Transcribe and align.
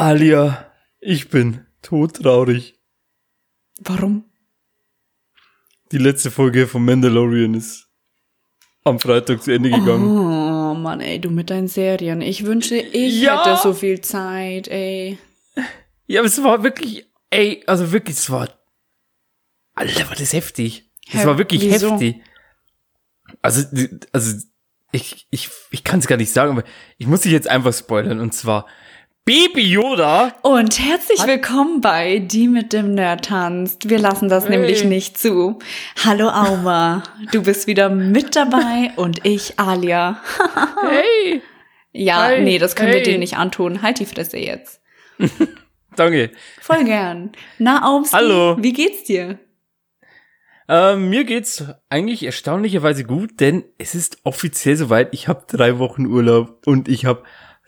Alia, 0.00 0.72
ich 0.98 1.28
bin 1.28 1.66
todtraurig. 1.82 2.74
Warum? 3.80 4.24
Die 5.92 5.98
letzte 5.98 6.30
Folge 6.30 6.66
von 6.66 6.82
Mandalorian 6.86 7.52
ist 7.52 7.86
am 8.82 8.98
Freitag 8.98 9.42
zu 9.42 9.50
Ende 9.52 9.68
gegangen. 9.68 10.08
Oh 10.08 10.74
Mann, 10.74 11.02
ey, 11.02 11.20
du 11.20 11.28
mit 11.28 11.50
deinen 11.50 11.68
Serien. 11.68 12.22
Ich 12.22 12.46
wünsche, 12.46 12.76
ich 12.76 13.20
Ja. 13.20 13.44
hätte 13.44 13.60
so 13.62 13.74
viel 13.74 14.00
Zeit, 14.00 14.68
ey. 14.68 15.18
Ja, 16.06 16.20
aber 16.20 16.28
es 16.28 16.42
war 16.42 16.62
wirklich, 16.62 17.04
ey, 17.28 17.62
also 17.66 17.92
wirklich, 17.92 18.16
es 18.16 18.30
war, 18.30 18.48
Alter, 19.74 20.08
war 20.08 20.16
das 20.16 20.32
heftig. 20.32 20.90
Es 21.12 21.26
war 21.26 21.36
wirklich 21.36 21.60
wieso? 21.60 21.90
heftig. 21.92 22.22
Also, 23.42 23.64
also, 24.12 24.46
ich, 24.92 25.26
ich, 25.30 25.50
ich 25.70 25.84
kann 25.84 25.98
es 26.00 26.06
gar 26.06 26.16
nicht 26.16 26.32
sagen, 26.32 26.52
aber 26.52 26.64
ich 26.96 27.06
muss 27.06 27.20
dich 27.20 27.32
jetzt 27.32 27.48
einfach 27.48 27.74
spoilern. 27.74 28.18
Und 28.18 28.32
zwar, 28.32 28.66
Baby 29.26 29.62
Yoda, 29.70 30.34
Und 30.42 30.80
herzlich 30.80 31.24
willkommen 31.24 31.80
bei 31.80 32.18
Die 32.18 32.48
mit 32.48 32.72
dem 32.72 32.94
Nerd 32.94 33.26
tanzt. 33.26 33.88
Wir 33.88 33.98
lassen 34.00 34.28
das 34.28 34.44
Hey. 34.48 34.56
nämlich 34.56 34.82
nicht 34.84 35.18
zu. 35.18 35.58
Hallo 36.04 36.28
Auma, 36.30 37.02
du 37.30 37.42
bist 37.42 37.66
wieder 37.68 37.90
mit 37.90 38.34
dabei 38.34 38.90
und 38.96 39.24
ich 39.24 39.58
Alia. 39.60 40.20
hey, 40.88 41.42
Ja, 41.92 42.26
Hey, 42.28 42.42
nee, 42.42 42.58
das 42.58 42.74
können 42.74 42.88
hey. 42.90 42.98
wir 43.04 43.04
dir 43.12 43.18
nicht 43.18 43.36
antun. 43.36 43.82
Halt 43.82 44.00
die 44.00 44.06
Fresse 44.06 44.38
jetzt. 44.38 44.80
danke. 45.96 46.30
Voll 46.60 46.84
gern. 46.84 47.30
Na, 47.58 47.84
Aumski, 47.86 48.16
Hallo. 48.16 48.56
wie 48.60 48.72
geht's 48.72 49.04
dir? 49.04 49.38
Ähm, 50.68 51.08
mir 51.10 51.24
geht's 51.24 51.64
eigentlich 51.88 52.24
erstaunlicherweise 52.24 53.04
gut, 53.04 53.38
denn 53.40 53.64
es 53.78 53.94
ist 53.94 54.18
offiziell 54.24 54.76
soweit. 54.76 55.08
Ich 55.12 55.28
habe 55.28 55.44
drei 55.46 55.78
Wochen 55.78 56.06
Urlaub 56.06 56.62
und 56.66 56.88
ich 56.88 57.04
habe 57.04 57.22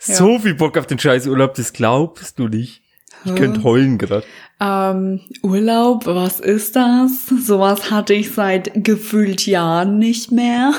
so 0.04 0.38
viel 0.38 0.54
Bock 0.54 0.76
auf 0.78 0.86
den 0.86 0.98
scheiß 0.98 1.26
Urlaub, 1.26 1.54
das 1.54 1.72
glaubst 1.72 2.38
du 2.38 2.48
nicht. 2.48 2.82
Ich 3.24 3.34
könnte 3.36 3.62
heulen 3.62 3.98
grad. 3.98 4.24
Ähm, 4.60 5.20
Urlaub, 5.42 6.06
was 6.06 6.40
ist 6.40 6.74
das? 6.74 7.26
Sowas 7.26 7.90
hatte 7.90 8.14
ich 8.14 8.32
seit 8.32 8.72
gefühlt 8.74 9.46
Jahren 9.46 9.98
nicht 9.98 10.32
mehr. 10.32 10.72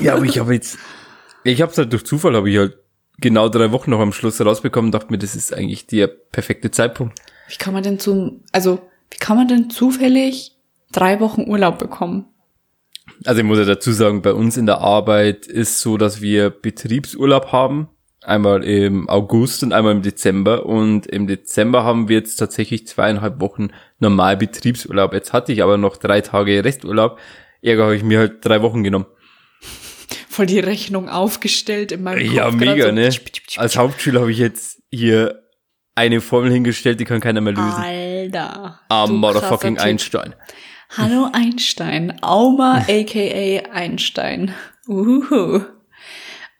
Ja, 0.00 0.14
aber 0.14 0.24
ich 0.24 0.38
habe 0.38 0.54
jetzt, 0.54 0.78
ich 1.42 1.60
habe 1.60 1.72
halt 1.74 1.92
durch 1.92 2.04
Zufall 2.04 2.36
habe 2.36 2.50
ich 2.50 2.58
halt 2.58 2.76
genau 3.18 3.48
drei 3.48 3.72
Wochen 3.72 3.90
noch 3.90 4.00
am 4.00 4.12
Schluss 4.12 4.40
rausbekommen, 4.40 4.88
und 4.88 4.94
dachte 4.94 5.10
mir, 5.10 5.18
das 5.18 5.34
ist 5.34 5.52
eigentlich 5.52 5.86
der 5.86 6.06
perfekte 6.06 6.70
Zeitpunkt. 6.70 7.18
Wie 7.48 7.56
kann 7.56 7.74
man 7.74 7.82
denn 7.82 7.98
zum, 7.98 8.42
also, 8.52 8.80
wie 9.10 9.18
kann 9.18 9.36
man 9.36 9.48
denn 9.48 9.70
zufällig 9.70 10.56
drei 10.92 11.20
Wochen 11.20 11.48
Urlaub 11.48 11.78
bekommen? 11.78 12.26
Also 13.24 13.40
ich 13.40 13.46
muss 13.46 13.58
ja 13.58 13.64
dazu 13.64 13.92
sagen, 13.92 14.22
bei 14.22 14.32
uns 14.32 14.56
in 14.56 14.66
der 14.66 14.78
Arbeit 14.78 15.46
ist 15.46 15.80
so, 15.80 15.96
dass 15.96 16.20
wir 16.20 16.50
Betriebsurlaub 16.50 17.52
haben. 17.52 17.88
Einmal 18.24 18.62
im 18.62 19.08
August 19.08 19.64
und 19.64 19.72
einmal 19.72 19.92
im 19.92 20.02
Dezember. 20.02 20.66
Und 20.66 21.06
im 21.06 21.26
Dezember 21.26 21.82
haben 21.82 22.08
wir 22.08 22.16
jetzt 22.16 22.36
tatsächlich 22.36 22.86
zweieinhalb 22.86 23.40
Wochen 23.40 23.70
normal 23.98 24.36
Betriebsurlaub. 24.36 25.12
Jetzt 25.12 25.32
hatte 25.32 25.52
ich 25.52 25.62
aber 25.62 25.76
noch 25.76 25.96
drei 25.96 26.20
Tage 26.20 26.64
Resturlaub. 26.64 27.18
Ärger 27.62 27.84
habe 27.84 27.96
ich 27.96 28.04
mir 28.04 28.18
halt 28.18 28.44
drei 28.44 28.62
Wochen 28.62 28.84
genommen. 28.84 29.06
Voll 30.28 30.46
die 30.46 30.60
Rechnung 30.60 31.08
aufgestellt 31.08 31.92
in 31.92 32.02
meinem 32.04 32.26
Kopf. 32.26 32.36
Ja, 32.36 32.50
mega, 32.50 32.86
so. 32.86 32.92
ne? 32.92 33.10
Als 33.56 33.76
Hauptschüler 33.76 34.20
habe 34.20 34.32
ich 34.32 34.38
jetzt 34.38 34.82
hier 34.90 35.42
eine 35.94 36.20
Formel 36.20 36.50
hingestellt, 36.50 37.00
die 37.00 37.04
kann 37.04 37.20
keiner 37.20 37.40
mehr 37.40 37.52
lösen. 37.52 37.82
Alter. 37.82 38.80
Du 38.88 39.12
motherfucking 39.12 39.76
krasser 39.76 39.96
Typ. 39.96 40.36
Hallo 40.96 41.28
Einstein. 41.32 42.18
Auma 42.22 42.84
aka 42.88 43.70
Einstein. 43.72 44.54
Uhu. 44.86 45.60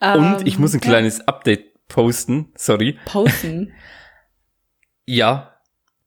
Und 0.01 0.47
ich 0.47 0.59
muss 0.59 0.73
ein 0.73 0.77
Ähm, 0.79 0.81
ja. 0.85 0.89
kleines 0.91 1.21
Update 1.29 1.87
posten. 1.89 2.53
Sorry. 2.57 2.99
Posten. 3.05 3.73
Ja, 5.05 5.57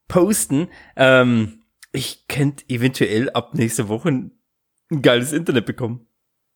posten. 0.07 0.69
Ähm, 0.95 1.63
ich 1.91 2.27
könnte 2.29 2.63
eventuell 2.69 3.29
ab 3.31 3.53
nächster 3.53 3.89
Woche 3.89 4.07
ein 4.09 4.31
geiles 5.01 5.33
Internet 5.33 5.65
bekommen. 5.65 6.07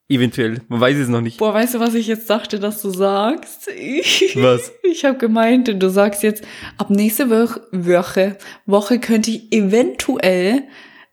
Eventuell. 0.08 0.62
Man 0.70 0.80
weiß 0.80 0.96
es 0.98 1.10
noch 1.10 1.20
nicht. 1.20 1.38
Boah, 1.38 1.54
weißt 1.54 1.74
du, 1.76 1.80
was 1.82 1.96
ich 1.96 2.08
jetzt 2.08 2.30
dachte, 2.30 2.60
dass 2.60 2.82
du 2.82 2.92
sagst? 2.92 3.68
Was? 4.36 4.72
Ich 4.84 5.04
habe 5.04 5.18
gemeint, 5.18 5.68
du 5.68 5.90
sagst 5.90 6.24
jetzt, 6.24 6.46
ab 6.78 6.90
nächste 6.90 7.30
Woche, 7.30 8.38
Woche 8.66 9.00
könnte 9.00 9.32
ich 9.32 9.52
eventuell 9.52 10.64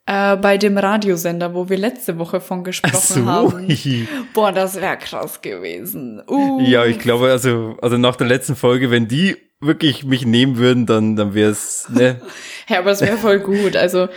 äh, 0.06 0.36
bei 0.36 0.56
dem 0.58 0.78
Radiosender, 0.78 1.54
wo 1.54 1.68
wir 1.68 1.78
letzte 1.78 2.18
Woche 2.18 2.40
von 2.40 2.64
gesprochen 2.64 3.24
so. 3.24 3.26
haben. 3.26 3.68
Boah, 4.34 4.52
das 4.52 4.80
wäre 4.80 4.96
krass 4.96 5.42
gewesen. 5.42 6.22
Uh. 6.28 6.60
ja, 6.60 6.84
ich 6.84 6.98
glaube, 6.98 7.30
also, 7.30 7.76
also 7.82 7.98
nach 7.98 8.16
der 8.16 8.26
letzten 8.26 8.56
Folge, 8.56 8.90
wenn 8.90 9.08
die 9.08 9.36
wirklich 9.60 10.04
mich 10.04 10.26
nehmen 10.26 10.58
würden, 10.58 10.86
dann, 10.86 11.16
dann 11.16 11.34
wäre 11.34 11.50
es, 11.50 11.88
ne? 11.88 12.20
Ja, 12.68 12.80
aber 12.80 12.90
es 12.90 13.00
wäre 13.00 13.16
voll 13.16 13.38
gut. 13.38 13.76
Also, 13.76 14.08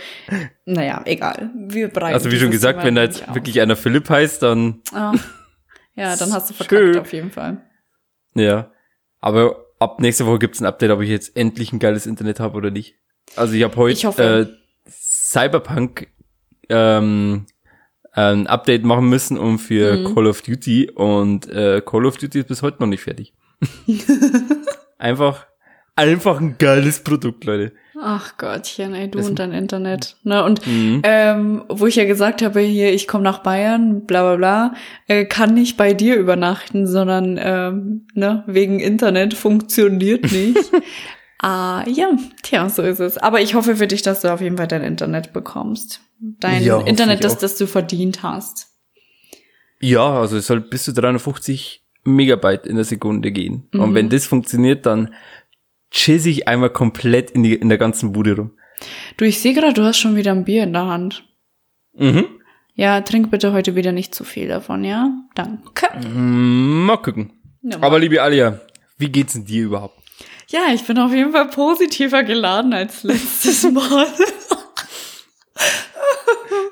naja, 0.64 1.02
egal. 1.04 1.50
Wir 1.54 1.86
breiten 1.88 2.14
Also 2.14 2.32
wie 2.32 2.38
schon 2.38 2.50
gesagt, 2.50 2.82
wenn 2.84 2.96
da 2.96 3.02
jetzt 3.02 3.32
wirklich 3.32 3.60
einer 3.60 3.76
Philipp 3.76 4.08
heißt, 4.10 4.42
dann, 4.42 4.82
Ah. 4.92 5.12
Ja, 5.94 6.16
dann 6.18 6.32
hast 6.32 6.50
du 6.50 6.54
verkackt 6.54 6.80
Schön. 6.82 6.98
auf 6.98 7.12
jeden 7.12 7.30
Fall. 7.30 7.62
ja. 8.34 8.70
Aber 9.20 9.66
ab 9.78 10.00
nächster 10.00 10.26
Woche 10.26 10.38
gibt's 10.40 10.60
ein 10.60 10.66
Update, 10.66 10.90
ob 10.90 11.00
ich 11.00 11.10
jetzt 11.10 11.36
endlich 11.36 11.72
ein 11.72 11.78
geiles 11.78 12.06
Internet 12.06 12.40
habe 12.40 12.56
oder 12.56 12.70
nicht. 12.70 12.96
Also 13.36 13.54
ich 13.54 13.62
habe 13.62 13.76
heute 13.76 13.92
Ich 13.98 14.04
hoffe. 14.06 14.48
äh, 14.50 14.59
Cyberpunk 15.30 16.08
ähm, 16.68 17.46
ein 18.12 18.46
Update 18.48 18.84
machen 18.84 19.08
müssen 19.08 19.38
um 19.38 19.58
für 19.58 19.96
Mhm. 19.98 20.14
Call 20.14 20.26
of 20.26 20.42
Duty 20.42 20.90
und 20.90 21.48
äh, 21.48 21.80
Call 21.84 22.06
of 22.06 22.16
Duty 22.16 22.40
ist 22.40 22.48
bis 22.48 22.62
heute 22.62 22.78
noch 22.80 22.88
nicht 22.88 23.02
fertig. 23.02 23.32
einfach, 24.98 25.46
einfach 25.96 26.40
ein 26.40 26.56
geiles 26.58 27.00
Produkt, 27.04 27.44
Leute. 27.44 27.72
Ach 28.02 28.36
Gottchen, 28.38 28.94
ey, 28.94 29.10
du 29.10 29.18
Das- 29.18 29.28
und 29.28 29.38
dein 29.38 29.52
Internet. 29.52 30.16
Ne? 30.24 30.42
Und 30.42 30.66
Mhm. 30.66 31.02
ähm, 31.04 31.64
wo 31.68 31.86
ich 31.86 31.96
ja 31.96 32.06
gesagt 32.06 32.42
habe, 32.42 32.60
hier, 32.60 32.92
ich 32.92 33.06
komme 33.06 33.22
nach 33.24 33.38
Bayern, 33.42 34.06
bla 34.06 34.22
bla 34.22 34.36
bla, 34.36 34.74
äh, 35.06 35.26
kann 35.26 35.54
nicht 35.54 35.76
bei 35.76 35.92
dir 35.94 36.16
übernachten, 36.16 36.86
sondern 36.86 37.38
ähm, 37.40 38.06
ne, 38.14 38.42
wegen 38.46 38.80
Internet 38.80 39.34
funktioniert 39.34 40.32
nicht. 40.32 40.56
ah, 41.42 41.84
ja, 41.86 42.10
tja, 42.42 42.68
so 42.68 42.82
ist 42.82 43.00
es. 43.00 43.18
Aber 43.18 43.40
ich 43.40 43.54
hoffe 43.54 43.76
für 43.76 43.86
dich, 43.86 44.02
dass 44.02 44.20
du 44.20 44.32
auf 44.32 44.40
jeden 44.40 44.56
Fall 44.56 44.68
dein 44.68 44.82
Internet 44.82 45.32
bekommst. 45.32 46.00
Dein 46.20 46.62
Ja, 46.62 46.80
Internet, 46.80 47.24
das, 47.24 47.38
das 47.38 47.56
du 47.56 47.66
verdient 47.66 48.22
hast. 48.22 48.68
Ja, 49.80 50.20
also 50.20 50.36
es 50.36 50.46
soll 50.46 50.60
bis 50.60 50.84
zu 50.84 50.92
350 50.92 51.82
Megabyte 52.04 52.66
in 52.66 52.76
der 52.76 52.84
Sekunde 52.84 53.32
gehen. 53.32 53.68
Mhm. 53.72 53.80
Und 53.80 53.94
wenn 53.94 54.08
das 54.10 54.26
funktioniert, 54.26 54.86
dann 54.86 55.14
chiss 55.90 56.26
ich 56.26 56.46
einmal 56.46 56.70
komplett 56.70 57.30
in, 57.30 57.42
die, 57.42 57.54
in 57.54 57.68
der 57.68 57.78
ganzen 57.78 58.12
Bude 58.12 58.36
rum. 58.36 58.50
Du, 59.16 59.24
ich 59.24 59.40
sehe 59.40 59.54
gerade, 59.54 59.74
du 59.74 59.82
hast 59.82 59.98
schon 59.98 60.16
wieder 60.16 60.32
ein 60.32 60.44
Bier 60.44 60.62
in 60.62 60.72
der 60.72 60.86
Hand. 60.86 61.24
Mhm. 61.94 62.26
Ja, 62.74 63.00
trink 63.02 63.30
bitte 63.30 63.52
heute 63.52 63.74
wieder 63.76 63.92
nicht 63.92 64.14
zu 64.14 64.24
viel 64.24 64.48
davon, 64.48 64.84
ja? 64.84 65.10
Danke. 65.34 65.86
Mm, 66.08 66.84
Mal 66.86 66.96
gucken. 66.98 67.32
Ja, 67.62 67.76
Aber 67.82 67.98
liebe 67.98 68.22
Alia, 68.22 68.60
wie 68.96 69.10
geht's 69.10 69.34
denn 69.34 69.44
dir 69.44 69.64
überhaupt? 69.64 69.99
Ja, 70.50 70.72
ich 70.74 70.84
bin 70.84 70.98
auf 70.98 71.12
jeden 71.12 71.32
Fall 71.32 71.48
positiver 71.48 72.24
geladen 72.24 72.72
als 72.72 73.04
letztes 73.04 73.62
Mal. 73.72 74.06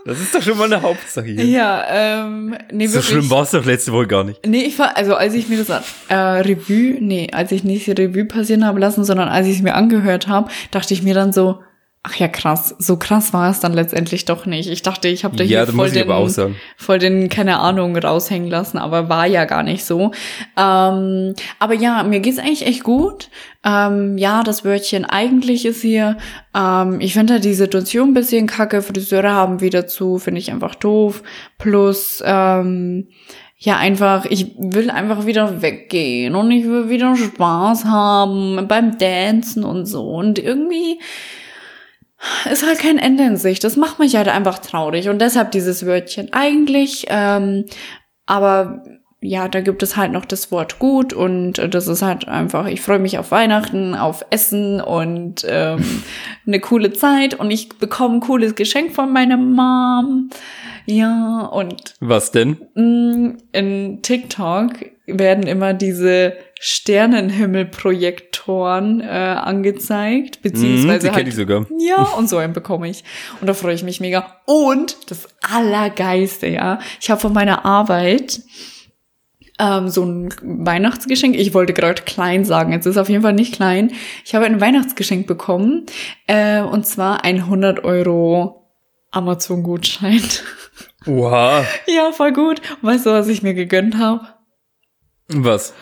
Das 0.04 0.18
ist 0.20 0.34
doch 0.34 0.42
schon 0.42 0.56
mal 0.58 0.64
eine 0.64 0.82
Hauptsache 0.82 1.26
hier. 1.26 1.44
ja, 1.44 1.84
ähm, 1.88 2.56
nee, 2.72 2.86
so 2.86 2.94
wirklich. 2.94 3.10
schlimm 3.10 3.30
war 3.30 3.42
es 3.42 3.50
doch 3.50 3.64
letzte 3.64 3.92
Woche 3.92 4.06
gar 4.06 4.24
nicht. 4.24 4.44
Nee, 4.46 4.62
ich 4.62 4.78
war, 4.78 4.96
also 4.96 5.14
als 5.14 5.34
ich 5.34 5.48
mir 5.48 5.62
das 5.62 5.68
äh, 6.08 6.14
Revue, 6.14 6.96
nee, 6.98 7.28
als 7.32 7.52
ich 7.52 7.62
nicht 7.62 7.86
die 7.86 7.92
Revue 7.92 8.24
passieren 8.24 8.64
habe 8.64 8.80
lassen, 8.80 9.04
sondern 9.04 9.28
als 9.28 9.46
ich 9.46 9.56
es 9.56 9.62
mir 9.62 9.74
angehört 9.74 10.26
habe, 10.26 10.50
dachte 10.70 10.94
ich 10.94 11.02
mir 11.02 11.14
dann 11.14 11.32
so, 11.32 11.60
ach 12.08 12.16
ja 12.16 12.28
krass, 12.28 12.74
so 12.78 12.96
krass 12.96 13.32
war 13.32 13.50
es 13.50 13.60
dann 13.60 13.74
letztendlich 13.74 14.24
doch 14.24 14.46
nicht. 14.46 14.68
Ich 14.70 14.82
dachte, 14.82 15.08
ich 15.08 15.24
habe 15.24 15.36
da 15.36 15.44
Ja, 15.44 15.64
hier 15.64 15.74
voll 15.74 15.90
den, 15.90 16.54
voll 16.76 16.98
den, 16.98 17.28
keine 17.28 17.58
Ahnung, 17.58 17.96
raushängen 17.96 18.48
lassen, 18.48 18.78
aber 18.78 19.08
war 19.08 19.26
ja 19.26 19.44
gar 19.44 19.62
nicht 19.62 19.84
so. 19.84 20.12
Ähm, 20.56 21.34
aber 21.58 21.74
ja, 21.74 22.02
mir 22.04 22.20
geht's 22.20 22.38
eigentlich 22.38 22.66
echt 22.66 22.82
gut. 22.82 23.28
Ähm, 23.64 24.16
ja, 24.16 24.42
das 24.42 24.64
Wörtchen 24.64 25.04
eigentlich 25.04 25.66
ist 25.66 25.82
hier. 25.82 26.16
Ähm, 26.54 27.00
ich 27.00 27.12
finde 27.12 27.34
halt 27.34 27.44
die 27.44 27.54
Situation 27.54 28.10
ein 28.10 28.14
bisschen 28.14 28.46
kacke. 28.46 28.80
Friseure 28.80 29.32
haben 29.32 29.60
wieder 29.60 29.86
zu, 29.86 30.18
finde 30.18 30.40
ich 30.40 30.50
einfach 30.50 30.74
doof. 30.76 31.22
Plus, 31.58 32.22
ähm, 32.24 33.08
ja, 33.58 33.76
einfach, 33.76 34.24
ich 34.24 34.52
will 34.56 34.88
einfach 34.88 35.26
wieder 35.26 35.60
weggehen 35.60 36.36
und 36.36 36.50
ich 36.52 36.64
will 36.64 36.88
wieder 36.88 37.16
Spaß 37.16 37.84
haben 37.84 38.66
beim 38.68 38.96
Dancen 38.96 39.64
und 39.64 39.84
so. 39.86 40.08
Und 40.08 40.38
irgendwie 40.38 41.00
ist 42.50 42.66
halt 42.66 42.78
kein 42.78 42.98
Ende 42.98 43.24
in 43.24 43.36
sich. 43.36 43.60
Das 43.60 43.76
macht 43.76 43.98
mich 43.98 44.16
halt 44.16 44.28
einfach 44.28 44.58
traurig. 44.58 45.08
Und 45.08 45.20
deshalb 45.20 45.52
dieses 45.52 45.86
Wörtchen 45.86 46.32
eigentlich. 46.32 47.06
Ähm, 47.08 47.64
aber 48.26 48.82
ja, 49.20 49.48
da 49.48 49.60
gibt 49.60 49.82
es 49.82 49.96
halt 49.96 50.12
noch 50.12 50.24
das 50.24 50.52
Wort 50.52 50.78
gut 50.78 51.12
und 51.12 51.54
das 51.74 51.88
ist 51.88 52.02
halt 52.02 52.28
einfach, 52.28 52.66
ich 52.68 52.80
freue 52.80 53.00
mich 53.00 53.18
auf 53.18 53.32
Weihnachten, 53.32 53.96
auf 53.96 54.24
Essen 54.30 54.80
und 54.80 55.44
ähm, 55.48 56.04
eine 56.46 56.60
coole 56.60 56.92
Zeit 56.92 57.34
und 57.34 57.50
ich 57.50 57.68
bekomme 57.68 58.16
ein 58.16 58.20
cooles 58.20 58.54
Geschenk 58.54 58.94
von 58.94 59.12
meiner 59.12 59.36
Mom. 59.36 60.30
Ja, 60.86 61.46
und 61.52 61.94
Was 62.00 62.30
denn? 62.30 62.58
mh, 62.74 63.34
in 63.52 64.02
TikTok 64.02 64.70
werden 65.06 65.46
immer 65.46 65.74
diese 65.74 66.34
Sternenhimmelprojektoren 66.60 69.00
äh, 69.00 69.04
angezeigt, 69.06 70.42
beziehungsweise 70.42 71.10
Mhm, 71.10 71.14
halt, 71.14 71.32
sogar. 71.32 71.66
ja, 71.78 72.02
und 72.16 72.28
so 72.28 72.36
einen 72.38 72.52
bekomme 72.52 72.88
ich. 72.88 73.04
Und 73.40 73.46
da 73.46 73.54
freue 73.54 73.74
ich 73.74 73.82
mich 73.82 74.00
mega. 74.00 74.36
Und 74.46 75.10
das 75.10 75.28
Allergeiste, 75.42 76.46
ja, 76.48 76.78
ich 77.00 77.10
habe 77.10 77.20
von 77.20 77.32
meiner 77.32 77.64
Arbeit 77.64 78.40
ähm, 79.60 79.88
so 79.88 80.04
ein 80.04 80.28
Weihnachtsgeschenk. 80.42 81.36
Ich 81.36 81.54
wollte 81.54 81.72
gerade 81.72 82.02
klein 82.02 82.44
sagen, 82.44 82.72
jetzt 82.72 82.86
ist 82.86 82.92
es 82.96 82.98
auf 82.98 83.08
jeden 83.08 83.22
Fall 83.22 83.32
nicht 83.32 83.54
klein. 83.54 83.92
Ich 84.24 84.34
habe 84.34 84.46
ein 84.46 84.60
Weihnachtsgeschenk 84.60 85.26
bekommen 85.26 85.86
äh, 86.26 86.60
und 86.60 86.86
zwar 86.86 87.24
ein 87.24 87.36
100 87.40 87.84
Euro 87.84 88.70
Amazon-Gutschein. 89.10 90.22
Oha. 91.06 91.64
ja, 91.86 92.12
voll 92.12 92.32
gut. 92.32 92.60
Und 92.82 92.88
weißt 92.88 93.06
du, 93.06 93.10
was 93.10 93.28
ich 93.28 93.42
mir 93.42 93.54
gegönnt 93.54 93.96
habe? 93.98 94.26
Was? 95.28 95.74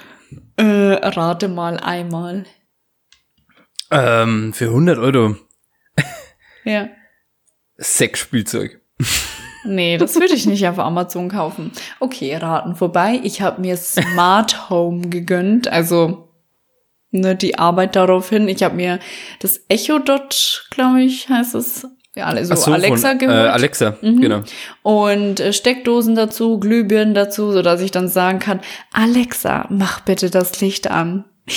Äh, 0.57 0.65
rate 0.65 1.49
mal 1.49 1.79
einmal. 1.79 2.45
Ähm, 3.91 4.53
für 4.53 4.67
100 4.67 4.99
Euro 4.99 5.37
Ja. 6.65 6.89
Sexspielzeug. 7.79 8.81
Nee, 9.65 9.99
das 9.99 10.15
würde 10.15 10.35
ich 10.35 10.47
nicht 10.47 10.67
auf 10.67 10.79
Amazon 10.79 11.29
kaufen. 11.29 11.73
Okay, 12.01 12.35
raten 12.37 12.75
vorbei. 12.77 13.21
Ich 13.23 13.41
habe 13.43 13.61
mir 13.61 13.77
Smart 13.77 14.71
Home 14.71 15.09
gegönnt, 15.09 15.69
also 15.69 16.33
ne, 17.11 17.37
die 17.37 17.59
Arbeit 17.59 17.97
darauf 17.97 18.29
hin. 18.31 18.49
Ich 18.49 18.63
habe 18.63 18.77
mir 18.77 18.99
das 19.41 19.61
Echo 19.69 19.99
Dot, 19.99 20.67
glaube 20.71 21.03
ich, 21.03 21.29
heißt 21.29 21.55
es. 21.57 21.87
Ja, 22.17 22.25
also 22.27 22.55
Ach 22.55 22.57
so, 22.57 22.73
Alexa 22.73 23.09
von, 23.11 23.17
äh, 23.17 23.27
gehört. 23.27 23.53
Alexa, 23.53 23.97
Mhm. 24.01 24.21
genau. 24.23 24.43
Und 24.83 25.39
äh, 25.39 25.53
Steckdosen 25.53 26.15
dazu, 26.15 26.59
Glühbirnen 26.59 27.13
dazu, 27.15 27.53
so 27.53 27.61
dass 27.63 27.81
ich 27.83 27.91
dann 27.91 28.09
sagen 28.09 28.39
kann, 28.39 28.61
Alexa, 28.93 29.67
mach 29.69 30.01
bitte 30.01 30.31
das 30.31 30.61
Licht 30.63 30.91
an. 30.91 31.27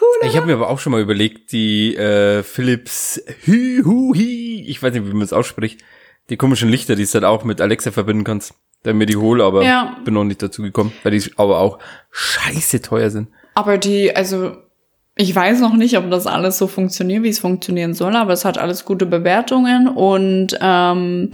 cool. 0.00 0.06
Ich 0.28 0.36
habe 0.36 0.46
mir 0.46 0.54
aber 0.54 0.68
auch 0.68 0.78
schon 0.78 0.92
mal 0.92 1.00
überlegt, 1.00 1.52
die 1.52 1.96
äh, 1.96 2.42
Philips 2.42 3.22
Hü 3.44 3.82
Hu 3.84 4.14
Hi, 4.14 4.64
ich 4.66 4.82
weiß 4.82 4.92
nicht, 4.92 5.06
wie 5.06 5.12
man 5.12 5.22
es 5.22 5.32
ausspricht, 5.32 5.80
die 6.30 6.36
komischen 6.36 6.68
Lichter, 6.68 6.96
die 6.96 7.04
du 7.04 7.12
halt 7.14 7.24
auch 7.24 7.44
mit 7.44 7.60
Alexa 7.60 7.90
verbinden 7.90 8.24
kannst, 8.24 8.54
dann 8.82 8.98
mir 8.98 9.06
die 9.06 9.16
hole, 9.16 9.44
aber 9.44 9.62
Ja. 9.64 9.96
bin 10.04 10.14
noch 10.14 10.24
nicht 10.24 10.42
dazu 10.42 10.62
gekommen, 10.62 10.92
weil 11.02 11.12
die 11.12 11.22
aber 11.36 11.58
auch 11.60 11.78
scheiße 12.10 12.82
teuer 12.82 13.10
sind. 13.10 13.28
Aber 13.54 13.78
die, 13.78 14.14
also 14.16 14.56
ich 15.16 15.34
weiß 15.34 15.60
noch 15.60 15.74
nicht, 15.74 15.98
ob 15.98 16.10
das 16.10 16.26
alles 16.26 16.56
so 16.58 16.66
funktioniert, 16.66 17.22
wie 17.22 17.28
es 17.28 17.38
funktionieren 17.38 17.94
soll, 17.94 18.16
aber 18.16 18.32
es 18.32 18.44
hat 18.44 18.56
alles 18.58 18.84
gute 18.84 19.04
Bewertungen 19.06 19.88
und 19.88 20.56
ähm, 20.60 21.30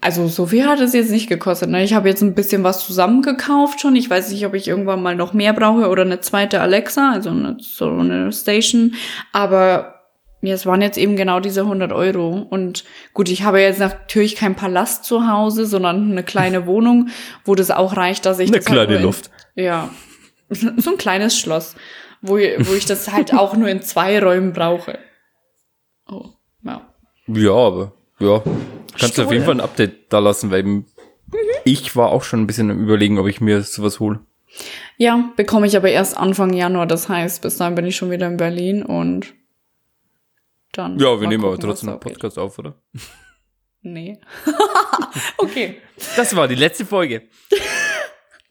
also 0.00 0.28
so 0.28 0.46
viel 0.46 0.66
hat 0.66 0.80
es 0.80 0.92
jetzt 0.92 1.10
nicht 1.10 1.28
gekostet. 1.28 1.70
Ne? 1.70 1.82
Ich 1.82 1.94
habe 1.94 2.08
jetzt 2.08 2.22
ein 2.22 2.34
bisschen 2.34 2.62
was 2.64 2.84
zusammengekauft 2.86 3.80
schon. 3.80 3.96
Ich 3.96 4.08
weiß 4.10 4.30
nicht, 4.30 4.44
ob 4.46 4.54
ich 4.54 4.68
irgendwann 4.68 5.02
mal 5.02 5.16
noch 5.16 5.32
mehr 5.32 5.52
brauche 5.52 5.88
oder 5.88 6.02
eine 6.02 6.20
zweite 6.20 6.60
Alexa, 6.60 7.12
also 7.12 7.30
eine, 7.30 7.56
so 7.60 7.88
eine 7.88 8.30
Station. 8.32 8.94
Aber 9.32 9.94
ja, 10.42 10.52
es 10.54 10.66
waren 10.66 10.82
jetzt 10.82 10.98
eben 10.98 11.16
genau 11.16 11.40
diese 11.40 11.62
100 11.62 11.92
Euro. 11.92 12.46
Und 12.50 12.84
gut, 13.14 13.30
ich 13.30 13.42
habe 13.44 13.60
jetzt 13.60 13.80
natürlich 13.80 14.36
kein 14.36 14.54
Palast 14.54 15.04
zu 15.04 15.26
Hause, 15.26 15.64
sondern 15.66 16.10
eine 16.12 16.22
kleine 16.22 16.66
Wohnung, 16.66 17.08
wo 17.44 17.54
das 17.54 17.70
auch 17.70 17.96
reicht, 17.96 18.26
dass 18.26 18.38
ich 18.38 18.48
Eine 18.50 18.58
das 18.58 18.66
halt 18.66 18.76
kleine 18.86 18.96
in- 18.96 19.02
Luft. 19.02 19.30
ja, 19.54 19.88
so 20.50 20.90
ein 20.90 20.98
kleines 20.98 21.38
Schloss, 21.38 21.74
wo, 22.22 22.34
wo 22.36 22.74
ich 22.74 22.86
das 22.86 23.10
halt 23.12 23.34
auch 23.34 23.56
nur 23.56 23.68
in 23.68 23.82
zwei 23.82 24.18
Räumen 24.22 24.52
brauche. 24.52 24.98
Oh, 26.08 26.30
ja. 26.62 26.86
Ja, 27.26 27.52
aber 27.52 27.92
ja, 28.18 28.42
kannst 28.98 29.18
du 29.18 29.24
auf 29.24 29.32
jeden 29.32 29.44
Fall 29.44 29.54
ein 29.54 29.60
Update 29.60 30.12
da 30.12 30.18
lassen, 30.18 30.50
weil 30.50 30.60
eben 30.60 30.86
ich 31.64 31.96
war 31.96 32.10
auch 32.10 32.22
schon 32.22 32.42
ein 32.42 32.46
bisschen 32.46 32.70
am 32.70 32.82
überlegen, 32.82 33.18
ob 33.18 33.26
ich 33.26 33.40
mir 33.40 33.62
sowas 33.62 34.00
hole. 34.00 34.20
Ja, 34.96 35.32
bekomme 35.36 35.66
ich 35.66 35.76
aber 35.76 35.90
erst 35.90 36.16
Anfang 36.16 36.52
Januar. 36.52 36.86
Das 36.86 37.08
heißt, 37.08 37.42
bis 37.42 37.56
dahin 37.56 37.74
bin 37.74 37.86
ich 37.86 37.96
schon 37.96 38.10
wieder 38.10 38.26
in 38.26 38.36
Berlin 38.36 38.82
und 38.82 39.34
dann. 40.72 40.98
Ja, 40.98 41.20
wir 41.20 41.28
nehmen 41.28 41.44
aber 41.44 41.54
gucken, 41.54 41.70
was 41.70 41.80
trotzdem 41.80 41.90
einen. 41.90 42.00
Podcast 42.00 42.38
auf, 42.38 42.58
oder? 42.58 42.74
Nee. 43.82 44.20
okay. 45.38 45.76
Das 46.16 46.34
war 46.36 46.48
die 46.48 46.54
letzte 46.54 46.86
Folge. 46.86 47.22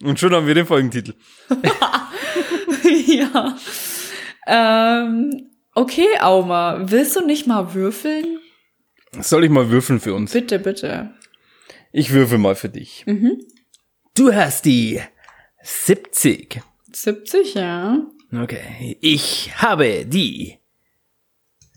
Und 0.02 0.18
schon 0.18 0.34
haben 0.34 0.46
wir 0.46 0.54
den 0.54 0.66
Folgentitel. 0.66 1.14
ja. 3.06 3.56
Ähm, 4.46 5.50
okay, 5.74 6.08
Auma, 6.20 6.90
willst 6.90 7.16
du 7.16 7.24
nicht 7.24 7.46
mal 7.46 7.74
würfeln? 7.74 8.38
Soll 9.20 9.44
ich 9.44 9.50
mal 9.50 9.70
würfeln 9.70 10.00
für 10.00 10.14
uns? 10.14 10.32
Bitte, 10.32 10.58
bitte. 10.58 11.14
Ich 11.92 12.12
würfel 12.12 12.38
mal 12.38 12.56
für 12.56 12.68
dich. 12.68 13.04
Du 14.16 14.34
hast 14.34 14.64
die 14.64 15.00
70. 15.62 16.60
70, 16.92 17.54
ja. 17.54 18.04
Okay. 18.32 18.98
Ich 19.00 19.52
habe 19.56 20.04
die 20.04 20.58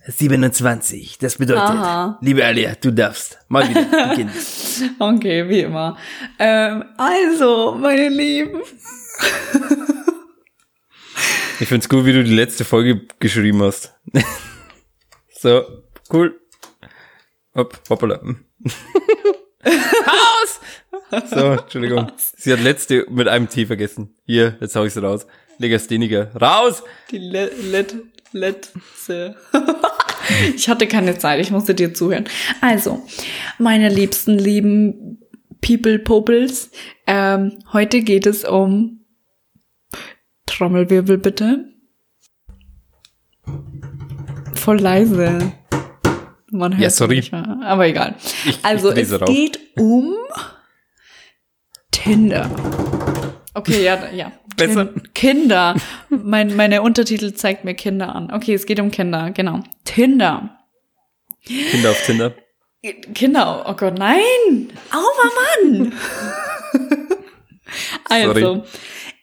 27. 0.07 1.18
Das 1.19 1.38
bedeutet, 1.38 1.63
Aha. 1.63 2.18
liebe 2.21 2.44
Alia, 2.45 2.75
du 2.75 2.92
darfst 2.92 3.39
mal 3.48 3.68
wieder 3.68 4.09
beginnen. 4.09 4.33
Okay, 5.00 5.50
wie 5.50 5.62
immer. 5.62 5.98
Ähm, 6.38 6.83
also, 6.98 7.75
meine 7.80 8.09
Lieben. 8.09 8.62
Ich 11.59 11.69
find's 11.69 11.88
cool, 11.92 12.06
wie 12.06 12.13
du 12.13 12.24
die 12.24 12.36
letzte 12.36 12.63
Folge 12.63 13.07
geschrieben 13.18 13.63
hast. 13.63 13.92
so, 15.39 15.63
cool. 16.13 16.39
Hopp, 17.56 17.81
hoppala. 17.89 18.21
Haus! 19.65 20.59
So, 21.31 21.54
Entschuldigung. 21.54 22.12
Sie 22.38 22.54
hat 22.54 22.62
letzte 22.62 23.07
mit 23.09 23.27
einem 23.27 23.50
T 23.50 23.65
vergessen. 23.65 24.15
Hier, 24.24 24.56
jetzt 24.62 24.75
hau 24.75 24.83
ich's 24.83 25.01
raus. 25.01 25.25
Legastheniker. 25.57 26.30
Raus! 26.36 26.83
Die 27.09 27.18
le 27.18 27.50
let 27.71 27.95
letzte. 28.33 29.36
Ich 30.56 30.68
hatte 30.69 30.88
keine 30.88 31.18
Zeit, 31.18 31.39
ich 31.39 31.51
musste 31.51 31.74
dir 31.75 31.94
zuhören. 31.94 32.25
Also, 32.62 33.04
meine 33.57 33.89
liebsten, 33.89 34.38
lieben 34.38 35.19
People 35.62 36.00
Popels, 36.00 36.72
ähm, 37.07 37.60
heute 37.74 38.01
geht 38.01 38.25
es 38.25 38.44
um 38.45 39.06
Trommelwirbel 40.45 41.18
bitte. 41.18 41.66
Voll 44.56 44.80
leise. 44.80 45.54
Man 46.51 46.74
hört 46.74 46.81
Ja, 46.83 46.90
sorry. 46.90 47.18
nicht 47.18 47.31
mehr, 47.31 47.60
aber 47.63 47.88
egal. 47.88 48.16
Ich- 48.45 48.63
also 48.63 48.92
ich 48.92 49.00
es 49.12 49.19
rauf. 49.22 49.28
geht 49.28 49.60
um 49.78 50.13
Tinder. 51.92 52.50
Okay, 53.54 53.83
ja, 53.83 54.10
ja. 54.12 54.31
Besser. 54.57 54.89
Kinder. 55.13 55.75
Mein, 56.09 56.56
meine 56.56 56.81
Untertitel 56.81 57.33
zeigt 57.33 57.63
mir 57.63 57.75
Kinder 57.75 58.15
an. 58.15 58.31
Okay, 58.33 58.54
es 58.54 58.66
geht 58.66 58.80
um 58.80 58.92
Kinder, 58.92 59.31
genau. 59.31 59.61
Tinder. 59.85 60.57
Kinder 61.45 61.92
auf 61.92 62.02
Tinder. 62.06 62.33
Kinder, 63.14 63.66
oh 63.68 63.73
Gott, 63.73 63.97
nein! 63.97 64.69
Aua, 64.92 65.31
Mann! 65.64 65.94
also, 68.06 68.40
Sorry. 68.40 68.61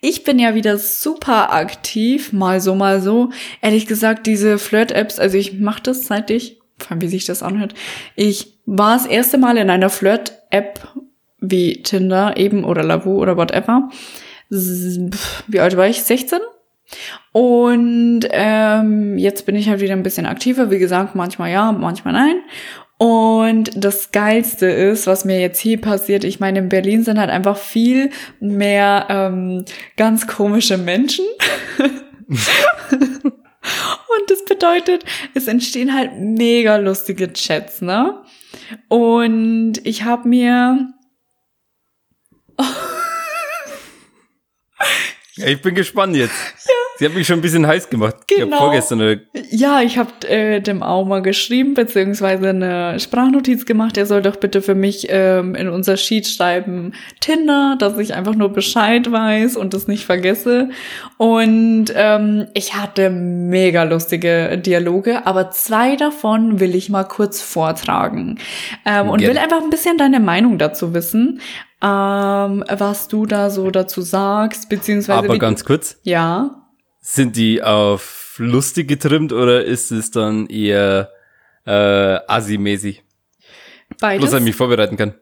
ich 0.00 0.25
bin 0.25 0.38
ja 0.38 0.55
wieder 0.55 0.76
super 0.76 1.53
aktiv, 1.53 2.33
mal 2.33 2.61
so, 2.61 2.75
mal 2.75 3.00
so. 3.00 3.31
Ehrlich 3.62 3.87
gesagt, 3.87 4.26
diese 4.26 4.59
Flirt-Apps, 4.59 5.19
also 5.19 5.38
ich 5.38 5.59
mache 5.61 5.83
das 5.83 6.07
seit 6.07 6.31
ich, 6.31 6.59
vor 6.79 6.93
allem 6.93 7.03
wie 7.03 7.09
sich 7.09 7.25
das 7.25 7.43
anhört, 7.43 7.75
ich 8.17 8.59
war 8.67 8.97
das 8.97 9.07
erste 9.07 9.38
Mal 9.38 9.57
in 9.57 9.71
einer 9.71 9.91
Flirt-App 9.91 10.88
wie 11.38 11.83
Tinder 11.83 12.37
eben 12.37 12.64
oder 12.64 12.83
Lavu 12.83 13.21
oder 13.21 13.37
whatever. 13.37 13.88
Wie 15.47 15.61
alt 15.61 15.77
war 15.77 15.87
ich? 15.87 16.03
16? 16.03 16.41
Und 17.33 18.21
ähm, 18.31 19.19
jetzt 19.19 19.47
bin 19.47 19.57
ich 19.57 19.69
halt 19.69 19.81
wieder 19.81 19.95
ein 19.95 20.03
bisschen 20.03 20.27
aktiver. 20.27 20.71
Wie 20.71 20.79
gesagt, 20.79 21.15
manchmal 21.15 21.51
ja, 21.51 21.73
manchmal 21.73 22.13
nein. 22.13 22.37
Und 22.97 23.71
das 23.75 24.13
Geilste 24.13 24.67
ist, 24.67 25.07
was 25.07 25.25
mir 25.25 25.41
jetzt 25.41 25.59
hier 25.59 25.81
passiert, 25.81 26.25
ich 26.25 26.39
meine, 26.39 26.61
in 26.61 26.69
Berlin 26.69 27.03
sind 27.03 27.19
halt 27.19 27.31
einfach 27.31 27.57
viel 27.57 28.11
mehr 28.41 29.07
ähm, 29.09 29.65
ganz 29.97 30.27
komische 30.27 30.79
Menschen. 30.79 31.25
Und 34.19 34.31
das 34.31 34.45
bedeutet, 34.45 35.05
es 35.35 35.49
entstehen 35.49 35.95
halt 35.95 36.13
mega 36.19 36.77
lustige 36.77 37.33
Chats, 37.33 37.83
ne? 37.83 38.23
Und 38.89 39.85
ich 39.85 40.05
habe 40.05 40.29
mir 40.29 40.95
Ja, 45.37 45.49
ich 45.49 45.61
bin 45.61 45.75
gespannt 45.75 46.14
jetzt. 46.14 46.33
Sie 46.97 47.05
hat 47.05 47.12
mich 47.12 47.26
schon 47.26 47.41
ein 47.41 47.43
bisschen 47.43 47.67
heiß 47.67 47.91
gemacht. 47.91 48.19
Ich 48.31 48.37
Genau. 48.37 48.53
hab 48.53 48.62
vorgestern 48.67 49.00
eine 49.00 49.21
Ja, 49.50 49.81
ich 49.81 49.99
habe 49.99 50.12
äh, 50.29 50.61
dem 50.61 50.85
Auma 50.85 51.19
geschrieben, 51.19 51.75
beziehungsweise 51.75 52.50
eine 52.50 53.00
Sprachnotiz 53.00 53.67
gemacht. 53.67 53.97
Er 53.97 54.07
soll 54.07 54.23
doch 54.23 54.37
bitte 54.37 54.62
für 54.62 54.76
mich 54.76 55.09
ähm, 55.11 55.57
in 55.57 55.69
unser 55.69 55.97
Sheet 55.97 56.29
schreiben 56.29 56.93
Tinder, 57.19 57.75
dass 57.81 57.99
ich 57.99 58.14
einfach 58.14 58.37
nur 58.37 58.53
Bescheid 58.53 59.11
weiß 59.11 59.57
und 59.57 59.75
das 59.75 59.88
nicht 59.88 60.05
vergesse. 60.05 60.69
Und 61.17 61.87
ähm, 61.97 62.47
ich 62.55 62.75
hatte 62.76 63.11
mega 63.11 63.83
lustige 63.83 64.57
Dialoge, 64.57 65.26
aber 65.26 65.50
zwei 65.50 65.97
davon 65.97 66.61
will 66.61 66.76
ich 66.76 66.91
mal 66.91 67.03
kurz 67.03 67.43
vortragen. 67.43 68.38
Ähm, 68.87 69.09
und 69.09 69.21
will 69.21 69.37
einfach 69.37 69.62
ein 69.64 69.71
bisschen 69.71 69.99
deine 69.99 70.21
Meinung 70.21 70.59
dazu 70.59 70.95
wissen. 70.95 71.41
Ähm, 71.85 72.64
was 72.79 73.09
du 73.09 73.26
da 73.26 73.50
so 73.50 73.71
dazu 73.71 74.00
sagst, 74.00 74.69
beziehungsweise. 74.69 75.19
Aber 75.19 75.38
ganz 75.38 75.64
kurz, 75.64 75.99
Ja. 76.03 76.62
sind 77.00 77.37
die 77.37 77.62
auf 77.62 78.37
lustig 78.38 78.88
getrimmt 78.88 79.33
oder 79.33 79.64
ist 79.64 79.93
es 79.93 80.11
dann 80.11 80.47
eher 80.47 81.11
äh, 81.67 81.71
assi-mäßig? 82.26 83.03
Beides. 84.00 84.21
Bloß, 84.21 84.31
dass 84.31 84.41
ich 84.41 84.45
mich 84.47 84.57
vorbereiten 84.57 84.97
kann. 84.97 85.14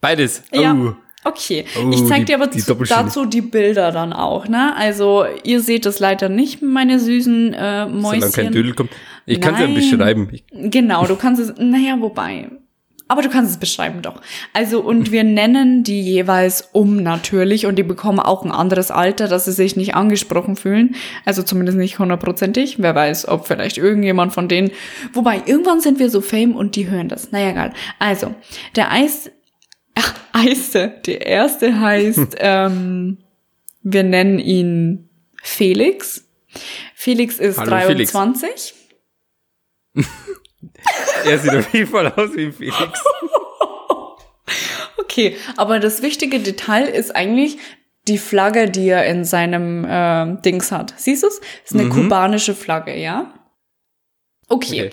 Beides. 0.00 0.42
Ja. 0.52 0.74
Oh. 0.74 0.94
Okay, 1.24 1.64
Oh, 1.76 1.90
ich 1.90 2.06
zeig 2.06 2.20
die- 2.20 2.24
dir 2.26 2.36
aber 2.36 2.46
die 2.46 2.60
zu, 2.60 2.74
dazu 2.74 3.26
die 3.26 3.40
Bilder 3.40 3.90
dann 3.90 4.12
auch, 4.12 4.46
ne? 4.46 4.72
Also 4.76 5.26
ihr 5.42 5.60
seht 5.60 5.84
es 5.84 5.98
leider 5.98 6.28
nicht, 6.28 6.62
meine 6.62 7.00
süßen 7.00 7.54
äh, 7.54 7.86
Solange 7.88 7.90
kein 7.90 8.00
Mäuschen. 8.00 8.52
Dödel 8.52 8.72
kommt. 8.74 8.90
Ich 9.26 9.40
kann 9.40 9.54
es 9.54 9.60
ja 9.60 9.66
beschreiben. 9.66 10.30
Genau, 10.52 11.04
du 11.06 11.16
kannst 11.16 11.40
es, 11.42 11.52
naja, 11.58 11.96
wobei. 11.98 12.48
Aber 13.08 13.22
du 13.22 13.30
kannst 13.30 13.50
es 13.50 13.56
beschreiben 13.58 14.02
doch. 14.02 14.20
Also, 14.52 14.80
und 14.80 15.10
wir 15.10 15.24
nennen 15.24 15.82
die 15.82 16.02
jeweils 16.02 16.68
um 16.72 17.02
natürlich 17.02 17.64
und 17.64 17.76
die 17.76 17.82
bekommen 17.82 18.20
auch 18.20 18.44
ein 18.44 18.50
anderes 18.50 18.90
Alter, 18.90 19.28
dass 19.28 19.46
sie 19.46 19.52
sich 19.52 19.76
nicht 19.76 19.94
angesprochen 19.94 20.56
fühlen. 20.56 20.94
Also 21.24 21.42
zumindest 21.42 21.78
nicht 21.78 21.98
hundertprozentig. 21.98 22.76
Wer 22.80 22.94
weiß, 22.94 23.28
ob 23.28 23.46
vielleicht 23.46 23.78
irgendjemand 23.78 24.34
von 24.34 24.48
denen. 24.48 24.70
Wobei, 25.14 25.42
irgendwann 25.46 25.80
sind 25.80 25.98
wir 25.98 26.10
so 26.10 26.20
fame 26.20 26.54
und 26.54 26.76
die 26.76 26.88
hören 26.90 27.08
das. 27.08 27.32
Naja, 27.32 27.50
egal. 27.50 27.72
Also, 27.98 28.34
der 28.76 28.92
Eis, 28.92 29.30
ach, 29.94 30.14
Eiste, 30.32 31.00
der 31.06 31.26
erste 31.26 31.80
heißt, 31.80 32.36
ähm, 32.38 33.18
wir 33.82 34.02
nennen 34.02 34.38
ihn 34.38 35.08
Felix. 35.42 36.28
Felix 36.94 37.38
ist 37.38 37.58
Hallo, 37.58 37.86
Felix. 37.86 38.12
23. 41.22 41.30
er 41.30 41.38
sieht 41.38 41.54
auf 41.54 41.74
jeden 41.74 41.90
Fall 41.90 42.12
aus 42.12 42.30
wie 42.34 42.52
Felix. 42.52 42.78
Okay, 45.00 45.36
aber 45.56 45.80
das 45.80 46.02
wichtige 46.02 46.38
Detail 46.38 46.84
ist 46.86 47.16
eigentlich 47.16 47.58
die 48.06 48.18
Flagge, 48.18 48.70
die 48.70 48.88
er 48.88 49.06
in 49.06 49.24
seinem 49.24 49.84
ähm, 49.88 50.42
Dings 50.42 50.70
hat. 50.70 50.94
Siehst 50.96 51.22
du's? 51.22 51.40
ist 51.64 51.74
eine 51.74 51.88
kubanische 51.88 52.54
Flagge, 52.54 52.96
ja? 52.96 53.32
Okay. 54.48 54.86
Okay. 54.86 54.90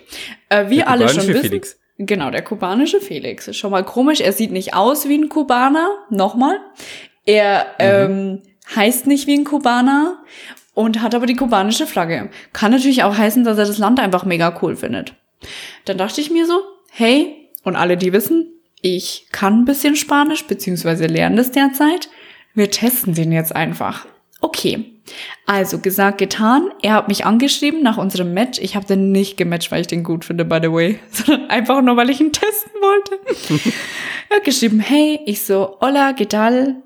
Äh, 0.49 0.69
wie 0.69 0.77
Der 0.77 0.89
alle 0.89 1.07
schon 1.09 1.17
kubanische 1.17 1.33
wissen. 1.33 1.49
Felix. 1.49 1.79
Genau, 1.97 2.31
der 2.31 2.41
kubanische 2.41 2.99
Felix. 3.01 3.47
Ist 3.47 3.57
schon 3.57 3.71
mal 3.71 3.83
komisch. 3.83 4.19
Er 4.19 4.33
sieht 4.33 4.51
nicht 4.51 4.73
aus 4.73 5.07
wie 5.07 5.17
ein 5.17 5.29
Kubaner. 5.29 5.87
Nochmal. 6.09 6.59
Er 7.25 7.67
ähm, 7.79 8.41
heißt 8.75 9.07
nicht 9.07 9.27
wie 9.27 9.37
ein 9.37 9.45
Kubaner 9.45 10.23
und 10.73 11.01
hat 11.01 11.15
aber 11.15 11.25
die 11.25 11.35
kubanische 11.35 11.87
Flagge. 11.87 12.29
Kann 12.51 12.71
natürlich 12.71 13.03
auch 13.03 13.17
heißen, 13.17 13.43
dass 13.43 13.57
er 13.57 13.65
das 13.65 13.77
Land 13.77 13.99
einfach 13.99 14.25
mega 14.25 14.57
cool 14.61 14.75
findet. 14.75 15.13
Dann 15.85 15.97
dachte 15.97 16.21
ich 16.21 16.31
mir 16.31 16.45
so, 16.45 16.61
hey, 16.91 17.49
und 17.63 17.75
alle, 17.75 17.97
die 17.97 18.13
wissen, 18.13 18.51
ich 18.81 19.27
kann 19.31 19.61
ein 19.61 19.65
bisschen 19.65 19.95
Spanisch, 19.95 20.45
beziehungsweise 20.45 21.07
lernen 21.07 21.37
das 21.37 21.51
derzeit. 21.51 22.09
Wir 22.53 22.69
testen 22.71 23.13
den 23.13 23.31
jetzt 23.31 23.55
einfach. 23.55 24.05
Okay. 24.41 24.91
Also 25.45 25.79
gesagt, 25.79 26.17
getan. 26.17 26.69
Er 26.81 26.93
hat 26.93 27.07
mich 27.07 27.25
angeschrieben 27.25 27.81
nach 27.83 27.97
unserem 27.97 28.33
Match. 28.33 28.59
Ich 28.59 28.75
habe 28.75 28.85
den 28.85 29.11
nicht 29.11 29.37
gematcht, 29.37 29.71
weil 29.71 29.81
ich 29.81 29.87
den 29.87 30.03
gut 30.03 30.25
finde, 30.25 30.45
by 30.45 30.59
the 30.61 30.71
way, 30.71 30.99
sondern 31.11 31.49
einfach 31.49 31.81
nur, 31.81 31.97
weil 31.97 32.09
ich 32.09 32.21
ihn 32.21 32.31
testen 32.31 32.71
wollte. 32.81 33.19
er 34.29 34.37
hat 34.37 34.43
geschrieben, 34.43 34.79
hey, 34.79 35.19
ich 35.25 35.43
so, 35.43 35.77
hola, 35.81 36.11
¿qué 36.11 36.27
tal? 36.27 36.83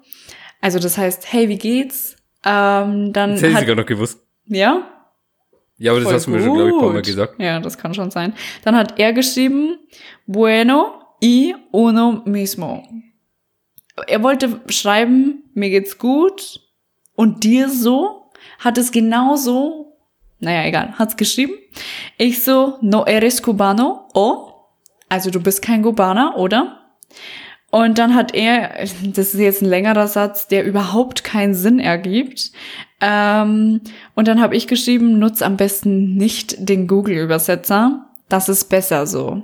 Also 0.62 0.80
das 0.80 0.98
heißt, 0.98 1.32
hey, 1.32 1.50
wie 1.50 1.58
geht's? 1.58 2.16
Ähm, 2.46 3.12
dann 3.14 3.32
Das 3.32 3.42
hätte 3.42 3.54
ich 3.54 3.60
sogar 3.60 3.76
noch 3.76 3.86
gewusst. 3.86 4.20
ja, 4.46 4.99
Ja, 5.80 5.92
aber 5.92 6.02
das 6.02 6.10
Voll 6.10 6.16
hast 6.16 6.28
du 6.28 6.32
mir 6.32 6.42
schon, 6.42 6.54
glaube 6.54 6.70
ich, 6.70 6.76
ein 6.76 6.82
paar 6.82 6.94
Mal 6.94 7.02
gesagt. 7.02 7.42
Ja, 7.42 7.60
das 7.60 7.78
kann 7.78 7.94
schon 7.94 8.12
sein. 8.12 8.34
Dann 8.64 8.76
hat 8.76 9.00
er 9.00 9.14
geschrieben, 9.14 9.80
bueno 10.28 11.02
y 11.22 11.56
uno 11.72 12.22
mismo. 12.26 12.84
Er 14.08 14.22
wollte 14.24 14.62
schreiben, 14.70 15.50
mir 15.54 15.70
geht's 15.70 15.98
gut 15.98 16.62
und 17.16 17.44
dir 17.44 17.70
so, 17.70 18.32
hat 18.60 18.78
es 18.78 18.92
genauso, 18.92 19.98
naja, 20.40 20.66
egal, 20.66 20.94
hat's 20.98 21.18
geschrieben. 21.18 21.54
Ich 22.18 22.44
so, 22.44 22.78
no 22.82 23.06
eres 23.06 23.42
cubano, 23.42 24.08
oh, 24.14 24.54
also 25.10 25.32
du 25.32 25.42
bist 25.42 25.62
kein 25.62 25.82
Kubaner, 25.82 26.38
oder? 26.38 26.92
Und 27.72 28.00
dann 28.00 28.16
hat 28.16 28.34
er, 28.34 28.86
das 29.04 29.34
ist 29.34 29.40
jetzt 29.40 29.62
ein 29.62 29.70
längerer 29.70 30.08
Satz, 30.08 30.48
der 30.48 30.66
überhaupt 30.66 31.24
keinen 31.24 31.54
Sinn 31.54 31.80
ergibt. 31.80 32.52
Ähm, 33.00 33.82
und 34.16 34.28
dann 34.28 34.42
habe 34.42 34.56
ich 34.56 34.68
geschrieben, 34.68 35.20
nutz 35.20 35.42
am 35.42 35.56
besten 35.56 36.16
nicht 36.16 36.56
den 36.58 36.88
Google-Übersetzer. 36.88 38.08
Das 38.28 38.50
ist 38.50 38.66
besser 38.66 39.06
so. 39.06 39.44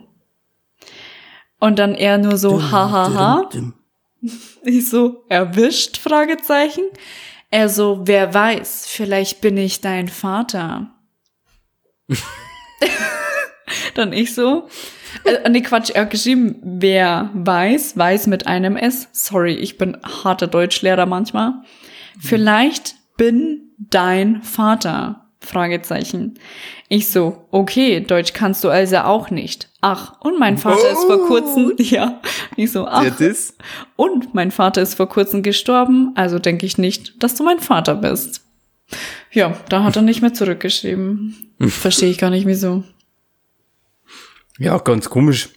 Und 1.59 1.79
dann 1.79 1.95
er 1.95 2.17
nur 2.17 2.37
so, 2.37 2.61
hahaha. 2.71 3.49
Ich 4.63 4.89
so, 4.89 5.23
erwischt? 5.29 5.97
Fragezeichen. 5.97 6.85
Er 7.51 7.69
so, 7.69 8.01
wer 8.05 8.33
weiß, 8.33 8.87
vielleicht 8.87 9.39
bin 9.39 9.55
ich 9.55 9.81
dein 9.81 10.07
Vater. 10.07 10.89
Dann 13.93 14.13
ich 14.13 14.33
so, 14.33 14.67
äh, 15.23 15.49
nee, 15.49 15.61
Quatsch, 15.61 15.91
er 15.91 16.03
hat 16.03 16.11
geschrieben, 16.11 16.57
wer 16.63 17.29
weiß, 17.33 17.97
weiß 17.97 18.27
mit 18.27 18.47
einem 18.47 18.75
S. 18.75 19.07
Sorry, 19.11 19.53
ich 19.53 19.77
bin 19.77 19.97
harter 20.03 20.47
Deutschlehrer 20.47 21.05
manchmal. 21.05 21.53
Vielleicht 22.19 22.95
bin 23.17 23.71
dein 23.77 24.41
Vater. 24.41 25.25
Fragezeichen. 25.45 26.39
Ich 26.89 27.09
so, 27.09 27.45
okay, 27.51 28.01
Deutsch 28.01 28.33
kannst 28.33 28.63
du 28.63 28.69
also 28.69 28.97
auch 28.97 29.29
nicht. 29.29 29.69
Ach, 29.81 30.19
und 30.21 30.39
mein 30.39 30.57
Vater 30.57 30.89
ist 30.91 31.05
vor 31.05 31.25
kurzem, 31.25 31.73
ja. 31.77 32.19
Ich 32.55 32.71
so, 32.71 32.87
ach, 32.87 33.03
und 33.95 34.33
mein 34.33 34.51
Vater 34.51 34.81
ist 34.81 34.95
vor 34.95 35.07
kurzem 35.07 35.43
gestorben, 35.43 36.11
also 36.15 36.39
denke 36.39 36.65
ich 36.65 36.77
nicht, 36.77 37.21
dass 37.23 37.35
du 37.35 37.43
mein 37.43 37.59
Vater 37.59 37.95
bist. 37.95 38.41
Ja, 39.31 39.53
da 39.69 39.83
hat 39.83 39.95
er 39.95 40.01
nicht 40.01 40.21
mehr 40.21 40.33
zurückgeschrieben. 40.33 41.53
Verstehe 41.67 42.09
ich 42.09 42.17
gar 42.17 42.29
nicht, 42.29 42.45
wieso. 42.45 42.83
Ja, 44.59 44.77
ganz 44.77 45.09
komisch. 45.09 45.49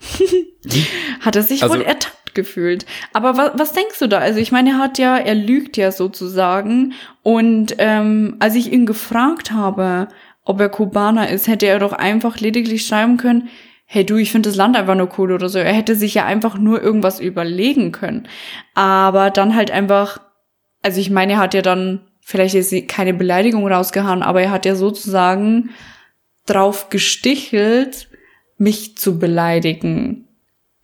Hat 1.20 1.36
er 1.36 1.42
sich 1.42 1.62
Also- 1.62 1.74
wohl 1.74 1.82
ertappt 1.82 2.34
gefühlt. 2.34 2.84
Aber 3.14 3.36
was, 3.36 3.52
was 3.54 3.72
denkst 3.72 3.98
du 3.98 4.08
da? 4.08 4.18
Also 4.18 4.38
ich 4.40 4.52
meine, 4.52 4.70
er 4.70 4.78
hat 4.78 4.98
ja, 4.98 5.16
er 5.16 5.34
lügt 5.34 5.78
ja 5.78 5.90
sozusagen. 5.90 6.92
Und 7.22 7.74
ähm, 7.78 8.36
als 8.40 8.54
ich 8.56 8.70
ihn 8.70 8.84
gefragt 8.84 9.52
habe, 9.52 10.08
ob 10.44 10.60
er 10.60 10.68
Kubaner 10.68 11.30
ist, 11.30 11.48
hätte 11.48 11.66
er 11.66 11.78
doch 11.78 11.92
einfach 11.94 12.38
lediglich 12.38 12.86
schreiben 12.86 13.16
können, 13.16 13.48
hey 13.86 14.04
du, 14.04 14.16
ich 14.16 14.32
finde 14.32 14.50
das 14.50 14.56
Land 14.56 14.76
einfach 14.76 14.94
nur 14.96 15.08
cool 15.18 15.32
oder 15.32 15.48
so. 15.48 15.58
Er 15.58 15.72
hätte 15.72 15.96
sich 15.96 16.12
ja 16.14 16.26
einfach 16.26 16.58
nur 16.58 16.82
irgendwas 16.82 17.20
überlegen 17.20 17.90
können. 17.90 18.28
Aber 18.74 19.30
dann 19.30 19.56
halt 19.56 19.70
einfach, 19.70 20.20
also 20.82 21.00
ich 21.00 21.08
meine, 21.08 21.34
er 21.34 21.38
hat 21.38 21.54
ja 21.54 21.62
dann 21.62 22.02
vielleicht 22.20 22.54
ist 22.56 22.88
keine 22.88 23.14
Beleidigung 23.14 23.66
rausgehauen, 23.66 24.22
aber 24.22 24.42
er 24.42 24.50
hat 24.50 24.66
ja 24.66 24.74
sozusagen 24.74 25.70
drauf 26.44 26.90
gestichelt, 26.90 28.08
mich 28.58 28.96
zu 28.96 29.18
beleidigen. 29.18 30.24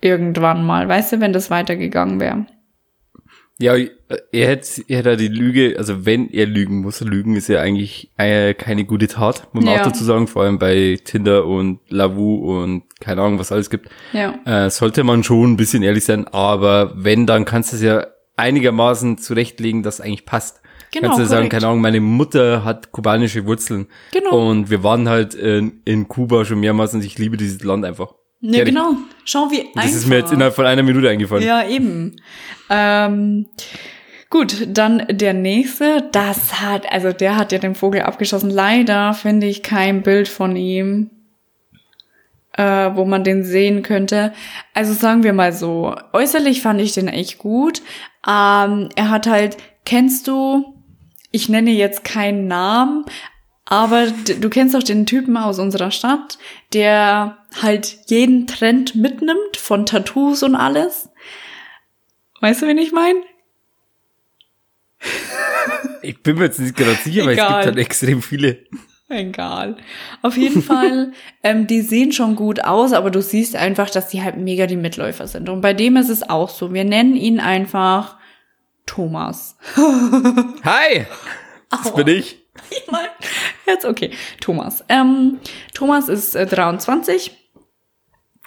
Irgendwann 0.00 0.64
mal, 0.64 0.88
weißt 0.88 1.12
du, 1.12 1.20
wenn 1.20 1.32
das 1.32 1.50
weitergegangen 1.50 2.18
wäre. 2.20 2.46
Ja, 3.58 3.76
er 3.76 4.48
hätte, 4.48 4.82
er 4.88 4.98
hätte 4.98 5.16
die 5.16 5.28
Lüge, 5.28 5.76
also 5.78 6.04
wenn 6.04 6.28
er 6.30 6.46
lügen 6.46 6.80
muss, 6.80 7.00
lügen 7.00 7.36
ist 7.36 7.48
ja 7.48 7.60
eigentlich 7.60 8.10
äh, 8.16 8.54
keine 8.54 8.84
gute 8.84 9.06
Tat, 9.06 9.46
muss 9.52 9.64
man 9.64 9.74
Ja. 9.74 9.80
auch 9.80 9.86
dazu 9.86 10.02
sagen, 10.02 10.26
vor 10.26 10.42
allem 10.42 10.58
bei 10.58 10.98
Tinder 11.04 11.46
und 11.46 11.78
Lavu 11.88 12.60
und 12.62 12.82
keine 12.98 13.22
Ahnung, 13.22 13.38
was 13.38 13.52
alles 13.52 13.70
gibt. 13.70 13.88
Ja. 14.12 14.34
Äh, 14.44 14.70
sollte 14.70 15.04
man 15.04 15.22
schon 15.22 15.52
ein 15.52 15.56
bisschen 15.56 15.84
ehrlich 15.84 16.04
sein, 16.04 16.26
aber 16.26 16.92
wenn, 16.96 17.26
dann 17.26 17.44
kannst 17.44 17.72
du 17.72 17.76
es 17.76 17.82
ja 17.82 18.06
einigermaßen 18.36 19.18
zurechtlegen, 19.18 19.84
dass 19.84 19.96
es 19.96 20.00
eigentlich 20.00 20.26
passt. 20.26 20.61
Genau, 20.92 21.08
kannst 21.08 21.22
du 21.22 21.26
sagen, 21.26 21.48
keine 21.48 21.66
Ahnung, 21.66 21.80
meine 21.80 22.00
Mutter 22.00 22.64
hat 22.64 22.92
kubanische 22.92 23.46
Wurzeln. 23.46 23.86
Genau. 24.12 24.50
Und 24.50 24.70
wir 24.70 24.84
waren 24.84 25.08
halt 25.08 25.34
in, 25.34 25.80
in 25.86 26.06
Kuba 26.06 26.44
schon 26.44 26.60
mehrmals 26.60 26.92
und 26.92 27.02
ich 27.02 27.18
liebe 27.18 27.38
dieses 27.38 27.64
Land 27.64 27.84
einfach. 27.86 28.14
Ja, 28.40 28.56
Fertig. 28.56 28.74
genau. 28.74 28.96
Schau, 29.24 29.50
wie 29.50 29.60
einfach. 29.60 29.82
Das 29.82 29.94
ist 29.94 30.06
mir 30.06 30.18
jetzt 30.18 30.32
innerhalb 30.32 30.54
von 30.54 30.66
einer 30.66 30.82
Minute 30.82 31.08
eingefallen. 31.08 31.46
Ja, 31.46 31.66
eben. 31.66 32.16
Ähm, 32.68 33.46
gut, 34.28 34.66
dann 34.68 35.06
der 35.08 35.32
nächste. 35.32 36.08
Das 36.12 36.60
hat, 36.60 36.92
also 36.92 37.12
der 37.12 37.36
hat 37.36 37.52
ja 37.52 37.58
den 37.58 37.74
Vogel 37.74 38.02
abgeschossen. 38.02 38.50
Leider 38.50 39.14
finde 39.14 39.46
ich 39.46 39.62
kein 39.62 40.02
Bild 40.02 40.28
von 40.28 40.56
ihm, 40.56 41.10
äh, 42.54 42.90
wo 42.94 43.06
man 43.06 43.24
den 43.24 43.44
sehen 43.44 43.82
könnte. 43.82 44.34
Also 44.74 44.92
sagen 44.92 45.22
wir 45.22 45.32
mal 45.32 45.52
so, 45.52 45.94
äußerlich 46.12 46.60
fand 46.60 46.80
ich 46.82 46.92
den 46.92 47.08
echt 47.08 47.38
gut. 47.38 47.80
Ähm, 48.28 48.88
er 48.94 49.08
hat 49.08 49.26
halt, 49.26 49.56
kennst 49.84 50.28
du, 50.28 50.71
ich 51.32 51.48
nenne 51.48 51.70
jetzt 51.70 52.04
keinen 52.04 52.46
Namen, 52.46 53.04
aber 53.64 54.06
du 54.06 54.50
kennst 54.50 54.74
doch 54.74 54.82
den 54.82 55.06
Typen 55.06 55.36
aus 55.36 55.58
unserer 55.58 55.90
Stadt, 55.90 56.38
der 56.72 57.38
halt 57.60 57.96
jeden 58.06 58.46
Trend 58.46 58.94
mitnimmt 58.94 59.56
von 59.56 59.86
Tattoos 59.86 60.42
und 60.42 60.54
alles. 60.54 61.08
Weißt 62.40 62.62
du, 62.62 62.66
wen 62.66 62.78
ich 62.78 62.92
meine? 62.92 63.20
Ich 66.04 66.20
bin 66.20 66.36
mir 66.36 66.46
jetzt 66.46 66.58
nicht 66.58 66.76
gerade 66.76 66.96
sicher, 66.96 67.24
weil 67.24 67.38
es 67.38 67.46
gibt 67.46 67.48
halt 67.48 67.78
extrem 67.78 68.22
viele. 68.22 68.58
Egal. 69.08 69.76
Auf 70.20 70.36
jeden 70.36 70.62
Fall, 70.64 71.12
ähm, 71.44 71.68
die 71.68 71.80
sehen 71.80 72.10
schon 72.10 72.34
gut 72.34 72.64
aus, 72.64 72.92
aber 72.92 73.10
du 73.10 73.22
siehst 73.22 73.54
einfach, 73.54 73.88
dass 73.88 74.08
die 74.08 74.22
halt 74.22 74.36
mega 74.36 74.66
die 74.66 74.76
Mitläufer 74.76 75.28
sind. 75.28 75.48
Und 75.48 75.60
bei 75.60 75.74
dem 75.74 75.96
ist 75.96 76.08
es 76.08 76.28
auch 76.28 76.48
so. 76.48 76.74
Wir 76.74 76.84
nennen 76.84 77.14
ihn 77.14 77.38
einfach 77.38 78.16
Thomas. 78.86 79.56
Hi! 80.64 81.06
Das 81.70 81.94
bin 81.94 82.08
ich. 82.08 82.38
Jetzt 83.66 83.84
okay. 83.84 84.10
Thomas. 84.40 84.84
Ähm, 84.88 85.38
Thomas 85.74 86.08
ist 86.08 86.34
äh, 86.34 86.46
23. 86.46 87.36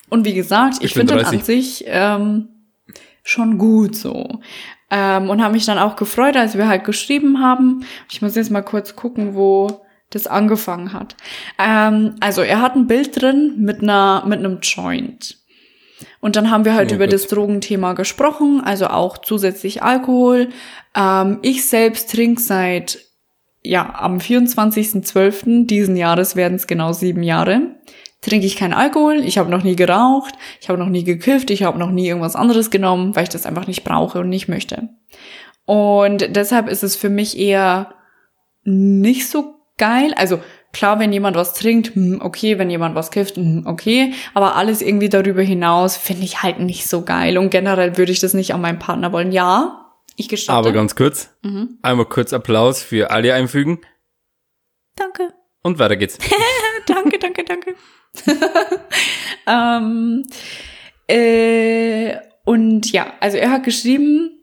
Und 0.10 0.26
wie 0.26 0.34
gesagt, 0.34 0.76
ich, 0.78 0.84
Ich 0.86 0.94
bin 0.94 1.08
finde 1.08 1.22
ihn 1.22 1.26
an 1.26 1.32
30. 1.32 1.46
sich 1.46 1.84
ähm, 1.88 2.50
schon 3.24 3.58
gut 3.58 3.96
so. 3.96 4.40
Ähm, 4.92 5.30
und 5.30 5.42
habe 5.42 5.54
mich 5.54 5.66
dann 5.66 5.80
auch 5.80 5.96
gefreut, 5.96 6.38
als 6.38 6.58
wir 6.58 6.68
halt 6.68 6.84
geschrieben 6.84 7.42
haben. 7.42 7.86
Ich 8.12 8.22
muss 8.22 8.36
jetzt 8.36 8.52
mal 8.52 8.62
kurz 8.62 8.96
gucken, 8.96 9.34
wo 9.34 9.86
das 10.12 10.28
angefangen 10.28 10.94
hat. 10.94 11.16
Ähm, 11.58 12.16
also 12.20 12.42
er 12.42 12.62
hat 12.62 12.76
ein 12.76 12.86
Bild 12.88 13.20
drin 13.20 13.56
mit 13.58 13.82
einer 13.82 14.24
mit 14.28 14.40
einem 14.40 14.60
Joint. 14.62 15.40
Und 16.20 16.36
dann 16.36 16.52
haben 16.52 16.66
wir 16.66 16.74
halt 16.76 16.92
Oh 16.92 16.96
über 16.96 17.06
Gott. 17.06 17.14
das 17.14 17.28
Drogenthema 17.28 17.94
gesprochen, 17.94 18.62
also 18.64 18.88
auch 18.88 19.18
zusätzlich 19.18 19.82
Alkohol. 19.84 20.50
Ähm, 20.96 21.40
ich 21.42 21.66
selbst 21.66 22.12
trinke 22.12 22.42
seit 22.42 23.00
ja, 23.66 23.96
am 23.98 24.18
24.12. 24.20 25.66
diesen 25.66 25.98
Jahres 25.98 26.36
werden 26.36 26.56
es 26.56 26.68
genau 26.68 26.94
sieben 26.94 27.24
Jahre. 27.24 27.62
Trinke 28.22 28.46
ich 28.46 28.56
keinen 28.56 28.74
Alkohol, 28.74 29.24
ich 29.26 29.38
habe 29.38 29.52
noch 29.52 29.64
nie 29.64 29.76
geraucht, 29.76 30.34
ich 30.62 30.70
habe 30.70 30.80
noch 30.80 30.90
nie 30.90 31.04
gekifft, 31.04 31.52
ich 31.52 31.64
habe 31.64 31.78
noch 31.78 31.92
nie 31.92 32.08
irgendwas 32.08 32.36
anderes 32.36 32.72
genommen, 32.72 33.16
weil 33.16 33.24
ich 33.24 33.30
das 33.30 33.46
einfach 33.46 33.68
nicht 33.68 33.84
brauche 33.84 34.20
und 34.20 34.30
nicht 34.30 34.48
möchte. 34.48 34.90
Und 35.66 36.36
deshalb 36.36 36.70
ist 36.70 36.84
es 36.84 36.96
für 36.96 37.10
mich 37.10 37.38
eher 37.38 37.94
nicht 38.64 39.28
so 39.30 39.56
geil. 39.78 40.14
Also 40.16 40.40
klar, 40.76 41.00
wenn 41.00 41.14
jemand 41.14 41.38
was 41.38 41.54
trinkt, 41.54 41.96
hm, 41.96 42.20
okay, 42.22 42.60
wenn 42.60 42.70
jemand 42.70 42.96
was 42.96 43.10
kifft, 43.10 43.38
hm, 43.38 43.64
okay, 43.66 44.14
aber 44.34 44.58
alles 44.58 44.82
irgendwie 44.82 45.08
darüber 45.08 45.42
hinaus 45.42 45.96
finde 45.96 46.26
ich 46.26 46.44
halt 46.44 46.60
nicht 46.60 46.88
so 46.88 47.04
geil 47.04 47.38
und 47.38 47.50
generell 47.50 47.98
würde 47.98 48.12
ich 48.12 48.20
das 48.20 48.34
nicht 48.34 48.54
an 48.54 48.60
meinen 48.60 48.78
Partner 48.78 49.14
wollen. 49.14 49.32
Ja, 49.32 49.94
ich 50.18 50.28
gestatte. 50.28 50.58
Aber 50.58 50.74
ganz 50.74 50.96
kurz. 50.96 51.30
Mhm. 51.44 51.80
Einmal 51.82 52.06
kurz 52.06 52.34
Applaus 52.34 52.84
für 52.84 53.10
alle 53.12 53.34
einfügen. 53.34 53.80
Danke. 54.96 55.34
Und 55.64 55.80
weiter 55.80 55.96
geht's. 55.96 56.18
danke, 56.88 57.20
danke, 57.20 57.46
danke. 57.46 57.76
ähm, 59.48 60.26
äh, 61.08 62.18
und 62.44 62.92
ja, 62.92 63.14
also 63.22 63.38
er 63.38 63.52
hat 63.52 63.64
geschrieben, 63.64 64.40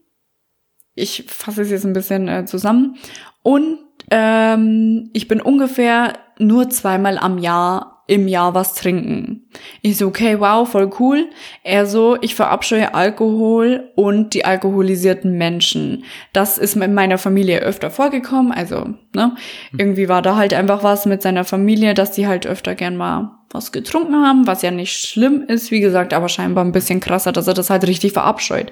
ich 0.94 1.24
fasse 1.28 1.62
es 1.62 1.70
jetzt 1.70 1.84
ein 1.84 1.92
bisschen 1.92 2.26
äh, 2.28 2.46
zusammen, 2.46 2.96
und 3.42 3.78
ähm, 4.10 5.10
ich 5.12 5.28
bin 5.28 5.40
ungefähr 5.40 6.14
nur 6.38 6.70
zweimal 6.70 7.18
am 7.18 7.38
Jahr 7.38 7.92
im 8.08 8.26
Jahr 8.28 8.54
was 8.54 8.74
trinken. 8.74 9.44
Ich 9.80 9.96
so, 9.96 10.08
okay, 10.08 10.38
wow, 10.40 10.68
voll 10.68 10.90
cool. 10.98 11.30
Er 11.62 11.86
so, 11.86 12.18
ich 12.20 12.34
verabscheue 12.34 12.94
Alkohol 12.94 13.90
und 13.94 14.34
die 14.34 14.44
alkoholisierten 14.44 15.38
Menschen. 15.38 16.04
Das 16.32 16.58
ist 16.58 16.74
mit 16.74 16.92
meiner 16.92 17.16
Familie 17.16 17.60
öfter 17.60 17.90
vorgekommen. 17.90 18.52
Also, 18.52 18.90
ne, 19.14 19.34
irgendwie 19.78 20.08
war 20.08 20.20
da 20.20 20.36
halt 20.36 20.52
einfach 20.52 20.82
was 20.82 21.06
mit 21.06 21.22
seiner 21.22 21.44
Familie, 21.44 21.94
dass 21.94 22.12
die 22.12 22.26
halt 22.26 22.46
öfter 22.46 22.74
gern 22.74 22.96
mal 22.96 23.38
was 23.50 23.70
getrunken 23.70 24.16
haben, 24.16 24.46
was 24.46 24.62
ja 24.62 24.70
nicht 24.70 24.92
schlimm 24.92 25.44
ist, 25.46 25.70
wie 25.70 25.80
gesagt, 25.80 26.12
aber 26.14 26.28
scheinbar 26.28 26.64
ein 26.64 26.72
bisschen 26.72 27.00
krasser, 27.00 27.32
dass 27.32 27.46
er 27.46 27.54
das 27.54 27.70
halt 27.70 27.86
richtig 27.86 28.12
verabscheut. 28.12 28.70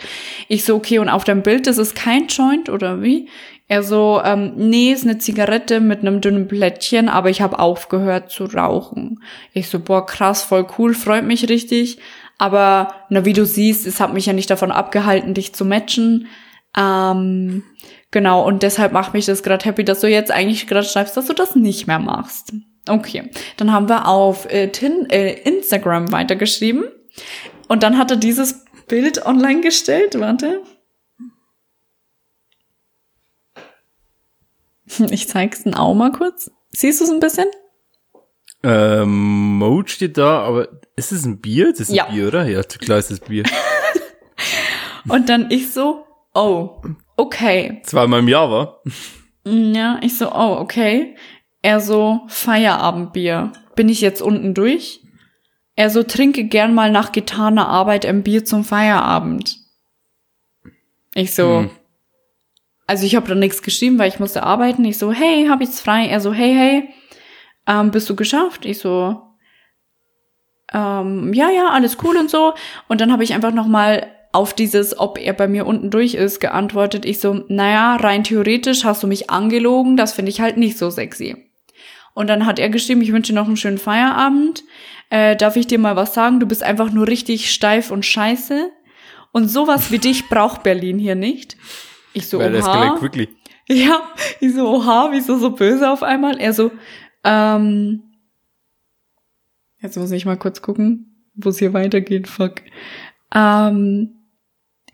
Ich 0.48 0.64
so, 0.64 0.74
okay, 0.74 0.98
und 0.98 1.08
auf 1.08 1.24
dem 1.24 1.42
Bild, 1.42 1.66
das 1.66 1.78
ist 1.78 1.94
kein 1.94 2.26
Joint 2.26 2.68
oder 2.68 3.02
wie? 3.02 3.28
Er 3.70 3.84
so, 3.84 4.20
ähm, 4.24 4.54
nee, 4.56 4.90
ist 4.90 5.04
eine 5.04 5.18
Zigarette 5.18 5.78
mit 5.78 6.00
einem 6.00 6.20
dünnen 6.20 6.48
Plättchen, 6.48 7.08
aber 7.08 7.30
ich 7.30 7.40
habe 7.40 7.60
aufgehört 7.60 8.28
zu 8.28 8.46
rauchen. 8.46 9.22
Ich 9.52 9.68
so, 9.68 9.78
boah, 9.78 10.04
krass, 10.04 10.42
voll 10.42 10.66
cool, 10.76 10.92
freut 10.92 11.24
mich 11.24 11.48
richtig. 11.48 11.98
Aber, 12.36 12.92
na, 13.10 13.24
wie 13.24 13.32
du 13.32 13.46
siehst, 13.46 13.86
es 13.86 14.00
hat 14.00 14.12
mich 14.12 14.26
ja 14.26 14.32
nicht 14.32 14.50
davon 14.50 14.72
abgehalten, 14.72 15.34
dich 15.34 15.54
zu 15.54 15.64
matchen. 15.64 16.26
Ähm, 16.76 17.62
genau, 18.10 18.44
und 18.44 18.64
deshalb 18.64 18.90
macht 18.90 19.14
mich 19.14 19.26
das 19.26 19.44
gerade 19.44 19.64
happy, 19.64 19.84
dass 19.84 20.00
du 20.00 20.08
jetzt 20.08 20.32
eigentlich 20.32 20.66
gerade 20.66 20.84
schreibst, 20.84 21.16
dass 21.16 21.26
du 21.26 21.32
das 21.32 21.54
nicht 21.54 21.86
mehr 21.86 22.00
machst. 22.00 22.52
Okay, 22.88 23.30
dann 23.56 23.72
haben 23.72 23.88
wir 23.88 24.08
auf 24.08 24.52
äh, 24.52 24.66
Tin, 24.72 25.08
äh, 25.10 25.34
Instagram 25.44 26.10
weitergeschrieben. 26.10 26.86
Und 27.68 27.84
dann 27.84 27.98
hat 27.98 28.10
er 28.10 28.16
dieses 28.16 28.64
Bild 28.88 29.24
online 29.24 29.60
gestellt. 29.60 30.18
Warte. 30.18 30.60
Ich 35.10 35.28
zeig's 35.28 35.62
den 35.64 35.74
auch 35.74 35.94
mal 35.94 36.12
kurz. 36.12 36.50
Siehst 36.70 37.00
du 37.00 37.04
es 37.04 37.10
ein 37.10 37.20
bisschen? 37.20 37.46
Ähm, 38.62 39.58
Mode 39.58 39.88
steht 39.88 40.18
da, 40.18 40.40
aber 40.40 40.68
ist 40.96 41.12
es 41.12 41.24
ein 41.24 41.40
Bier? 41.40 41.70
Das 41.70 41.80
ist 41.80 41.90
ein 41.90 41.94
Ja. 41.96 42.04
Bier, 42.04 42.28
oder? 42.28 42.46
Ja, 42.46 42.62
klar 42.62 42.98
ist 42.98 43.10
das 43.10 43.20
Bier. 43.20 43.44
Und 45.08 45.28
dann 45.30 45.50
ich 45.50 45.72
so, 45.72 46.04
oh, 46.34 46.82
okay. 47.16 47.80
Zweimal 47.84 48.20
im 48.20 48.28
Jahr, 48.28 48.50
war. 48.50 48.82
Ja, 49.46 49.98
ich 50.02 50.18
so, 50.18 50.30
oh, 50.30 50.56
okay. 50.60 51.16
Er 51.62 51.80
so, 51.80 52.20
Feierabendbier. 52.28 53.52
Bin 53.76 53.88
ich 53.88 54.02
jetzt 54.02 54.20
unten 54.20 54.52
durch? 54.52 55.00
Er 55.74 55.88
so, 55.88 56.02
trinke 56.02 56.44
gern 56.44 56.74
mal 56.74 56.90
nach 56.90 57.12
getaner 57.12 57.66
Arbeit 57.68 58.04
ein 58.04 58.22
Bier 58.22 58.44
zum 58.44 58.64
Feierabend. 58.64 59.56
Ich 61.14 61.34
so, 61.34 61.60
Hm. 61.60 61.70
Also 62.90 63.06
ich 63.06 63.14
habe 63.14 63.28
da 63.28 63.36
nichts 63.36 63.62
geschrieben, 63.62 64.00
weil 64.00 64.08
ich 64.08 64.18
musste 64.18 64.42
arbeiten. 64.42 64.84
Ich 64.84 64.98
so, 64.98 65.12
hey, 65.12 65.46
hab 65.48 65.60
ich's 65.60 65.80
frei? 65.80 66.06
Er 66.06 66.20
so, 66.20 66.32
hey, 66.32 66.52
hey, 66.52 66.88
ähm, 67.68 67.92
bist 67.92 68.10
du 68.10 68.16
geschafft? 68.16 68.64
Ich 68.64 68.80
so, 68.80 69.16
ähm, 70.72 71.32
ja, 71.32 71.50
ja, 71.50 71.68
alles 71.68 71.98
cool 72.02 72.16
und 72.16 72.28
so. 72.28 72.52
Und 72.88 73.00
dann 73.00 73.12
habe 73.12 73.22
ich 73.22 73.32
einfach 73.32 73.52
noch 73.52 73.68
mal 73.68 74.08
auf 74.32 74.54
dieses, 74.54 74.98
ob 74.98 75.18
er 75.18 75.34
bei 75.34 75.46
mir 75.46 75.68
unten 75.68 75.90
durch 75.90 76.14
ist, 76.14 76.40
geantwortet. 76.40 77.04
Ich 77.04 77.20
so, 77.20 77.44
naja, 77.46 77.94
rein 77.94 78.24
theoretisch 78.24 78.82
hast 78.82 79.04
du 79.04 79.06
mich 79.06 79.30
angelogen, 79.30 79.96
das 79.96 80.12
finde 80.12 80.30
ich 80.30 80.40
halt 80.40 80.56
nicht 80.56 80.76
so 80.76 80.90
sexy. 80.90 81.48
Und 82.14 82.26
dann 82.26 82.44
hat 82.44 82.58
er 82.58 82.70
geschrieben, 82.70 83.02
ich 83.02 83.12
wünsche 83.12 83.32
dir 83.32 83.38
noch 83.38 83.46
einen 83.46 83.56
schönen 83.56 83.78
Feierabend. 83.78 84.64
Äh, 85.10 85.36
darf 85.36 85.54
ich 85.54 85.68
dir 85.68 85.78
mal 85.78 85.94
was 85.94 86.12
sagen? 86.12 86.40
Du 86.40 86.46
bist 86.46 86.64
einfach 86.64 86.90
nur 86.90 87.06
richtig 87.06 87.52
steif 87.52 87.92
und 87.92 88.04
scheiße. 88.04 88.68
Und 89.30 89.46
sowas 89.46 89.92
wie 89.92 89.98
dich 90.00 90.28
braucht 90.28 90.64
Berlin 90.64 90.98
hier 90.98 91.14
nicht. 91.14 91.56
Ich 92.12 92.28
so, 92.28 92.38
Weil 92.38 92.54
oha. 92.56 92.96
quickly. 92.98 93.28
Ja, 93.68 94.02
ich 94.40 94.52
so, 94.54 94.66
oha, 94.68 95.10
wieso 95.12 95.38
so 95.38 95.50
böse 95.50 95.88
auf 95.88 96.02
einmal? 96.02 96.40
Er 96.40 96.52
so, 96.52 96.72
ähm, 97.22 98.02
jetzt 99.80 99.96
muss 99.96 100.10
ich 100.10 100.26
mal 100.26 100.36
kurz 100.36 100.60
gucken, 100.60 101.28
wo 101.36 101.50
es 101.50 101.58
hier 101.60 101.72
weitergeht, 101.72 102.26
fuck. 102.26 102.62
Ähm, 103.32 104.16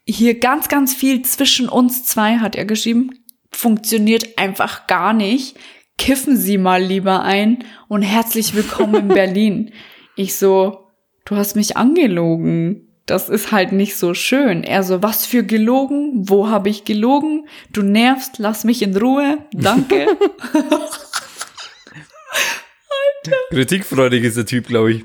hier 0.05 0.39
ganz, 0.39 0.69
ganz 0.69 0.93
viel 0.95 1.23
zwischen 1.23 1.71
uns 1.71 2.05
zwei, 2.05 2.37
hat 2.37 2.55
er 2.55 2.67
geschrieben, 2.67 3.19
funktioniert 3.51 4.37
einfach 4.37 4.87
gar 4.87 5.15
nicht. 5.15 5.57
Kiffen 5.97 6.37
Sie 6.37 6.59
mal 6.59 6.83
lieber 6.83 7.23
ein 7.23 7.65
und 7.89 8.03
herzlich 8.03 8.55
willkommen 8.55 8.95
in 8.97 9.09
Berlin. 9.15 9.73
Ich 10.17 10.37
so, 10.37 10.91
du 11.25 11.37
hast 11.37 11.57
mich 11.57 11.79
angelogen. 11.79 12.86
Das 13.07 13.29
ist 13.29 13.53
halt 13.53 13.71
nicht 13.71 13.97
so 13.97 14.15
schön. 14.15 14.65
Er 14.65 14.83
so, 14.83 15.01
was 15.01 15.27
für 15.27 15.45
gelogen? 15.45 16.29
Wo 16.29 16.49
habe 16.49 16.69
ich 16.69 16.85
gelogen? 16.85 17.47
Du 17.71 17.83
nervst, 17.83 18.39
lass 18.39 18.65
mich 18.65 18.83
in 18.83 18.97
Ruhe. 18.97 19.39
Danke. 19.53 20.09
Kritikfreudig 23.51 24.25
ist 24.25 24.37
der 24.37 24.47
Typ, 24.47 24.67
glaube 24.67 24.93
ich. 24.93 25.05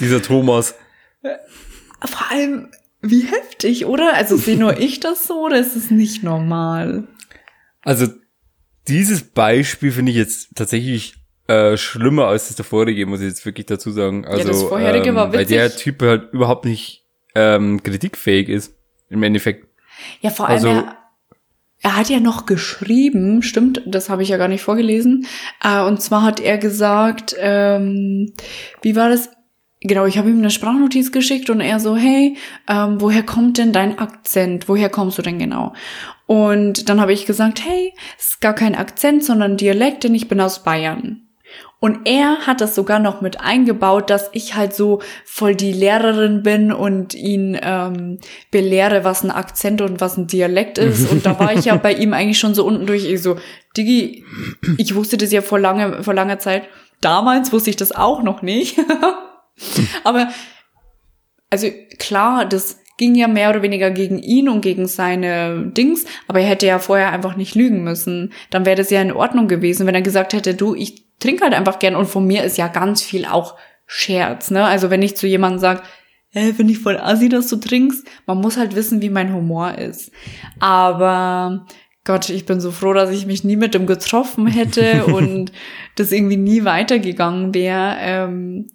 Dieser 0.00 0.22
Thomas. 0.22 0.74
Vor 1.22 2.30
allem, 2.30 2.70
wie 3.02 3.22
heftig, 3.22 3.84
oder? 3.84 4.14
Also 4.14 4.36
sehe 4.36 4.56
nur 4.56 4.78
ich 4.78 5.00
das 5.00 5.26
so 5.26 5.44
oder 5.44 5.58
ist 5.58 5.76
es 5.76 5.90
nicht 5.90 6.22
normal? 6.22 7.06
Also, 7.82 8.06
dieses 8.88 9.22
Beispiel 9.22 9.92
finde 9.92 10.12
ich 10.12 10.16
jetzt 10.16 10.48
tatsächlich 10.54 11.14
äh, 11.46 11.76
schlimmer 11.76 12.26
als 12.26 12.48
das 12.48 12.56
der 12.56 12.64
vorherige, 12.64 13.04
muss 13.04 13.20
ich 13.20 13.28
jetzt 13.28 13.44
wirklich 13.44 13.66
dazu 13.66 13.90
sagen. 13.90 14.24
Also, 14.24 14.48
das 14.48 14.62
vorherige 14.62 15.10
ähm, 15.10 15.14
war 15.14 15.32
Weil 15.32 15.44
der 15.44 15.66
witzig. 15.66 15.82
Typ 15.82 16.02
halt 16.02 16.32
überhaupt 16.32 16.64
nicht 16.64 17.03
ähm, 17.34 17.82
kritikfähig 17.82 18.48
ist. 18.48 18.74
Im 19.10 19.22
Endeffekt. 19.22 19.68
Ja, 20.20 20.30
vor 20.30 20.46
allem, 20.48 20.54
Also- 20.56 20.68
er, 20.68 20.96
er 21.82 21.96
hat 21.96 22.08
ja 22.08 22.18
noch 22.20 22.46
geschrieben, 22.46 23.42
stimmt, 23.42 23.82
das 23.86 24.08
habe 24.08 24.22
ich 24.22 24.30
ja 24.30 24.38
gar 24.38 24.48
nicht 24.48 24.62
vorgelesen. 24.62 25.26
Äh, 25.62 25.82
und 25.82 26.00
zwar 26.02 26.22
hat 26.22 26.40
er 26.40 26.58
gesagt, 26.58 27.36
ähm, 27.38 28.32
wie 28.82 28.96
war 28.96 29.08
das? 29.10 29.30
Genau, 29.86 30.06
ich 30.06 30.16
habe 30.16 30.30
ihm 30.30 30.38
eine 30.38 30.48
Sprachnotiz 30.50 31.12
geschickt 31.12 31.50
und 31.50 31.60
er 31.60 31.78
so, 31.78 31.94
hey, 31.94 32.38
ähm, 32.70 33.02
woher 33.02 33.22
kommt 33.22 33.58
denn 33.58 33.74
dein 33.74 33.98
Akzent? 33.98 34.66
Woher 34.66 34.88
kommst 34.88 35.18
du 35.18 35.22
denn 35.22 35.38
genau? 35.38 35.74
Und 36.24 36.88
dann 36.88 37.02
habe 37.02 37.12
ich 37.12 37.26
gesagt, 37.26 37.62
hey, 37.62 37.92
es 38.18 38.28
ist 38.30 38.40
gar 38.40 38.54
kein 38.54 38.74
Akzent, 38.74 39.22
sondern 39.22 39.58
Dialekt, 39.58 40.04
denn 40.04 40.14
ich 40.14 40.26
bin 40.26 40.40
aus 40.40 40.62
Bayern. 40.64 41.23
Und 41.84 42.08
er 42.08 42.46
hat 42.46 42.62
das 42.62 42.74
sogar 42.74 42.98
noch 42.98 43.20
mit 43.20 43.42
eingebaut, 43.42 44.08
dass 44.08 44.30
ich 44.32 44.54
halt 44.54 44.74
so 44.74 45.02
voll 45.26 45.54
die 45.54 45.74
Lehrerin 45.74 46.42
bin 46.42 46.72
und 46.72 47.12
ihn 47.12 47.58
ähm, 47.60 48.20
belehre, 48.50 49.04
was 49.04 49.22
ein 49.22 49.30
Akzent 49.30 49.82
und 49.82 50.00
was 50.00 50.16
ein 50.16 50.26
Dialekt 50.26 50.78
ist. 50.78 51.10
Und 51.10 51.26
da 51.26 51.38
war 51.38 51.52
ich 51.52 51.66
ja 51.66 51.76
bei 51.82 51.92
ihm 51.92 52.14
eigentlich 52.14 52.38
schon 52.38 52.54
so 52.54 52.64
unten 52.64 52.86
durch. 52.86 53.04
Ich 53.04 53.20
so, 53.20 53.36
Digi, 53.76 54.24
ich 54.78 54.94
wusste 54.94 55.18
das 55.18 55.30
ja 55.30 55.42
vor, 55.42 55.58
lange, 55.58 56.02
vor 56.02 56.14
langer 56.14 56.38
Zeit. 56.38 56.62
damals 57.02 57.52
wusste 57.52 57.68
ich 57.68 57.76
das 57.76 57.92
auch 57.92 58.22
noch 58.22 58.40
nicht. 58.40 58.78
Aber, 60.04 60.30
also 61.50 61.68
klar, 61.98 62.46
das 62.46 62.80
ging 62.96 63.14
ja 63.14 63.28
mehr 63.28 63.50
oder 63.50 63.60
weniger 63.60 63.90
gegen 63.90 64.18
ihn 64.20 64.48
und 64.48 64.62
gegen 64.62 64.86
seine 64.86 65.66
Dings, 65.66 66.06
aber 66.28 66.40
er 66.40 66.46
hätte 66.46 66.64
ja 66.64 66.78
vorher 66.78 67.10
einfach 67.10 67.36
nicht 67.36 67.56
lügen 67.56 67.82
müssen. 67.82 68.32
Dann 68.50 68.64
wäre 68.64 68.76
das 68.76 68.90
ja 68.90 69.02
in 69.02 69.12
Ordnung 69.12 69.48
gewesen, 69.48 69.86
wenn 69.86 69.96
er 69.96 70.00
gesagt 70.00 70.32
hätte, 70.32 70.54
du, 70.54 70.76
ich 70.76 71.03
trinke 71.18 71.44
halt 71.44 71.54
einfach 71.54 71.78
gern 71.78 71.96
und 71.96 72.06
von 72.06 72.26
mir 72.26 72.44
ist 72.44 72.58
ja 72.58 72.68
ganz 72.68 73.02
viel 73.02 73.24
auch 73.26 73.56
Scherz, 73.86 74.50
ne? 74.50 74.64
Also 74.64 74.90
wenn 74.90 75.02
ich 75.02 75.16
zu 75.16 75.26
jemandem 75.26 75.58
sage, 75.58 75.82
äh, 76.32 76.52
finde 76.52 76.72
ich 76.72 76.78
voll 76.80 76.98
assi, 76.98 77.28
dass 77.28 77.48
du 77.48 77.56
trinkst, 77.56 78.06
man 78.26 78.38
muss 78.38 78.56
halt 78.56 78.74
wissen, 78.74 79.02
wie 79.02 79.10
mein 79.10 79.32
Humor 79.32 79.78
ist. 79.78 80.10
Aber 80.58 81.66
Gott, 82.04 82.28
ich 82.28 82.44
bin 82.44 82.60
so 82.60 82.70
froh, 82.70 82.92
dass 82.92 83.10
ich 83.10 83.24
mich 83.24 83.44
nie 83.44 83.56
mit 83.56 83.74
dem 83.74 83.86
getroffen 83.86 84.46
hätte 84.46 85.06
und 85.06 85.52
das 85.96 86.12
irgendwie 86.12 86.36
nie 86.36 86.64
weitergegangen 86.64 87.54
wäre. 87.54 87.96
Ähm, 88.00 88.70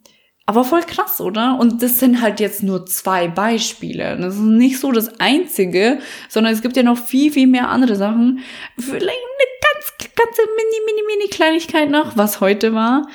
aber 0.49 0.63
voll 0.63 0.81
krass, 0.81 1.21
oder? 1.21 1.59
Und 1.59 1.83
das 1.83 1.99
sind 1.99 2.23
halt 2.23 2.39
jetzt 2.39 2.63
nur 2.63 2.83
zwei 2.87 3.27
Beispiele. 3.27 4.17
Das 4.17 4.33
ist 4.33 4.41
nicht 4.41 4.79
so 4.79 4.91
das 4.91 5.19
einzige, 5.19 5.99
sondern 6.27 6.51
es 6.51 6.63
gibt 6.63 6.75
ja 6.75 6.81
noch 6.81 6.97
viel, 6.97 7.31
viel 7.31 7.45
mehr 7.45 7.69
andere 7.69 7.95
Sachen. 7.95 8.39
Vielleicht 8.75 9.03
eine 9.03 9.47
ganz, 9.61 10.11
ganze 10.15 10.41
mini, 10.41 10.85
mini, 10.87 11.01
mini 11.05 11.29
Kleinigkeit 11.29 11.91
noch, 11.91 12.17
was 12.17 12.41
heute 12.41 12.73
war. 12.73 13.07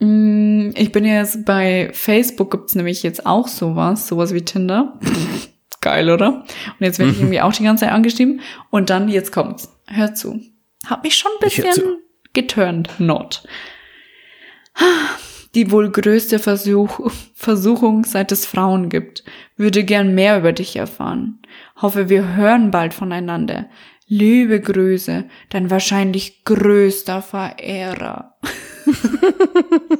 Mm, 0.00 0.70
ich 0.74 0.90
bin 0.90 1.04
jetzt 1.04 1.44
bei 1.44 1.90
Facebook 1.92 2.50
gibt's 2.50 2.74
nämlich 2.74 3.04
jetzt 3.04 3.24
auch 3.24 3.46
sowas, 3.46 4.08
sowas 4.08 4.34
wie 4.34 4.44
Tinder. 4.44 4.98
Geil, 5.80 6.10
oder? 6.10 6.38
Und 6.40 6.80
jetzt 6.80 6.98
werde 6.98 7.12
ich 7.12 7.18
mhm. 7.18 7.26
irgendwie 7.26 7.40
auch 7.40 7.52
die 7.52 7.62
ganze 7.62 7.84
Zeit 7.84 7.94
angeschrieben. 7.94 8.40
Und 8.70 8.90
dann, 8.90 9.08
jetzt 9.08 9.30
kommt's. 9.30 9.72
Hör 9.86 10.12
zu. 10.12 10.40
Hab 10.84 11.04
mich 11.04 11.16
schon 11.16 11.30
ein 11.36 11.44
bisschen 11.48 11.98
geturnt. 12.32 12.90
Not. 12.98 13.44
Die 15.54 15.70
wohl 15.70 15.90
größte 15.90 16.38
Versuch, 16.38 17.10
Versuchung, 17.34 18.04
seit 18.04 18.30
es 18.30 18.46
Frauen 18.46 18.88
gibt. 18.88 19.24
Würde 19.56 19.84
gern 19.84 20.14
mehr 20.14 20.38
über 20.38 20.52
dich 20.52 20.76
erfahren. 20.76 21.40
Hoffe, 21.76 22.08
wir 22.08 22.36
hören 22.36 22.70
bald 22.70 22.94
voneinander. 22.94 23.68
Liebe 24.06 24.60
Grüße, 24.60 25.28
dein 25.50 25.70
wahrscheinlich 25.70 26.44
größter 26.44 27.22
Verehrer. 27.22 28.36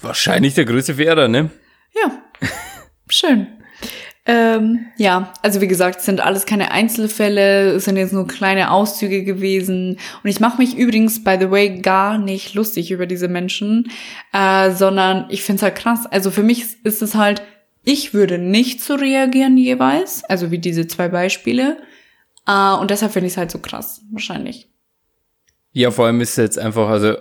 wahrscheinlich 0.00 0.54
der 0.54 0.64
größte 0.64 0.94
Verehrer, 0.94 1.28
ne? 1.28 1.50
Ja. 1.94 2.22
Schön. 3.08 3.61
Ähm, 4.24 4.86
ja, 4.98 5.32
also 5.42 5.60
wie 5.60 5.66
gesagt, 5.66 5.98
es 5.98 6.04
sind 6.04 6.20
alles 6.20 6.46
keine 6.46 6.70
Einzelfälle, 6.70 7.72
es 7.72 7.86
sind 7.86 7.96
jetzt 7.96 8.12
nur 8.12 8.28
kleine 8.28 8.70
Auszüge 8.70 9.24
gewesen. 9.24 9.98
Und 10.22 10.30
ich 10.30 10.38
mache 10.38 10.58
mich 10.58 10.76
übrigens, 10.76 11.24
by 11.24 11.36
the 11.40 11.50
way, 11.50 11.80
gar 11.80 12.18
nicht 12.18 12.54
lustig 12.54 12.92
über 12.92 13.06
diese 13.06 13.26
Menschen, 13.26 13.90
äh, 14.32 14.70
sondern 14.70 15.26
ich 15.28 15.42
finde 15.42 15.56
es 15.56 15.62
halt 15.62 15.74
krass. 15.74 16.06
Also 16.06 16.30
für 16.30 16.44
mich 16.44 16.84
ist 16.84 17.02
es 17.02 17.16
halt, 17.16 17.42
ich 17.84 18.14
würde 18.14 18.38
nicht 18.38 18.80
so 18.80 18.94
reagieren 18.94 19.56
jeweils, 19.56 20.22
also 20.24 20.52
wie 20.52 20.58
diese 20.58 20.86
zwei 20.86 21.08
Beispiele. 21.08 21.78
Äh, 22.46 22.74
und 22.74 22.92
deshalb 22.92 23.12
finde 23.12 23.26
ich 23.26 23.32
es 23.32 23.36
halt 23.36 23.50
so 23.50 23.58
krass, 23.58 24.02
wahrscheinlich. 24.12 24.68
Ja, 25.72 25.90
vor 25.90 26.06
allem 26.06 26.20
ist 26.20 26.36
jetzt 26.36 26.60
einfach, 26.60 26.88
also, 26.88 27.16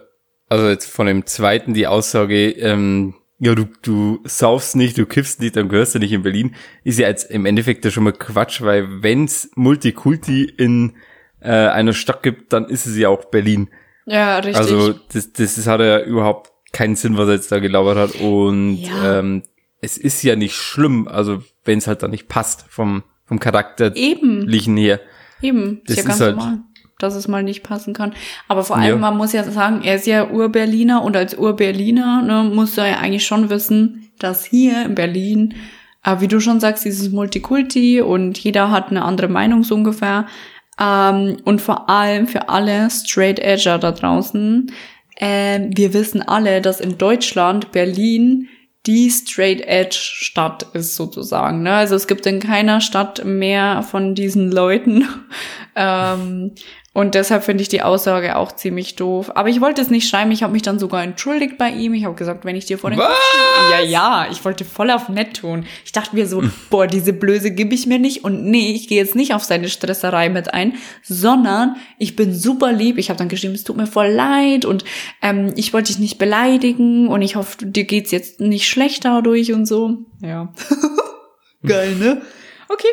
also 0.49 0.69
jetzt 0.69 0.85
von 0.85 1.07
dem 1.07 1.25
zweiten 1.25 1.73
die 1.73 1.87
Aussage, 1.87 2.51
ähm, 2.51 3.15
ja, 3.43 3.55
du, 3.55 3.65
du 3.81 4.19
saufst 4.23 4.75
nicht, 4.75 4.99
du 4.99 5.07
kiffst 5.07 5.41
nicht, 5.41 5.55
dann 5.55 5.67
gehörst 5.67 5.95
du 5.95 5.99
nicht 5.99 6.11
in 6.11 6.21
Berlin, 6.21 6.55
ist 6.83 6.99
ja 6.99 7.07
jetzt 7.07 7.31
im 7.31 7.47
Endeffekt 7.47 7.83
ja 7.83 7.89
schon 7.89 8.03
mal 8.03 8.13
Quatsch, 8.13 8.61
weil 8.61 9.01
wenn's 9.01 9.49
Multikulti 9.55 10.43
in 10.43 10.93
äh, 11.39 11.49
einer 11.49 11.93
Stadt 11.93 12.21
gibt, 12.21 12.53
dann 12.53 12.65
ist 12.65 12.85
es 12.85 12.95
ja 12.95 13.09
auch 13.09 13.25
Berlin. 13.25 13.69
Ja, 14.05 14.37
richtig. 14.37 14.57
Also 14.57 14.93
das, 15.11 15.33
das, 15.33 15.55
das 15.55 15.65
hat 15.65 15.79
ja 15.79 16.03
überhaupt 16.03 16.51
keinen 16.71 16.95
Sinn, 16.95 17.17
was 17.17 17.29
er 17.29 17.33
jetzt 17.33 17.51
da 17.51 17.57
gelabert 17.57 17.97
hat. 17.97 18.21
Und 18.21 18.75
ja. 18.75 19.19
ähm, 19.19 19.41
es 19.81 19.97
ist 19.97 20.21
ja 20.21 20.35
nicht 20.35 20.53
schlimm, 20.53 21.07
also 21.07 21.43
wenn 21.65 21.79
es 21.79 21.87
halt 21.87 22.03
da 22.03 22.07
nicht 22.07 22.27
passt 22.27 22.65
vom, 22.69 23.01
vom 23.25 23.39
Charakterlichen 23.39 24.77
her. 24.77 24.99
Eben, 25.41 25.81
das 25.87 25.97
ist 25.97 26.03
ja 26.03 26.07
ganz 26.07 26.21
halt, 26.21 26.35
normal 26.35 26.59
dass 27.03 27.15
es 27.15 27.27
mal 27.27 27.43
nicht 27.43 27.63
passen 27.63 27.93
kann. 27.93 28.13
Aber 28.47 28.63
vor 28.63 28.77
allem, 28.77 28.95
ja. 28.95 28.97
man 28.97 29.17
muss 29.17 29.33
ja 29.33 29.43
sagen, 29.43 29.81
er 29.83 29.95
ist 29.95 30.07
ja 30.07 30.29
Urberliner 30.29 31.03
und 31.03 31.15
als 31.15 31.35
Urberliner 31.35 32.21
ne, 32.21 32.49
musst 32.53 32.77
du 32.77 32.81
ja 32.81 32.97
eigentlich 32.97 33.25
schon 33.25 33.49
wissen, 33.49 34.11
dass 34.19 34.45
hier 34.45 34.85
in 34.85 34.95
Berlin, 34.95 35.55
äh, 36.03 36.17
wie 36.19 36.27
du 36.27 36.39
schon 36.39 36.59
sagst, 36.59 36.85
dieses 36.85 37.11
Multikulti 37.11 38.01
und 38.01 38.37
jeder 38.37 38.71
hat 38.71 38.89
eine 38.89 39.03
andere 39.03 39.27
Meinung 39.27 39.63
so 39.63 39.75
ungefähr. 39.75 40.27
Ähm, 40.79 41.37
und 41.45 41.61
vor 41.61 41.89
allem 41.89 42.27
für 42.27 42.49
alle 42.49 42.89
Straight 42.89 43.39
Edger 43.39 43.77
da 43.77 43.91
draußen, 43.91 44.71
äh, 45.15 45.59
wir 45.69 45.93
wissen 45.93 46.21
alle, 46.21 46.61
dass 46.61 46.79
in 46.79 46.97
Deutschland 46.97 47.71
Berlin 47.71 48.47
die 48.87 49.11
Straight 49.11 49.61
Edge 49.61 49.95
Stadt 49.95 50.65
ist 50.73 50.95
sozusagen. 50.95 51.61
Ne? 51.61 51.71
Also 51.73 51.95
es 51.95 52.07
gibt 52.07 52.25
in 52.25 52.39
keiner 52.39 52.81
Stadt 52.81 53.23
mehr 53.23 53.83
von 53.83 54.15
diesen 54.15 54.51
Leuten. 54.51 55.07
ähm, 55.75 56.53
und 56.93 57.15
deshalb 57.15 57.45
finde 57.45 57.61
ich 57.61 57.69
die 57.69 57.81
Aussage 57.83 58.35
auch 58.35 58.51
ziemlich 58.51 58.97
doof. 58.97 59.31
Aber 59.35 59.47
ich 59.47 59.61
wollte 59.61 59.81
es 59.81 59.89
nicht 59.89 60.09
schreiben. 60.09 60.29
Ich 60.31 60.43
habe 60.43 60.51
mich 60.51 60.61
dann 60.61 60.77
sogar 60.77 61.01
entschuldigt 61.01 61.57
bei 61.57 61.69
ihm. 61.69 61.93
Ich 61.93 62.03
habe 62.03 62.15
gesagt, 62.15 62.43
wenn 62.43 62.57
ich 62.57 62.65
dir 62.65 62.77
vor 62.77 62.89
den 62.89 62.99
Was? 62.99 63.17
Ja, 63.71 63.79
ja, 63.79 64.27
ich 64.29 64.43
wollte 64.43 64.65
voll 64.65 64.91
auf 64.91 65.07
nett 65.07 65.37
tun. 65.37 65.65
Ich 65.85 65.93
dachte 65.93 66.13
mir 66.17 66.27
so, 66.27 66.43
boah, 66.69 66.87
diese 66.87 67.13
Blöße 67.13 67.51
gebe 67.51 67.73
ich 67.73 67.87
mir 67.87 67.97
nicht. 67.97 68.25
Und 68.25 68.43
nee, 68.43 68.73
ich 68.73 68.89
gehe 68.89 68.97
jetzt 68.97 69.15
nicht 69.15 69.33
auf 69.33 69.45
seine 69.45 69.69
Stresserei 69.69 70.27
mit 70.27 70.53
ein, 70.53 70.73
sondern 71.01 71.77
ich 71.97 72.17
bin 72.17 72.35
super 72.35 72.73
lieb. 72.73 72.97
Ich 72.97 73.09
habe 73.09 73.17
dann 73.17 73.29
geschrieben, 73.29 73.55
es 73.55 73.63
tut 73.63 73.77
mir 73.77 73.87
voll 73.87 74.09
leid 74.09 74.65
und 74.65 74.83
ähm, 75.21 75.53
ich 75.55 75.71
wollte 75.71 75.93
dich 75.93 75.99
nicht 75.99 76.17
beleidigen 76.17 77.07
und 77.07 77.21
ich 77.21 77.37
hoffe, 77.37 77.65
dir 77.65 77.85
geht's 77.85 78.11
jetzt 78.11 78.41
nicht 78.41 78.67
schlecht 78.67 79.05
dadurch 79.05 79.53
und 79.53 79.65
so. 79.65 79.99
Ja. 80.21 80.53
Geil, 81.65 81.95
ne? 81.95 82.21
Okay, 82.67 82.89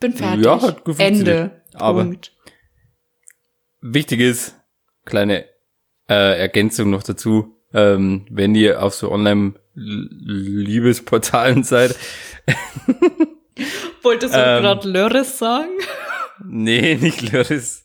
bin 0.00 0.12
fertig. 0.12 0.44
Ja, 0.44 0.60
hat 0.60 0.82
Ende. 0.98 1.62
Aber 1.72 2.02
Punkt. 2.04 2.32
Wichtig 3.80 4.20
ist, 4.20 4.54
kleine 5.04 5.46
äh, 6.08 6.38
Ergänzung 6.38 6.90
noch 6.90 7.02
dazu, 7.02 7.56
ähm, 7.72 8.26
wenn 8.30 8.54
ihr 8.54 8.82
auf 8.82 8.94
so 8.94 9.10
Online-Liebesportalen 9.12 11.64
seid. 11.64 11.96
Wolltest 14.02 14.34
du 14.34 14.38
ähm, 14.38 14.62
gerade 14.62 14.88
Lörres 14.88 15.38
sagen? 15.38 15.70
Nee, 16.44 16.96
nicht 16.96 17.32
Lörres. 17.32 17.84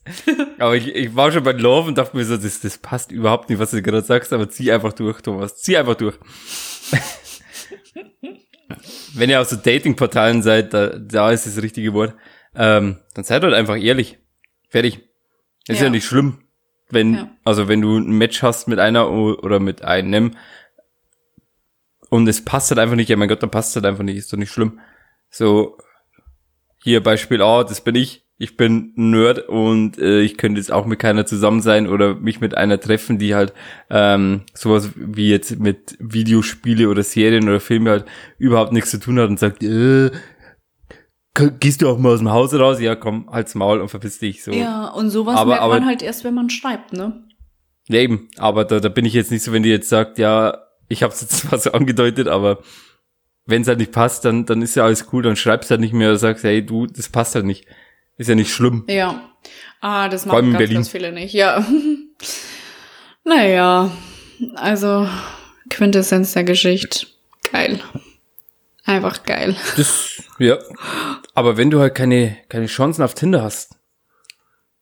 Aber 0.59 0.75
ich, 0.75 0.87
ich 0.87 1.15
war 1.15 1.31
schon 1.31 1.43
bei 1.43 1.53
Love 1.53 1.87
und 1.87 1.97
dachte 1.97 2.15
mir 2.15 2.23
so, 2.23 2.37
das, 2.37 2.61
das 2.61 2.77
passt 2.77 3.11
überhaupt 3.11 3.49
nicht, 3.49 3.59
was 3.59 3.71
du 3.71 3.81
gerade 3.81 4.01
sagst, 4.01 4.31
aber 4.31 4.49
zieh 4.49 4.71
einfach 4.71 4.93
durch, 4.93 5.21
Thomas. 5.21 5.57
Zieh 5.57 5.77
einfach 5.77 5.95
durch. 5.95 6.15
Wenn 9.15 9.29
ihr 9.29 9.41
auf 9.41 9.47
so 9.47 9.55
Dating-Portalen 9.55 10.41
seid, 10.41 10.73
da, 10.73 10.89
da 10.89 11.31
ist 11.31 11.45
das 11.45 11.61
richtige 11.61 11.93
Wort, 11.93 12.15
ähm, 12.55 12.97
dann 13.13 13.23
seid 13.23 13.43
halt 13.43 13.53
einfach 13.53 13.77
ehrlich. 13.77 14.17
Fertig. 14.69 15.01
Ist 15.67 15.79
ja. 15.79 15.85
ja 15.85 15.89
nicht 15.89 16.05
schlimm, 16.05 16.39
wenn, 16.89 17.13
ja. 17.15 17.31
also 17.43 17.67
wenn 17.67 17.81
du 17.81 17.97
ein 17.97 18.17
Match 18.17 18.43
hast 18.43 18.67
mit 18.67 18.79
einer 18.79 19.09
oder 19.09 19.59
mit 19.59 19.83
einem 19.83 20.35
und 22.09 22.27
es 22.27 22.45
passt 22.45 22.69
halt 22.69 22.79
einfach 22.79 22.95
nicht, 22.95 23.09
ja 23.09 23.15
mein 23.15 23.29
Gott, 23.29 23.41
dann 23.41 23.51
passt 23.51 23.75
halt 23.75 23.85
einfach 23.85 24.03
nicht, 24.03 24.17
ist 24.17 24.31
doch 24.31 24.37
nicht 24.37 24.51
schlimm. 24.51 24.79
So, 25.29 25.77
hier 26.83 27.01
Beispiel 27.01 27.41
A, 27.41 27.63
das 27.63 27.81
bin 27.81 27.95
ich. 27.95 28.23
Ich 28.37 28.57
bin 28.57 28.93
ein 28.97 29.11
Nerd 29.11 29.47
und 29.47 29.97
äh, 29.99 30.19
ich 30.19 30.37
könnte 30.37 30.59
jetzt 30.59 30.71
auch 30.71 30.85
mit 30.85 30.99
keiner 30.99 31.25
zusammen 31.25 31.61
sein 31.61 31.87
oder 31.87 32.15
mich 32.15 32.41
mit 32.41 32.57
einer 32.57 32.79
treffen, 32.79 33.17
die 33.17 33.35
halt 33.35 33.53
ähm, 33.89 34.41
sowas 34.53 34.89
wie 34.95 35.29
jetzt 35.29 35.59
mit 35.59 35.95
Videospiele 35.99 36.89
oder 36.89 37.03
Serien 37.03 37.47
oder 37.47 37.59
Filme 37.59 37.91
halt 37.91 38.05
überhaupt 38.37 38.73
nichts 38.73 38.91
zu 38.91 38.99
tun 38.99 39.19
hat 39.19 39.29
und 39.29 39.39
sagt, 39.39 39.63
äh, 39.63 40.11
gehst 41.33 41.81
du 41.81 41.89
auch 41.89 41.97
mal 41.97 42.13
aus 42.13 42.19
dem 42.19 42.31
Haus 42.31 42.53
raus? 42.53 42.79
Ja, 42.79 42.95
komm, 42.95 43.29
halt's 43.31 43.55
Maul 43.55 43.81
und 43.81 43.89
verpiss 43.89 44.19
dich 44.19 44.43
so. 44.43 44.51
Ja, 44.51 44.87
und 44.89 45.09
sowas 45.09 45.37
aber, 45.37 45.49
merkt 45.49 45.63
aber, 45.63 45.73
man 45.75 45.85
halt 45.85 46.01
erst, 46.01 46.23
wenn 46.23 46.33
man 46.33 46.49
schreibt, 46.49 46.93
ne? 46.93 47.23
Ja, 47.87 47.99
eben. 47.99 48.29
Aber 48.37 48.65
da, 48.65 48.79
da 48.79 48.89
bin 48.89 49.05
ich 49.05 49.13
jetzt 49.13 49.31
nicht 49.31 49.43
so, 49.43 49.51
wenn 49.51 49.63
die 49.63 49.69
jetzt 49.69 49.89
sagt, 49.89 50.19
ja, 50.19 50.57
ich 50.89 51.03
hab's 51.03 51.21
jetzt 51.21 51.37
zwar 51.49 51.59
so 51.59 51.71
angedeutet, 51.71 52.27
aber 52.27 52.59
wenn's 53.45 53.67
halt 53.67 53.79
nicht 53.79 53.91
passt, 53.91 54.25
dann, 54.25 54.45
dann 54.45 54.61
ist 54.61 54.75
ja 54.75 54.85
alles 54.85 55.07
cool, 55.11 55.23
dann 55.23 55.35
schreibst 55.35 55.71
halt 55.71 55.81
nicht 55.81 55.93
mehr 55.93 56.09
oder 56.09 56.17
sagst, 56.17 56.43
hey, 56.43 56.65
du, 56.65 56.85
das 56.85 57.09
passt 57.09 57.35
halt 57.35 57.45
nicht. 57.45 57.65
Ist 58.17 58.29
ja 58.29 58.35
nicht 58.35 58.53
schlimm. 58.53 58.85
Ja. 58.87 59.29
Ah, 59.81 60.07
das 60.07 60.25
machen 60.25 60.51
ganz, 60.51 60.57
Berlin. 60.57 60.75
ganz 60.75 60.89
viele 60.89 61.11
nicht. 61.11 61.33
Ja. 61.33 61.65
naja. 63.23 63.91
Also, 64.55 65.07
Quintessenz 65.69 66.33
der 66.33 66.43
Geschichte. 66.43 67.07
Geil. 67.51 67.79
Einfach 68.85 69.23
geil. 69.23 69.55
Das, 69.77 70.23
ja. 70.43 70.59
Aber 71.33 71.57
wenn 71.57 71.71
du 71.71 71.79
halt 71.79 71.95
keine, 71.95 72.37
keine 72.49 72.67
Chancen 72.67 73.03
auf 73.03 73.13
Tinder 73.13 73.41
hast, 73.41 73.77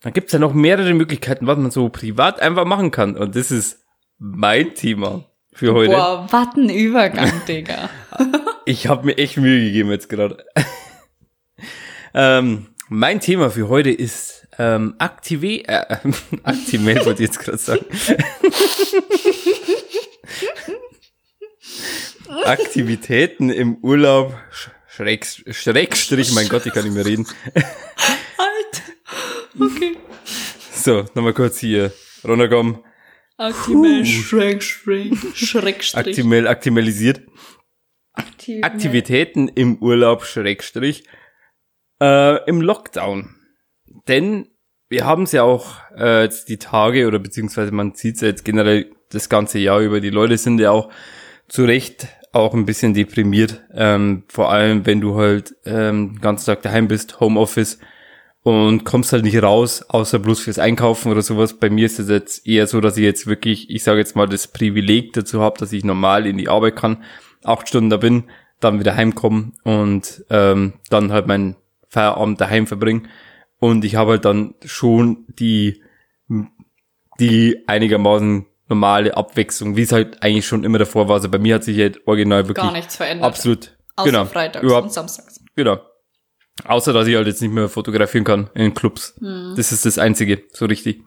dann 0.02 0.14
gibt's 0.14 0.34
ja 0.34 0.40
noch 0.40 0.54
mehrere 0.54 0.94
Möglichkeiten, 0.94 1.48
was 1.48 1.58
man 1.58 1.72
so 1.72 1.90
privat 1.90 2.40
einfach 2.40 2.66
machen 2.66 2.92
kann. 2.92 3.16
Und 3.16 3.36
das 3.36 3.52
ist 3.52 3.86
mein 4.18 4.74
Thema 4.74 5.26
für 5.54 5.74
heute. 5.74 5.92
Boah, 5.94 6.28
was 6.30 6.56
ein 6.56 6.70
Übergang, 6.70 7.32
Digga. 7.48 7.90
ich 8.66 8.88
habe 8.88 9.06
mir 9.06 9.18
echt 9.18 9.38
Mühe 9.38 9.64
gegeben 9.66 9.92
jetzt 9.92 10.10
gerade. 10.10 10.44
ähm, 12.14 12.68
mein 12.90 13.20
Thema 13.20 13.50
für 13.50 13.70
heute 13.70 13.92
ist 13.92 14.48
ähm, 14.58 14.96
Aktive, 14.98 15.68
äh, 15.68 15.98
Aktimel 16.44 17.06
wollte 17.06 17.24
ich 17.24 17.30
jetzt 17.30 17.40
gerade 17.40 17.58
sagen. 17.58 17.86
Aktivitäten 22.46 23.50
im 23.50 23.78
Urlaub, 23.78 24.36
Schräg, 25.02 25.26
Schrägstrich, 25.26 26.32
mein 26.34 26.48
Gott, 26.48 26.64
ich 26.68 26.74
kann 26.74 26.84
nicht 26.84 26.94
mehr 26.94 27.06
reden. 27.06 27.26
Alter. 27.56 28.84
Okay. 29.60 29.98
So, 30.72 31.06
nochmal 31.16 31.34
kurz 31.34 31.58
hier 31.58 31.92
runterkommen. 32.24 32.78
Aktimel, 33.36 34.06
Schräg, 34.06 34.62
Schräg, 34.62 35.18
Schrägstrich. 35.34 35.96
Aktimel, 35.96 36.48
aktimelisiert. 36.48 37.22
Aktimel. 38.14 38.64
Aktivitäten 38.64 39.48
im 39.48 39.78
Urlaub, 39.78 40.24
Schrägstrich, 40.24 41.06
äh, 42.00 42.48
im 42.48 42.62
Lockdown. 42.62 43.36
Denn 44.08 44.50
wir 44.88 45.08
haben 45.08 45.24
es 45.24 45.32
ja 45.32 45.42
auch 45.42 45.78
äh, 45.98 46.26
jetzt 46.26 46.48
die 46.48 46.60
Tage 46.60 47.08
oder 47.08 47.18
beziehungsweise 47.18 47.72
man 47.72 47.96
sieht 47.96 48.18
es 48.18 48.22
ja 48.22 48.28
jetzt 48.28 48.46
generell 48.46 48.92
das 49.10 49.30
ganze 49.30 49.58
Jahr 49.58 49.80
über. 49.80 50.00
Die 50.00 50.12
Leute 50.12 50.38
sind 50.38 50.60
ja 50.60 50.70
auch 50.70 50.92
zu 51.48 51.64
Recht 51.66 52.08
auch 52.34 52.54
ein 52.54 52.66
bisschen 52.66 52.94
deprimiert. 52.94 53.62
Ähm, 53.74 54.24
vor 54.28 54.52
allem, 54.52 54.86
wenn 54.86 55.02
du 55.02 55.16
halt 55.16 55.56
ähm, 55.66 56.14
den 56.14 56.22
ganzen 56.22 56.46
Tag 56.46 56.62
daheim 56.62 56.88
bist, 56.88 57.20
Homeoffice 57.20 57.80
und 58.44 58.86
kommst 58.86 59.14
halt 59.14 59.24
nicht 59.24 59.42
raus, 59.42 59.84
außer 59.88 60.20
bloß 60.20 60.40
fürs 60.40 60.60
Einkaufen 60.60 61.12
oder 61.12 61.22
sowas. 61.22 61.60
Bei 61.60 61.70
mir 61.70 61.86
ist 61.86 62.00
es 62.00 62.10
jetzt 62.10 62.48
eher 62.48 62.68
so, 62.68 62.82
dass 62.82 62.98
ich 62.98 63.04
jetzt 63.04 63.28
wirklich, 63.28 63.70
ich 63.70 63.84
sage 63.84 64.00
jetzt 64.00 64.16
mal, 64.16 64.28
das 64.28 64.48
Privileg 64.48 65.14
dazu 65.14 65.42
habe, 65.42 65.60
dass 65.60 65.74
ich 65.74 65.84
normal 65.84 66.26
in 66.26 66.38
die 66.38 66.50
Arbeit 66.50 66.76
kann, 66.76 67.04
acht 67.44 67.68
Stunden 67.68 67.90
da 67.90 67.98
bin, 67.98 68.24
dann 68.60 68.80
wieder 68.80 68.96
heimkommen 68.96 69.54
und 69.64 70.24
ähm, 70.30 70.74
dann 70.90 71.12
halt 71.12 71.28
meinen 71.28 71.56
Feierabend 71.90 72.40
daheim 72.40 72.68
verbringen. 72.68 73.08
Und 73.60 73.86
ich 73.86 73.96
habe 73.96 74.12
halt 74.12 74.26
dann 74.26 74.56
schon 74.66 75.26
die, 75.38 75.84
die 77.20 77.64
einigermaßen 77.68 78.48
normale 78.72 79.16
Abwechslung, 79.16 79.76
wie 79.76 79.84
es 79.84 79.92
halt 79.92 80.24
eigentlich 80.24 80.48
schon 80.48 80.64
immer 80.64 80.80
davor 80.80 81.08
war. 81.08 81.16
Also 81.16 81.30
bei 81.30 81.38
mir 81.38 81.56
hat 81.56 81.64
sich 81.64 81.78
halt 81.78 82.08
original 82.08 82.48
wirklich 82.48 82.64
Gar 82.66 82.72
nichts 82.74 82.96
verändert. 82.96 83.28
absolut, 83.28 83.78
Außer 83.98 84.10
genau, 84.10 84.26
Freitags 84.26 84.64
überhaupt, 84.64 84.86
und 84.86 84.94
Samstags. 84.94 85.40
genau. 85.56 85.80
Außer, 86.66 86.94
dass 86.94 87.08
ich 87.08 87.16
halt 87.16 87.28
jetzt 87.28 87.42
nicht 87.42 87.52
mehr 87.54 87.70
fotografieren 87.70 88.24
kann 88.24 88.50
in 88.54 88.74
Clubs. 88.74 89.16
Das 89.56 89.72
ist 89.72 89.86
das 89.86 89.98
Einzige, 89.98 90.44
so 90.52 90.66
richtig. 90.66 91.04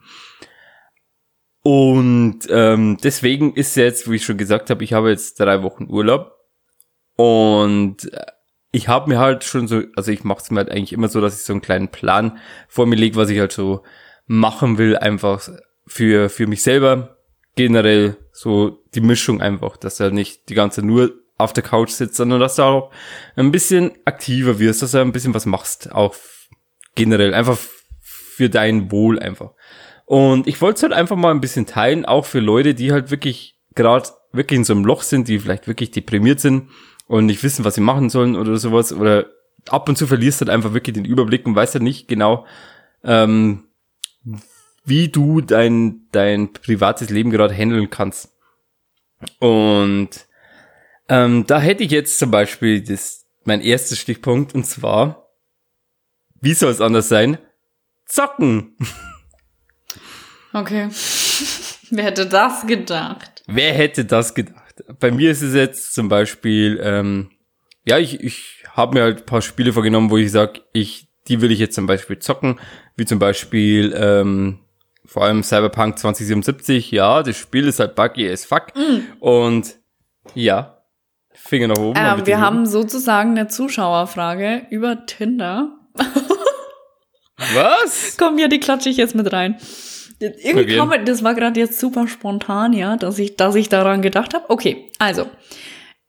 Und 1.62 2.40
ähm, 2.50 2.98
deswegen 3.02 3.54
ist 3.54 3.76
jetzt, 3.76 4.10
wie 4.10 4.16
ich 4.16 4.24
schon 4.24 4.36
gesagt 4.36 4.68
habe, 4.70 4.84
ich 4.84 4.92
habe 4.92 5.10
jetzt 5.10 5.40
drei 5.40 5.62
Wochen 5.62 5.86
Urlaub. 5.88 6.32
Und 7.16 8.12
äh, 8.12 8.26
ich 8.72 8.88
habe 8.88 9.08
mir 9.08 9.18
halt 9.18 9.44
schon 9.44 9.68
so, 9.68 9.82
also 9.96 10.10
ich 10.10 10.24
mache 10.24 10.40
es 10.42 10.50
mir 10.50 10.58
halt 10.58 10.70
eigentlich 10.70 10.92
immer 10.92 11.08
so, 11.08 11.20
dass 11.20 11.36
ich 11.38 11.44
so 11.44 11.52
einen 11.52 11.62
kleinen 11.62 11.88
Plan 11.88 12.38
vor 12.68 12.86
mir 12.86 12.96
lege, 12.96 13.16
was 13.16 13.30
ich 13.30 13.38
halt 13.38 13.52
so 13.52 13.82
machen 14.26 14.78
will, 14.78 14.96
einfach 14.96 15.48
für, 15.86 16.28
für 16.28 16.46
mich 16.46 16.62
selber. 16.62 17.13
Generell 17.56 18.16
so 18.32 18.82
die 18.94 19.00
Mischung 19.00 19.40
einfach, 19.40 19.76
dass 19.76 20.00
halt 20.00 20.14
nicht 20.14 20.48
die 20.48 20.54
ganze 20.54 20.82
nur 20.82 21.12
auf 21.36 21.52
der 21.52 21.62
Couch 21.62 21.90
sitzt, 21.90 22.16
sondern 22.16 22.40
dass 22.40 22.56
du 22.56 22.62
auch 22.62 22.90
ein 23.36 23.52
bisschen 23.52 23.92
aktiver 24.04 24.58
wirst, 24.58 24.82
dass 24.82 24.92
du 24.92 25.00
ein 25.00 25.12
bisschen 25.12 25.34
was 25.34 25.46
machst, 25.46 25.92
auch 25.92 26.14
generell, 26.94 27.34
einfach 27.34 27.58
für 28.00 28.48
dein 28.48 28.90
Wohl 28.90 29.18
einfach. 29.18 29.50
Und 30.06 30.46
ich 30.46 30.60
wollte 30.60 30.76
es 30.76 30.82
halt 30.82 30.92
einfach 30.92 31.16
mal 31.16 31.30
ein 31.30 31.40
bisschen 31.40 31.66
teilen, 31.66 32.04
auch 32.04 32.24
für 32.24 32.40
Leute, 32.40 32.74
die 32.74 32.92
halt 32.92 33.10
wirklich 33.10 33.56
gerade 33.74 34.08
wirklich 34.32 34.58
in 34.58 34.64
so 34.64 34.74
einem 34.74 34.84
Loch 34.84 35.02
sind, 35.02 35.28
die 35.28 35.38
vielleicht 35.38 35.66
wirklich 35.66 35.90
deprimiert 35.90 36.40
sind 36.40 36.70
und 37.06 37.26
nicht 37.26 37.42
wissen, 37.42 37.64
was 37.64 37.74
sie 37.74 37.80
machen 37.80 38.10
sollen 38.10 38.36
oder 38.36 38.56
sowas. 38.56 38.92
Oder 38.92 39.26
ab 39.68 39.88
und 39.88 39.96
zu 39.96 40.06
verlierst 40.06 40.40
halt 40.40 40.50
einfach 40.50 40.74
wirklich 40.74 40.94
den 40.94 41.04
Überblick 41.04 41.46
und 41.46 41.56
weißt 41.56 41.74
halt 41.74 41.84
nicht 41.84 42.08
genau, 42.08 42.46
ähm, 43.02 43.64
wie 44.84 45.08
du 45.08 45.40
dein, 45.40 46.06
dein 46.12 46.52
privates 46.52 47.10
Leben 47.10 47.30
gerade 47.30 47.54
handeln 47.54 47.90
kannst. 47.90 48.30
Und 49.38 50.10
ähm, 51.08 51.46
da 51.46 51.58
hätte 51.58 51.82
ich 51.82 51.90
jetzt 51.90 52.18
zum 52.18 52.30
Beispiel 52.30 52.82
das, 52.82 53.26
mein 53.44 53.60
erster 53.60 53.96
Stichpunkt 53.96 54.54
und 54.54 54.64
zwar, 54.64 55.30
wie 56.40 56.54
soll 56.54 56.70
es 56.70 56.80
anders 56.80 57.08
sein? 57.08 57.38
Zocken. 58.06 58.76
Okay. 60.56 60.88
Wer 61.90 62.04
hätte 62.04 62.26
das 62.26 62.64
gedacht? 62.64 63.42
Wer 63.48 63.72
hätte 63.72 64.04
das 64.04 64.34
gedacht? 64.34 64.84
Bei 65.00 65.10
mir 65.10 65.32
ist 65.32 65.42
es 65.42 65.52
jetzt 65.52 65.94
zum 65.94 66.08
Beispiel, 66.08 66.80
ähm, 66.80 67.32
ja, 67.84 67.98
ich, 67.98 68.20
ich 68.20 68.62
habe 68.70 68.94
mir 68.94 69.02
halt 69.02 69.18
ein 69.18 69.26
paar 69.26 69.42
Spiele 69.42 69.72
vorgenommen, 69.72 70.10
wo 70.10 70.16
ich 70.16 70.30
sage, 70.30 70.60
ich, 70.72 71.08
die 71.26 71.40
will 71.40 71.50
ich 71.50 71.58
jetzt 71.58 71.74
zum 71.74 71.86
Beispiel 71.86 72.20
zocken, 72.20 72.60
wie 72.96 73.04
zum 73.04 73.18
Beispiel 73.18 73.92
ähm, 73.96 74.60
vor 75.06 75.24
allem 75.24 75.42
Cyberpunk 75.42 75.98
2077. 75.98 76.90
Ja, 76.90 77.22
das 77.22 77.36
Spiel 77.36 77.68
ist 77.68 77.80
halt 77.80 77.94
buggy 77.94 78.30
as 78.30 78.44
fuck. 78.44 78.68
Und 79.20 79.76
ja, 80.34 80.78
Finger 81.32 81.68
nach 81.68 81.78
oben. 81.78 81.98
Ähm, 81.98 82.26
wir 82.26 82.40
haben 82.40 82.66
sozusagen 82.66 83.30
eine 83.30 83.48
Zuschauerfrage 83.48 84.66
über 84.70 85.04
Tinder. 85.06 85.76
Was? 87.54 88.16
Komm, 88.18 88.38
ja, 88.38 88.48
die 88.48 88.60
klatsche 88.60 88.88
ich 88.88 88.96
jetzt 88.96 89.14
mit 89.14 89.32
rein. 89.32 89.56
Irgendwie 90.20 90.60
Okay. 90.60 90.76
kam, 90.76 91.04
das 91.04 91.22
war 91.24 91.34
gerade 91.34 91.58
jetzt 91.60 91.78
super 91.80 92.06
spontan, 92.06 92.72
ja, 92.72 92.96
dass 92.96 93.18
ich, 93.18 93.36
dass 93.36 93.54
ich 93.56 93.68
daran 93.68 94.00
gedacht 94.00 94.32
habe. 94.32 94.48
Okay, 94.48 94.90
also. 94.98 95.26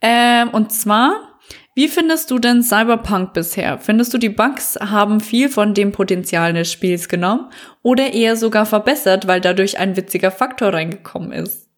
Ähm, 0.02 0.50
und 0.50 0.72
zwar, 0.72 1.35
wie 1.76 1.90
findest 1.90 2.32
du 2.32 2.40
denn 2.40 2.64
Cyberpunk 2.64 3.34
bisher? 3.34 3.78
Findest 3.80 4.14
du, 4.14 4.18
die 4.18 4.30
Bugs 4.30 4.78
haben 4.80 5.20
viel 5.20 5.50
von 5.50 5.74
dem 5.74 5.92
Potenzial 5.92 6.54
des 6.54 6.72
Spiels 6.72 7.10
genommen 7.10 7.50
oder 7.82 8.14
eher 8.14 8.38
sogar 8.38 8.66
verbessert, 8.66 9.28
weil 9.28 9.42
dadurch 9.42 9.78
ein 9.78 9.98
witziger 9.98 10.32
Faktor 10.32 10.74
reingekommen 10.74 11.34
ist? 11.34 11.70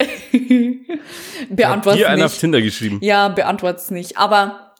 Beantwort's 1.50 1.98
Hier 1.98 2.10
einer 2.10 2.26
auf. 2.26 2.36
Tinder 2.36 2.60
geschrieben. 2.60 2.98
Ja, 3.00 3.28
beantwort's 3.28 3.92
nicht. 3.92 4.18
Aber 4.18 4.74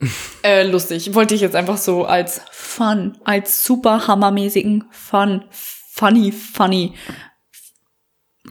äh, 0.42 0.64
lustig. 0.64 1.14
Wollte 1.14 1.36
ich 1.36 1.40
jetzt 1.40 1.54
einfach 1.54 1.76
so 1.78 2.04
als 2.04 2.42
Fun, 2.50 3.16
als 3.24 3.64
super 3.64 4.08
hammermäßigen 4.08 4.84
Fun, 4.90 5.44
funny, 5.50 6.32
funny, 6.32 6.94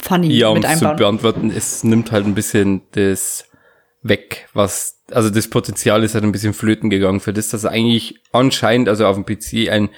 funny 0.02 0.32
Ja, 0.38 0.50
um 0.50 0.56
mit 0.56 0.63
es 0.63 0.80
zu 0.80 0.86
einbauen. 0.86 0.98
beantworten, 0.98 1.52
es 1.52 1.84
nimmt 1.84 2.12
halt 2.13 2.26
ein 2.26 2.36
bisschen 2.36 2.84
das 2.91 3.49
weg, 4.02 4.48
was, 4.54 5.02
also 5.12 5.30
das 5.30 5.50
Potenzial 5.50 6.04
ist 6.04 6.14
halt 6.14 6.24
ein 6.24 6.32
bisschen 6.32 6.54
flöten 6.54 6.90
gegangen 6.90 7.20
für 7.20 7.34
das, 7.34 7.50
dass 7.50 7.66
eigentlich 7.66 8.22
anscheinend, 8.32 8.88
also 8.90 9.06
auf 9.06 9.16
dem 9.16 9.26
PC 9.26 9.70
ein 9.70 9.90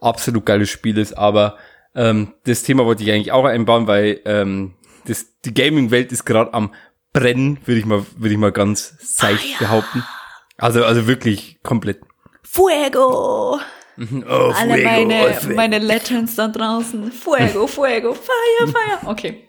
absolut 0.00 0.44
geiles 0.44 0.70
Spiel 0.70 0.98
ist, 0.98 1.16
aber 1.16 1.56
ähm, 1.94 2.34
das 2.44 2.62
Thema 2.64 2.84
wollte 2.84 3.04
ich 3.04 3.10
eigentlich 3.12 3.32
auch 3.32 3.44
einbauen, 3.44 3.86
weil 3.86 4.20
ähm, 4.24 4.74
das, 5.06 5.26
die 5.44 5.54
Gaming-Welt 5.54 6.10
ist 6.12 6.24
gerade 6.24 6.52
am 6.52 6.74
Brennen, 7.12 7.58
würde 7.64 7.78
ich 7.78 7.86
mal, 7.86 8.04
würde 8.16 8.32
ich 8.34 8.38
mal 8.38 8.50
ganz 8.52 8.96
seicht 9.00 9.58
behaupten. 9.60 10.02
Also, 10.56 10.84
also 10.84 11.06
wirklich 11.06 11.58
komplett. 11.62 12.00
Fuego! 12.42 13.60
Oh, 13.96 14.52
Alle 14.56 14.74
Fuego, 14.74 14.84
meine, 14.84 15.34
Fuego. 15.34 15.54
meine 15.54 15.78
Legends 15.78 16.34
da 16.34 16.48
draußen. 16.48 17.12
Fuego, 17.12 17.66
Fuego, 17.68 18.14
Fire, 18.14 18.68
Fire. 18.68 18.98
Okay. 19.10 19.44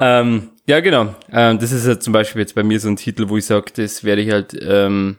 Ähm, 0.00 0.52
ja, 0.70 0.78
genau. 0.78 1.16
Ähm, 1.32 1.58
das 1.58 1.72
ist 1.72 1.84
ja 1.84 1.98
zum 1.98 2.12
Beispiel 2.12 2.40
jetzt 2.42 2.54
bei 2.54 2.62
mir 2.62 2.78
so 2.78 2.88
ein 2.88 2.94
Titel, 2.94 3.28
wo 3.28 3.36
ich 3.36 3.44
sage, 3.44 3.72
das 3.74 4.04
werde 4.04 4.22
ich 4.22 4.30
halt 4.30 4.56
ähm, 4.62 5.16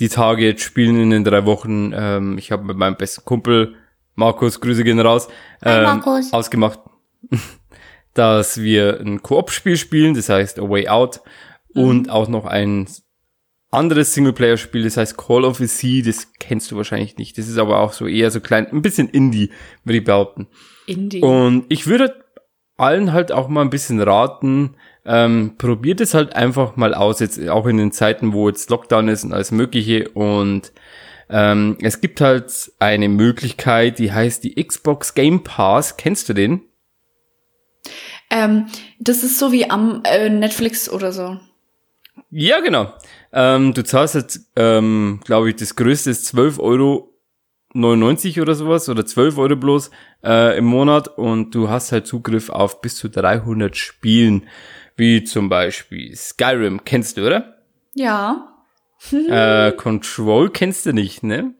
die 0.00 0.08
Tage 0.08 0.42
jetzt 0.42 0.62
spielen 0.62 0.98
in 0.98 1.10
den 1.10 1.22
drei 1.22 1.44
Wochen. 1.44 1.92
Ähm, 1.94 2.38
ich 2.38 2.50
habe 2.50 2.64
mit 2.64 2.78
meinem 2.78 2.96
besten 2.96 3.26
Kumpel, 3.26 3.74
Markus, 4.14 4.62
Grüße 4.62 4.82
gehen 4.82 5.00
raus, 5.00 5.28
ähm, 5.62 5.82
Markus. 5.82 6.32
ausgemacht, 6.32 6.80
dass 8.14 8.62
wir 8.62 9.00
ein 9.00 9.22
Koop-Spiel 9.22 9.76
spielen, 9.76 10.14
das 10.14 10.30
heißt 10.30 10.58
A 10.58 10.62
Way 10.62 10.88
Out, 10.88 11.20
und 11.74 12.08
auch 12.08 12.28
noch 12.28 12.46
ein 12.46 12.88
anderes 13.70 14.14
Singleplayer-Spiel, 14.14 14.84
das 14.84 14.96
heißt 14.96 15.18
Call 15.18 15.44
of 15.44 15.58
the 15.58 15.66
Sea, 15.66 16.02
das 16.02 16.32
kennst 16.38 16.70
du 16.70 16.76
wahrscheinlich 16.76 17.18
nicht. 17.18 17.36
Das 17.36 17.48
ist 17.48 17.58
aber 17.58 17.80
auch 17.80 17.92
so 17.92 18.06
eher 18.06 18.30
so 18.30 18.40
klein, 18.40 18.66
ein 18.68 18.80
bisschen 18.80 19.10
Indie, 19.10 19.50
würde 19.84 19.98
ich 19.98 20.04
behaupten. 20.04 20.46
Indie. 20.86 21.20
Und 21.20 21.66
ich 21.68 21.86
würde 21.86 22.23
allen 22.76 23.12
halt 23.12 23.32
auch 23.32 23.48
mal 23.48 23.62
ein 23.62 23.70
bisschen 23.70 24.00
raten, 24.00 24.76
ähm, 25.06 25.56
probiert 25.58 26.00
es 26.00 26.14
halt 26.14 26.34
einfach 26.34 26.76
mal 26.76 26.94
aus, 26.94 27.20
jetzt 27.20 27.46
auch 27.48 27.66
in 27.66 27.76
den 27.76 27.92
Zeiten, 27.92 28.32
wo 28.32 28.48
jetzt 28.48 28.70
Lockdown 28.70 29.08
ist 29.08 29.24
und 29.24 29.32
alles 29.32 29.50
Mögliche. 29.50 30.08
Und 30.10 30.72
ähm, 31.28 31.76
es 31.80 32.00
gibt 32.00 32.20
halt 32.20 32.72
eine 32.78 33.08
Möglichkeit, 33.08 33.98
die 33.98 34.12
heißt 34.12 34.44
die 34.44 34.62
Xbox 34.62 35.14
Game 35.14 35.42
Pass. 35.42 35.96
Kennst 35.96 36.28
du 36.28 36.32
den? 36.32 36.62
Ähm, 38.30 38.66
das 38.98 39.22
ist 39.22 39.38
so 39.38 39.52
wie 39.52 39.70
am 39.70 40.02
äh, 40.04 40.30
Netflix 40.30 40.88
oder 40.88 41.12
so. 41.12 41.38
Ja, 42.30 42.60
genau. 42.60 42.92
Ähm, 43.32 43.74
du 43.74 43.84
zahlst 43.84 44.14
jetzt, 44.14 44.50
ähm, 44.56 45.20
glaube 45.24 45.50
ich, 45.50 45.56
das 45.56 45.76
größte 45.76 46.10
ist 46.10 46.26
12 46.26 46.58
Euro 46.58 47.13
99 47.74 48.40
oder 48.40 48.54
sowas 48.54 48.88
oder 48.88 49.04
12 49.04 49.36
Euro 49.36 49.56
bloß 49.56 49.90
äh, 50.24 50.56
im 50.58 50.64
Monat 50.64 51.08
und 51.18 51.54
du 51.54 51.68
hast 51.68 51.92
halt 51.92 52.06
Zugriff 52.06 52.48
auf 52.48 52.80
bis 52.80 52.96
zu 52.96 53.08
300 53.10 53.76
Spielen, 53.76 54.46
wie 54.96 55.24
zum 55.24 55.48
Beispiel 55.48 56.14
Skyrim, 56.16 56.84
kennst 56.84 57.16
du, 57.16 57.26
oder? 57.26 57.58
Ja. 57.94 58.50
Äh, 59.12 59.72
Control 59.72 60.48
kennst 60.48 60.86
du 60.86 60.92
nicht, 60.94 61.22
ne? 61.24 61.52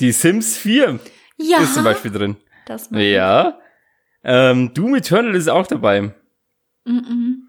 Die 0.00 0.10
Sims 0.10 0.56
4 0.56 0.98
Ja. 1.36 1.58
ist 1.58 1.74
zum 1.74 1.84
Beispiel 1.84 2.10
drin. 2.10 2.36
Das 2.66 2.88
Ja. 2.90 3.58
Ähm, 4.24 4.74
Doom 4.74 4.96
Eternal 4.96 5.36
ist 5.36 5.48
auch 5.48 5.68
dabei. 5.68 6.12
Mhm. 6.84 7.39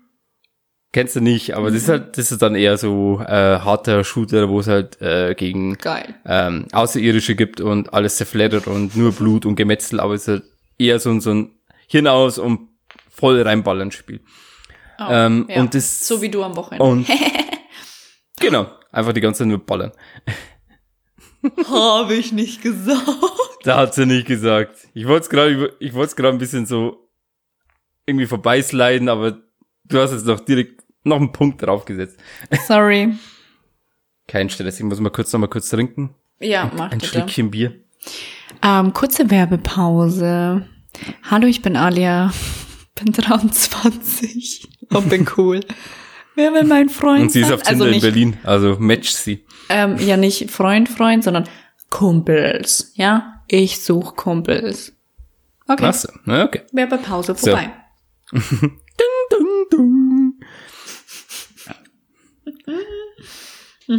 Kennst 0.93 1.15
du 1.15 1.21
nicht, 1.21 1.55
aber 1.55 1.71
das 1.71 1.83
ist 1.83 1.89
halt, 1.89 2.17
das 2.17 2.31
ist 2.31 2.41
dann 2.41 2.53
eher 2.53 2.77
so 2.77 3.21
äh, 3.21 3.25
harter 3.59 4.03
Shooter, 4.03 4.49
wo 4.49 4.59
es 4.59 4.67
halt 4.67 5.01
äh, 5.01 5.33
gegen 5.35 5.75
Geil. 5.77 6.15
ähm, 6.25 6.65
Außerirdische 6.73 7.35
gibt 7.35 7.61
und 7.61 7.93
alles 7.93 8.17
zerfleddert 8.17 8.67
und 8.67 8.95
nur 8.97 9.13
Blut 9.13 9.45
und 9.45 9.55
Gemetzel, 9.55 10.01
aber 10.01 10.15
es 10.15 10.23
ist 10.23 10.27
halt 10.27 10.43
eher 10.77 10.99
so, 10.99 11.09
ein 11.11 11.21
so 11.21 11.31
ein 11.33 11.51
Hirn 11.87 12.07
aus 12.07 12.37
und 12.39 12.67
voll 13.09 13.41
reinballern 13.41 13.91
Spiel. 13.91 14.19
Oh, 14.99 15.05
Ähm, 15.09 15.45
ja. 15.49 15.61
und 15.61 15.73
das- 15.73 16.05
so 16.05 16.21
wie 16.21 16.29
du 16.29 16.43
am 16.43 16.57
Wochenende. 16.57 16.83
Und 16.83 17.07
genau, 18.41 18.67
einfach 18.91 19.13
die 19.13 19.21
ganze 19.21 19.39
Zeit 19.39 19.47
nur 19.47 19.65
ballern. 19.65 19.93
Habe 21.69 22.13
ich 22.15 22.31
nicht 22.33 22.61
gesagt. 22.61 23.07
Da 23.63 23.77
hat 23.77 23.93
sie 23.95 24.05
nicht 24.05 24.27
gesagt. 24.27 24.75
Ich 24.93 25.07
wollte 25.07 25.23
es 25.23 25.29
gerade, 25.29 25.73
ich 25.79 25.93
wollte 25.93 26.09
es 26.09 26.15
gerade 26.15 26.35
ein 26.35 26.39
bisschen 26.39 26.65
so 26.65 27.09
irgendwie 28.05 28.27
vorbeisliden, 28.27 29.09
aber 29.09 29.39
du 29.85 29.99
hast 29.99 30.11
jetzt 30.11 30.25
noch 30.25 30.39
direkt 30.39 30.80
noch 31.03 31.17
einen 31.17 31.31
Punkt 31.31 31.61
draufgesetzt. 31.61 32.19
Sorry. 32.67 33.13
Kein 34.27 34.49
Stress, 34.49 34.77
ich 34.79 34.85
muss 34.85 34.99
mal 34.99 35.09
kurz 35.09 35.31
noch 35.33 35.39
mal 35.39 35.47
kurz 35.47 35.69
trinken. 35.69 36.15
Ja, 36.39 36.71
mach 36.75 36.91
Ein 36.91 36.99
bitte. 36.99 37.07
Schlückchen 37.07 37.51
Bier. 37.51 37.73
Ähm, 38.63 38.93
kurze 38.93 39.29
Werbepause. 39.29 40.67
Hallo, 41.29 41.47
ich 41.47 41.61
bin 41.61 41.75
Alia. 41.75 42.31
Bin 43.03 43.13
23 43.13 44.67
und 44.89 45.09
bin 45.09 45.27
cool. 45.35 45.61
Wer 46.35 46.53
will 46.53 46.65
mein 46.65 46.87
Freund 46.89 47.21
Und 47.23 47.31
sie 47.31 47.39
ist 47.39 47.47
sein? 47.47 47.55
auf 47.55 47.63
Tinder 47.63 47.71
also 47.71 47.85
in 47.85 47.91
nicht, 47.91 48.01
Berlin, 48.03 48.37
also 48.43 48.75
match 48.79 49.09
sie. 49.09 49.45
Ähm, 49.69 49.97
ja, 49.97 50.17
nicht 50.17 50.51
Freund, 50.51 50.87
Freund, 50.87 51.23
sondern 51.23 51.45
Kumpels. 51.89 52.91
Ja, 52.95 53.41
ich 53.47 53.81
suche 53.81 54.13
Kumpels. 54.15 54.93
Okay, 55.67 55.91
na, 56.25 56.45
okay. 56.45 56.61
Werbepause 56.73 57.33
So. 57.35 57.51
vorbei. 57.51 57.71
Dung, 58.31 59.40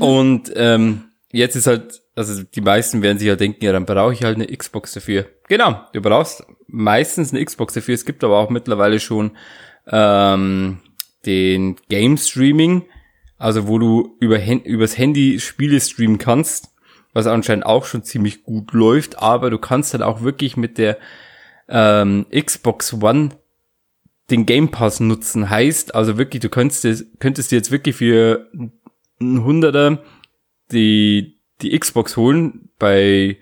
Und 0.01 0.53
ähm, 0.57 1.05
jetzt 1.33 1.57
ist 1.57 1.67
halt, 1.67 2.01
also 2.15 2.43
die 2.43 2.61
meisten 2.61 3.03
werden 3.03 3.19
sich 3.19 3.29
ja 3.29 3.37
denken, 3.37 3.65
ja, 3.65 3.73
dann 3.73 3.87
brauche 3.87 4.13
ich 4.13 4.23
halt 4.23 4.37
eine 4.37 4.47
Xbox 4.47 4.93
dafür. 4.93 5.27
Genau, 5.49 5.81
du 5.93 6.01
brauchst 6.01 6.45
meistens 6.67 7.33
eine 7.33 7.45
Xbox 7.45 7.75
dafür. 7.75 7.95
Es 7.95 8.05
gibt 8.05 8.25
aber 8.25 8.39
auch 8.39 8.51
mittlerweile 8.51 9.01
schon 9.01 9.33
ähm, 9.87 10.79
den 11.27 11.77
Game 11.89 12.17
Streaming, 12.17 12.85
also 13.39 13.69
wo 13.69 13.79
du 13.79 14.17
über 14.21 14.39
übers 14.65 14.97
Handy 14.97 15.41
Spiele 15.41 15.81
streamen 15.81 16.19
kannst, 16.19 16.71
was 17.13 17.27
anscheinend 17.27 17.67
auch 17.67 17.85
schon 17.85 18.05
ziemlich 18.05 18.45
gut 18.45 18.73
läuft, 18.73 19.19
aber 19.19 19.51
du 19.51 19.59
kannst 19.59 19.95
dann 19.95 20.03
auch 20.03 20.23
wirklich 20.23 20.57
mit 20.57 20.79
der 20.79 20.99
ähm, 21.69 22.27
Xbox 22.31 22.95
One 23.03 23.31
den 24.31 24.47
Game 24.47 24.71
Pass 24.71 25.01
nutzen. 25.01 25.51
Heißt 25.51 25.95
also 25.95 26.17
wirklich, 26.17 26.41
du 26.41 26.49
könntest, 26.49 27.05
könntest 27.19 27.53
dir 27.53 27.57
jetzt 27.57 27.71
wirklich 27.71 27.97
für 27.97 28.49
ein 29.23 29.45
Hunderter 29.45 30.03
die, 30.73 31.41
die 31.61 31.79
Xbox 31.79 32.17
holen 32.17 32.71
bei, 32.79 33.39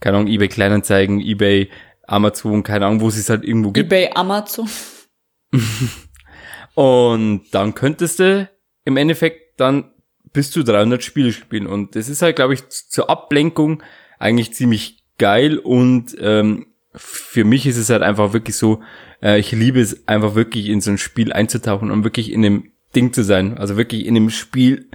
keine 0.00 0.18
Ahnung, 0.18 0.32
eBay 0.32 0.48
Kleinanzeigen, 0.48 1.20
eBay, 1.20 1.70
Amazon, 2.06 2.62
keine 2.62 2.86
Ahnung, 2.86 3.00
wo 3.00 3.08
es 3.08 3.16
es 3.16 3.30
halt 3.30 3.44
irgendwo 3.44 3.70
gibt. 3.70 3.92
eBay, 3.92 4.10
Amazon. 4.14 4.68
Und 6.74 7.44
dann 7.52 7.74
könntest 7.74 8.18
du 8.18 8.48
im 8.84 8.96
Endeffekt 8.96 9.60
dann 9.60 9.92
bis 10.32 10.50
zu 10.50 10.62
300 10.62 11.02
Spiele 11.02 11.32
spielen. 11.32 11.66
Und 11.66 11.94
das 11.94 12.08
ist 12.08 12.22
halt, 12.22 12.36
glaube 12.36 12.54
ich, 12.54 12.68
zur 12.68 13.10
Ablenkung 13.10 13.82
eigentlich 14.18 14.54
ziemlich 14.54 15.04
geil. 15.18 15.58
Und 15.58 16.16
ähm, 16.18 16.66
für 16.94 17.44
mich 17.44 17.66
ist 17.66 17.76
es 17.76 17.90
halt 17.90 18.02
einfach 18.02 18.32
wirklich 18.32 18.56
so, 18.56 18.82
äh, 19.22 19.38
ich 19.38 19.52
liebe 19.52 19.80
es 19.80 20.08
einfach 20.08 20.34
wirklich 20.34 20.68
in 20.68 20.80
so 20.80 20.90
ein 20.90 20.98
Spiel 20.98 21.32
einzutauchen 21.32 21.90
und 21.90 22.04
wirklich 22.04 22.32
in 22.32 22.42
dem 22.42 22.72
Ding 22.94 23.12
zu 23.12 23.22
sein. 23.22 23.58
Also 23.58 23.76
wirklich 23.76 24.06
in 24.06 24.14
dem 24.14 24.30
Spiel 24.30 24.88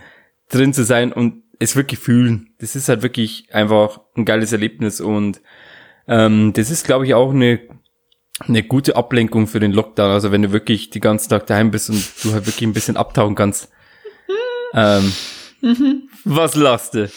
drin 0.50 0.74
zu 0.74 0.84
sein 0.84 1.12
und 1.12 1.44
es 1.60 1.76
wirklich 1.76 2.00
fühlen. 2.00 2.54
Das 2.60 2.76
ist 2.76 2.90
halt 2.90 3.02
wirklich 3.02 3.54
einfach 3.54 4.02
ein 4.16 4.26
geiles 4.26 4.52
Erlebnis. 4.52 5.02
Und 5.02 5.42
ähm, 6.08 6.54
das 6.54 6.70
ist, 6.70 6.86
glaube 6.86 7.06
ich, 7.06 7.14
auch 7.14 7.32
eine 7.32 7.60
eine 8.40 8.64
gute 8.64 8.96
Ablenkung 8.96 9.48
für 9.48 9.60
den 9.60 9.72
Lockdown. 9.72 10.12
Also 10.12 10.32
wenn 10.32 10.44
du 10.44 10.52
wirklich 10.52 10.90
die 10.90 11.00
ganzen 11.00 11.30
Tag 11.30 11.48
daheim 11.48 11.72
bist 11.72 11.90
und 11.90 12.04
du 12.24 12.34
halt 12.34 12.46
wirklich 12.46 12.68
ein 12.68 12.74
bisschen 12.74 12.98
abtauchen 12.98 13.36
kannst. 13.36 13.70
ähm, 14.74 15.12
was 16.24 16.56
lachst 16.56 16.94
du? 16.94 17.10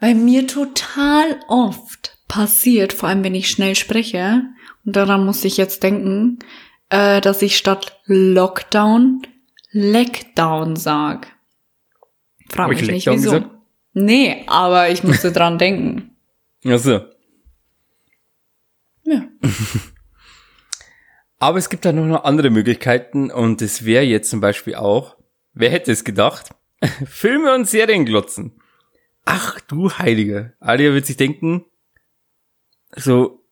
Bei 0.00 0.14
mir 0.14 0.46
total 0.46 1.40
oft 1.48 2.18
passiert, 2.28 2.92
vor 2.92 3.08
allem 3.08 3.22
wenn 3.24 3.34
ich 3.34 3.50
schnell 3.50 3.74
spreche, 3.74 4.42
und 4.84 4.96
daran 4.96 5.24
muss 5.24 5.44
ich 5.44 5.56
jetzt 5.56 5.82
denken, 5.82 6.40
äh, 6.90 7.20
dass 7.20 7.40
ich 7.40 7.56
statt 7.56 8.00
Lockdown 8.04 9.22
Leckdown 9.70 10.76
sag. 10.76 11.33
Frag 12.50 12.68
mich 12.68 12.82
nicht 12.82 13.06
wieso. 13.06 13.30
gesagt? 13.30 13.50
Nee, 13.92 14.44
aber 14.46 14.90
ich 14.90 15.04
musste 15.04 15.32
dran 15.32 15.58
denken. 15.58 16.16
Achso. 16.64 17.00
Ja. 19.04 19.22
Aber 21.38 21.58
es 21.58 21.68
gibt 21.68 21.84
da 21.84 21.92
noch 21.92 22.24
andere 22.24 22.48
Möglichkeiten 22.48 23.30
und 23.30 23.60
es 23.60 23.84
wäre 23.84 24.04
jetzt 24.04 24.30
zum 24.30 24.40
Beispiel 24.40 24.76
auch, 24.76 25.18
wer 25.52 25.70
hätte 25.70 25.92
es 25.92 26.02
gedacht, 26.02 26.54
Filme 27.06 27.54
und 27.54 27.68
Serien 27.68 28.06
glotzen. 28.06 28.52
Ach 29.26 29.60
du 29.60 29.90
Heiliger. 29.90 30.54
Alia 30.58 30.94
wird 30.94 31.04
sich 31.04 31.18
denken, 31.18 31.66
so, 32.96 33.44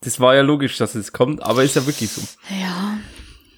das 0.00 0.18
war 0.18 0.34
ja 0.34 0.42
logisch, 0.42 0.78
dass 0.78 0.96
es 0.96 1.12
kommt, 1.12 1.42
aber 1.42 1.62
ist 1.62 1.76
ja 1.76 1.86
wirklich 1.86 2.10
so. 2.10 2.22
Ja. 2.60 2.98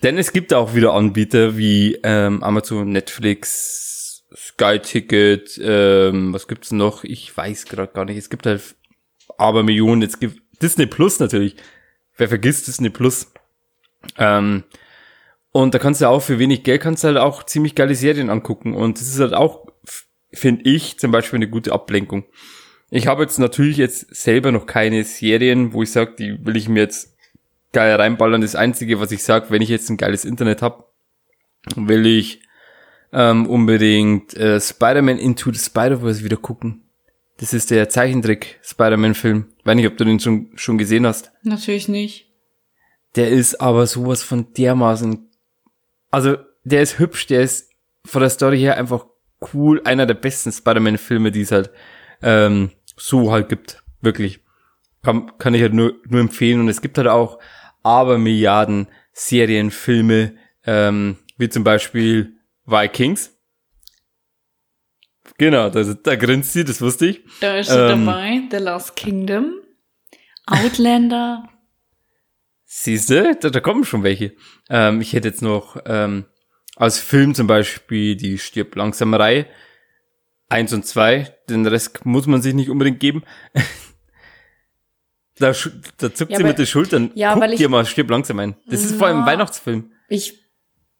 Denn 0.02 0.18
es 0.18 0.32
gibt 0.32 0.52
auch 0.52 0.74
wieder 0.74 0.92
Anbieter 0.92 1.56
wie 1.56 1.98
ähm, 2.02 2.42
Amazon, 2.42 2.90
Netflix, 2.90 3.94
Sky 4.36 4.78
Ticket, 4.80 5.60
ähm, 5.62 6.32
was 6.32 6.48
gibt's 6.48 6.72
noch? 6.72 7.04
Ich 7.04 7.36
weiß 7.36 7.66
gerade 7.66 7.92
gar 7.92 8.04
nicht. 8.04 8.18
Es 8.18 8.30
gibt 8.30 8.46
halt 8.46 8.74
aber 9.38 9.62
Millionen. 9.62 10.02
Es 10.02 10.18
gibt 10.18 10.42
Disney 10.60 10.86
Plus 10.86 11.20
natürlich. 11.20 11.56
Wer 12.16 12.28
vergisst 12.28 12.66
Disney 12.66 12.90
Plus? 12.90 13.32
Ähm, 14.18 14.64
und 15.52 15.72
da 15.74 15.78
kannst 15.78 16.00
du 16.00 16.08
auch 16.08 16.20
für 16.20 16.38
wenig 16.38 16.64
Geld 16.64 16.82
kannst 16.82 17.04
du 17.04 17.08
halt 17.08 17.18
auch 17.18 17.44
ziemlich 17.44 17.74
geile 17.74 17.94
Serien 17.94 18.28
angucken. 18.28 18.74
Und 18.74 19.00
das 19.00 19.08
ist 19.08 19.20
halt 19.20 19.34
auch, 19.34 19.66
finde 20.32 20.68
ich, 20.68 20.98
zum 20.98 21.12
Beispiel 21.12 21.38
eine 21.38 21.48
gute 21.48 21.72
Ablenkung. 21.72 22.24
Ich 22.90 23.06
habe 23.06 23.22
jetzt 23.22 23.38
natürlich 23.38 23.76
jetzt 23.76 24.14
selber 24.14 24.52
noch 24.52 24.66
keine 24.66 25.04
Serien, 25.04 25.72
wo 25.72 25.82
ich 25.82 25.92
sage, 25.92 26.14
die 26.18 26.44
will 26.44 26.56
ich 26.56 26.68
mir 26.68 26.80
jetzt 26.80 27.16
geil 27.72 27.94
reinballern. 27.94 28.40
Das 28.40 28.56
Einzige, 28.56 29.00
was 29.00 29.12
ich 29.12 29.22
sage, 29.22 29.46
wenn 29.50 29.62
ich 29.62 29.68
jetzt 29.68 29.88
ein 29.90 29.96
geiles 29.96 30.24
Internet 30.24 30.60
habe, 30.60 30.84
will 31.76 32.06
ich 32.06 32.43
ähm, 33.14 33.46
unbedingt 33.46 34.34
äh, 34.34 34.60
Spider-Man 34.60 35.18
Into 35.18 35.52
the 35.52 35.58
Spider-Verse 35.58 36.24
wieder 36.24 36.36
gucken. 36.36 36.82
Das 37.38 37.54
ist 37.54 37.70
der 37.70 37.88
Zeichentrick 37.88 38.58
Spider-Man-Film. 38.62 39.46
Weiß 39.64 39.76
nicht, 39.76 39.86
ob 39.86 39.96
du 39.96 40.04
den 40.04 40.20
schon, 40.20 40.50
schon 40.56 40.78
gesehen 40.78 41.06
hast. 41.06 41.32
Natürlich 41.42 41.88
nicht. 41.88 42.32
Der 43.14 43.30
ist 43.30 43.60
aber 43.60 43.86
sowas 43.86 44.22
von 44.22 44.52
dermaßen. 44.52 45.30
Also, 46.10 46.36
der 46.64 46.82
ist 46.82 46.98
hübsch, 46.98 47.26
der 47.26 47.42
ist 47.42 47.70
von 48.04 48.20
der 48.20 48.30
Story 48.30 48.58
her 48.58 48.76
einfach 48.76 49.06
cool. 49.54 49.80
Einer 49.84 50.06
der 50.06 50.14
besten 50.14 50.50
Spider-Man-Filme, 50.50 51.30
die 51.30 51.42
es 51.42 51.52
halt 51.52 51.70
ähm, 52.20 52.70
so 52.96 53.30
halt 53.30 53.48
gibt. 53.48 53.82
Wirklich. 54.00 54.40
Kann, 55.02 55.32
kann 55.38 55.54
ich 55.54 55.62
halt 55.62 55.74
nur, 55.74 55.94
nur 56.08 56.20
empfehlen. 56.20 56.60
Und 56.60 56.68
es 56.68 56.82
gibt 56.82 56.98
halt 56.98 57.08
auch 57.08 57.38
aber 57.84 58.18
Milliarden 58.18 58.88
Serien, 59.12 59.70
Filme, 59.70 60.34
ähm, 60.66 61.18
wie 61.36 61.48
zum 61.48 61.62
Beispiel 61.62 62.34
Vikings. 62.66 63.30
Genau, 65.38 65.70
da, 65.70 65.82
da 65.82 66.16
grinst 66.16 66.52
sie, 66.52 66.64
das 66.64 66.80
wusste 66.80 67.06
ich. 67.06 67.22
Da 67.40 67.56
ist 67.58 67.70
Ähm. 67.70 68.04
dabei 68.06 68.42
The 68.50 68.58
Last 68.58 68.94
Kingdom, 68.96 69.54
Outlander. 70.46 71.48
Siehste, 72.66 73.36
da, 73.40 73.50
da 73.50 73.60
kommen 73.60 73.84
schon 73.84 74.02
welche. 74.02 74.34
Ähm, 74.68 75.00
ich 75.00 75.12
hätte 75.12 75.28
jetzt 75.28 75.42
noch 75.42 75.76
ähm, 75.86 76.26
als 76.76 76.98
Film 76.98 77.34
zum 77.34 77.46
Beispiel 77.46 78.16
die 78.16 78.38
Stirb 78.38 78.74
langsam 78.76 79.14
Reihe. 79.14 79.46
Eins 80.48 80.72
und 80.72 80.84
zwei, 80.86 81.34
den 81.48 81.66
Rest 81.66 82.04
muss 82.04 82.26
man 82.26 82.42
sich 82.42 82.52
nicht 82.54 82.68
unbedingt 82.68 83.00
geben. 83.00 83.22
da, 85.36 85.52
da 85.52 85.52
zuckt 86.14 86.30
Ja, 86.30 86.36
sie 86.36 86.42
aber- 86.42 86.48
mit 86.48 86.58
den 86.58 86.66
Schultern. 86.66 87.10
ja, 87.14 87.32
Guck 87.32 87.42
weil 87.42 87.52
ich- 87.54 87.58
dir 87.58 87.68
mal 87.68 87.86
Stirb 87.86 88.10
langsam 88.10 88.38
ein. 88.40 88.56
Das 88.66 88.84
ist 88.84 88.96
vor 88.96 89.06
allem 89.06 89.18
ein 89.18 89.24
Na. 89.24 89.32
Weihnachtsfilm. 89.32 89.92
Ich 90.08 90.43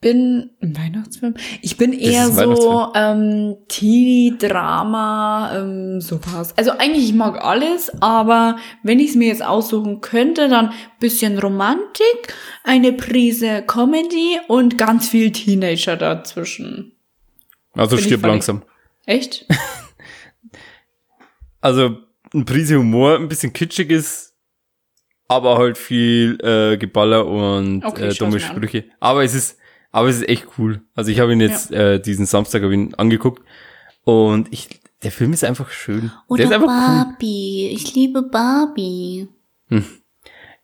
bin 0.04 0.50
Weihnachtsfilm. 0.60 1.32
Ich 1.62 1.78
bin 1.78 1.94
eher 1.94 2.28
so 2.28 2.92
ähm, 2.94 3.56
Teenie-Drama, 3.68 5.52
ähm, 5.56 6.02
sowas. 6.02 6.52
Also 6.58 6.72
eigentlich 6.72 7.04
ich 7.04 7.14
mag 7.14 7.42
alles, 7.42 7.90
aber 8.02 8.58
wenn 8.82 9.00
ich 9.00 9.10
es 9.10 9.16
mir 9.16 9.28
jetzt 9.28 9.42
aussuchen 9.42 10.02
könnte, 10.02 10.50
dann 10.50 10.74
bisschen 11.00 11.38
Romantik, 11.38 12.34
eine 12.64 12.92
Prise 12.92 13.64
Comedy 13.66 14.38
und 14.46 14.76
ganz 14.76 15.08
viel 15.08 15.32
Teenager 15.32 15.96
dazwischen. 15.96 16.92
Also 17.72 17.96
Bin 17.96 18.04
Stirb 18.04 18.26
langsam. 18.26 18.62
Echt? 19.06 19.46
also 21.62 21.96
ein 22.34 22.44
Prise 22.44 22.76
Humor, 22.76 23.16
ein 23.16 23.28
bisschen 23.28 23.54
kitschig 23.54 23.88
ist, 23.88 24.34
aber 25.28 25.56
halt 25.56 25.78
viel 25.78 26.38
äh, 26.42 26.76
Geballer 26.76 27.26
und 27.26 27.82
Okay, 27.86 28.08
äh, 28.08 28.14
dumme 28.14 28.32
mir 28.32 28.44
an. 28.44 28.54
Sprüche. 28.54 28.84
Aber 29.00 29.24
es 29.24 29.34
ist, 29.34 29.58
aber 29.94 30.08
es 30.08 30.16
ist 30.16 30.28
echt 30.28 30.46
cool. 30.58 30.82
Also 30.94 31.10
ich 31.12 31.20
habe 31.20 31.32
ihn 31.32 31.40
jetzt 31.40 31.70
äh, 31.70 32.00
diesen 32.00 32.26
Samstag 32.26 32.64
hab 32.64 32.72
ihn 32.72 32.94
angeguckt 32.94 33.42
und 34.02 34.52
ich, 34.52 34.80
der 35.04 35.12
Film 35.12 35.32
ist 35.32 35.44
einfach 35.44 35.70
schön. 35.70 36.10
der 36.28 36.46
ist 36.46 36.52
einfach 36.52 36.66
cool. 36.66 37.04
Barbie. 37.04 37.70
Ich 37.72 37.94
liebe 37.94 38.22
Barbie. 38.22 39.28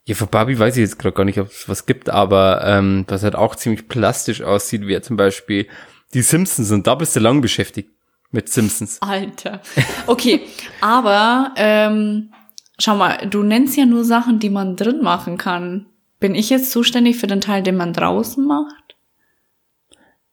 Ja, 0.04 0.14
von 0.16 0.28
Barbie 0.28 0.58
weiß 0.58 0.76
ich 0.76 0.80
jetzt 0.80 0.98
gerade 0.98 1.14
gar 1.14 1.24
nicht, 1.24 1.38
ob 1.38 1.46
es 1.46 1.68
was 1.68 1.86
gibt, 1.86 2.10
aber 2.10 2.62
ähm, 2.64 3.04
was 3.06 3.22
halt 3.22 3.36
auch 3.36 3.54
ziemlich 3.54 3.86
plastisch 3.86 4.42
aussieht, 4.42 4.88
wäre 4.88 5.02
zum 5.02 5.16
Beispiel 5.16 5.68
die 6.12 6.22
Simpsons 6.22 6.72
und 6.72 6.88
da 6.88 6.96
bist 6.96 7.14
du 7.14 7.20
lang 7.20 7.40
beschäftigt 7.40 7.90
mit 8.32 8.48
Simpsons. 8.48 9.00
Alter. 9.00 9.60
Okay, 10.08 10.40
aber 10.80 11.52
ähm, 11.54 12.32
schau 12.80 12.96
mal, 12.96 13.28
du 13.28 13.44
nennst 13.44 13.76
ja 13.76 13.86
nur 13.86 14.04
Sachen, 14.04 14.40
die 14.40 14.50
man 14.50 14.74
drin 14.74 15.02
machen 15.02 15.38
kann. 15.38 15.86
Bin 16.18 16.34
ich 16.34 16.50
jetzt 16.50 16.72
zuständig 16.72 17.16
für 17.16 17.28
den 17.28 17.40
Teil, 17.40 17.62
den 17.62 17.76
man 17.76 17.92
draußen 17.92 18.44
macht? 18.44 18.89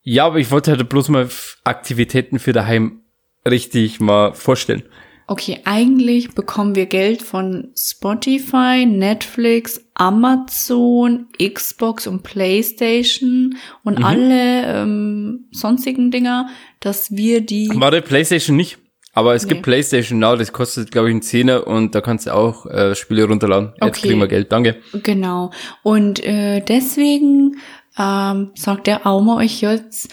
Ja, 0.09 0.25
aber 0.25 0.37
ich 0.39 0.51
wollte 0.51 0.71
halt 0.71 0.87
bloß 0.87 1.09
mal 1.09 1.27
Aktivitäten 1.65 2.39
für 2.39 2.53
daheim 2.53 3.01
richtig 3.45 3.99
mal 3.99 4.33
vorstellen. 4.33 4.83
Okay, 5.27 5.59
eigentlich 5.65 6.33
bekommen 6.33 6.75
wir 6.75 6.85
Geld 6.85 7.21
von 7.21 7.73
Spotify, 7.77 8.85
Netflix, 8.85 9.81
Amazon, 9.95 11.27
Xbox 11.37 12.07
und 12.07 12.23
PlayStation 12.23 13.57
und 13.83 14.01
alle 14.01 14.63
ähm, 14.65 15.49
sonstigen 15.51 16.09
Dinger, 16.09 16.47
dass 16.79 17.11
wir 17.11 17.41
die. 17.41 17.69
Warte, 17.75 18.01
PlayStation 18.01 18.55
nicht. 18.55 18.77
Aber 19.13 19.33
es 19.33 19.43
Nee. 19.43 19.49
gibt 19.53 19.63
PlayStation 19.63 20.19
Now, 20.19 20.35
das 20.35 20.53
kostet, 20.53 20.91
glaube 20.91 21.09
ich, 21.09 21.13
einen 21.13 21.23
Zehner 21.23 21.65
und 21.65 21.95
da 21.95 22.01
kannst 22.01 22.27
du 22.27 22.35
auch 22.35 22.67
äh, 22.67 22.93
Spiele 22.93 23.25
runterladen. 23.25 23.73
Jetzt 23.81 23.97
Okay. 23.97 24.07
kriegen 24.09 24.19
wir 24.19 24.27
Geld, 24.27 24.51
danke. 24.51 24.77
Genau. 25.01 25.49
Und 25.81 26.23
äh, 26.23 26.61
deswegen 26.61 27.57
ähm, 27.97 28.51
sagt 28.55 28.87
der 28.87 29.05
Auma 29.07 29.37
euch 29.37 29.61
jetzt, 29.61 30.09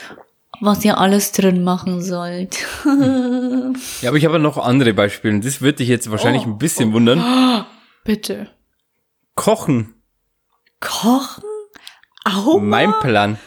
was 0.61 0.85
ihr 0.85 0.99
alles 0.99 1.32
drin 1.32 1.62
machen 1.64 2.03
sollt. 2.03 2.59
Ja, 4.03 4.11
aber 4.11 4.18
ich 4.18 4.24
habe 4.24 4.39
noch 4.39 4.57
andere 4.59 4.93
Beispiele 4.95 5.35
und 5.35 5.45
das 5.45 5.61
wird 5.61 5.78
dich 5.80 5.89
jetzt 5.89 6.11
wahrscheinlich 6.11 6.45
Oh, 6.47 6.51
ein 6.51 6.59
bisschen 6.59 6.93
wundern. 6.93 7.64
Bitte. 8.05 8.49
Kochen. 9.35 9.95
Kochen? 10.80 11.43
Auma? 12.24 12.62
Mein 12.62 12.93
Plan. 13.01 13.39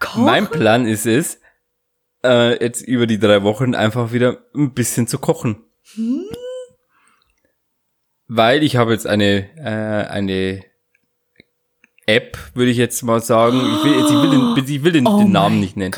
Kochen? 0.00 0.24
Mein 0.24 0.48
Plan 0.48 0.86
ist 0.86 1.06
es, 1.06 1.40
äh, 2.24 2.62
jetzt 2.62 2.80
über 2.82 3.06
die 3.06 3.18
drei 3.18 3.42
Wochen 3.44 3.74
einfach 3.74 4.12
wieder 4.12 4.38
ein 4.54 4.74
bisschen 4.74 5.06
zu 5.06 5.18
kochen. 5.18 5.64
Weil 8.26 8.62
ich 8.64 8.76
habe 8.76 8.92
jetzt 8.92 9.06
eine, 9.06 9.48
äh, 9.58 10.08
eine 10.08 10.64
App, 12.06 12.38
würde 12.54 12.70
ich 12.70 12.76
jetzt 12.76 13.02
mal 13.02 13.20
sagen. 13.20 13.58
Ich 13.58 13.84
will, 13.84 13.98
jetzt, 13.98 14.10
ich 14.10 14.22
will 14.22 14.30
den, 14.30 14.74
ich 14.76 14.84
will 14.84 14.92
den, 14.92 15.06
Oh 15.08 15.18
den 15.18 15.32
Namen 15.32 15.60
nicht 15.60 15.76
nennen. 15.76 15.94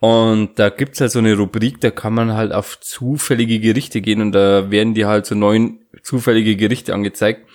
Und 0.00 0.58
da 0.58 0.68
gibt's 0.68 1.00
halt 1.00 1.12
so 1.12 1.20
eine 1.20 1.36
Rubrik, 1.36 1.80
da 1.80 1.90
kann 1.90 2.12
man 2.12 2.32
halt 2.32 2.52
auf 2.52 2.80
zufällige 2.80 3.60
Gerichte 3.60 4.00
gehen 4.00 4.20
und 4.20 4.32
da 4.32 4.70
werden 4.70 4.94
dir 4.94 5.06
halt 5.06 5.26
so 5.26 5.34
neun 5.36 5.78
zufällige 6.02 6.56
Gerichte 6.56 6.92
angezeigt. 6.92 7.48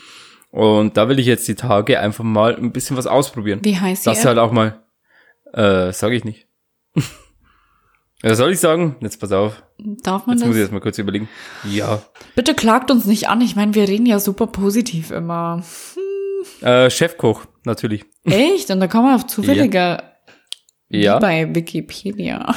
Und 0.49 0.95
da 0.95 1.09
will 1.09 1.19
ich 1.19 1.25
jetzt 1.25 1.47
die 1.49 1.55
Tage 1.55 1.99
einfach 1.99 2.23
mal 2.23 2.55
ein 2.55 2.71
bisschen 2.71 2.95
was 2.95 3.05
ausprobieren. 3.05 3.59
Wie 3.63 3.77
heißt 3.77 4.05
die 4.05 4.09
Das 4.09 4.19
App? 4.19 4.25
halt 4.27 4.37
auch 4.39 4.53
mal, 4.53 4.81
äh, 5.53 5.91
sage 5.91 6.15
ich 6.15 6.23
nicht. 6.23 6.47
ja, 8.23 8.33
soll 8.33 8.53
ich 8.53 8.59
sagen? 8.61 8.95
Jetzt 9.01 9.19
pass 9.19 9.33
auf. 9.33 9.61
Darf 9.77 10.25
man 10.25 10.35
Jetzt 10.37 10.41
das? 10.43 10.47
muss 10.47 10.55
ich 10.55 10.61
erst 10.61 10.71
mal 10.71 10.79
kurz 10.79 10.97
überlegen. 10.97 11.27
Ja. 11.69 12.01
Bitte 12.33 12.55
klagt 12.55 12.89
uns 12.91 13.05
nicht 13.05 13.27
an. 13.27 13.41
Ich 13.41 13.57
meine, 13.57 13.75
wir 13.75 13.87
reden 13.89 14.05
ja 14.05 14.19
super 14.19 14.47
positiv 14.47 15.11
immer. 15.11 15.61
Äh, 16.61 16.89
Chefkoch, 16.89 17.45
natürlich. 17.63 18.05
Echt? 18.25 18.69
Und 18.71 18.79
da 18.79 18.87
kann 18.87 19.03
man 19.03 19.15
auf 19.15 19.27
zufällige 19.27 20.01
Ja. 20.89 21.19
bei 21.19 21.53
Wikipedia. 21.53 22.55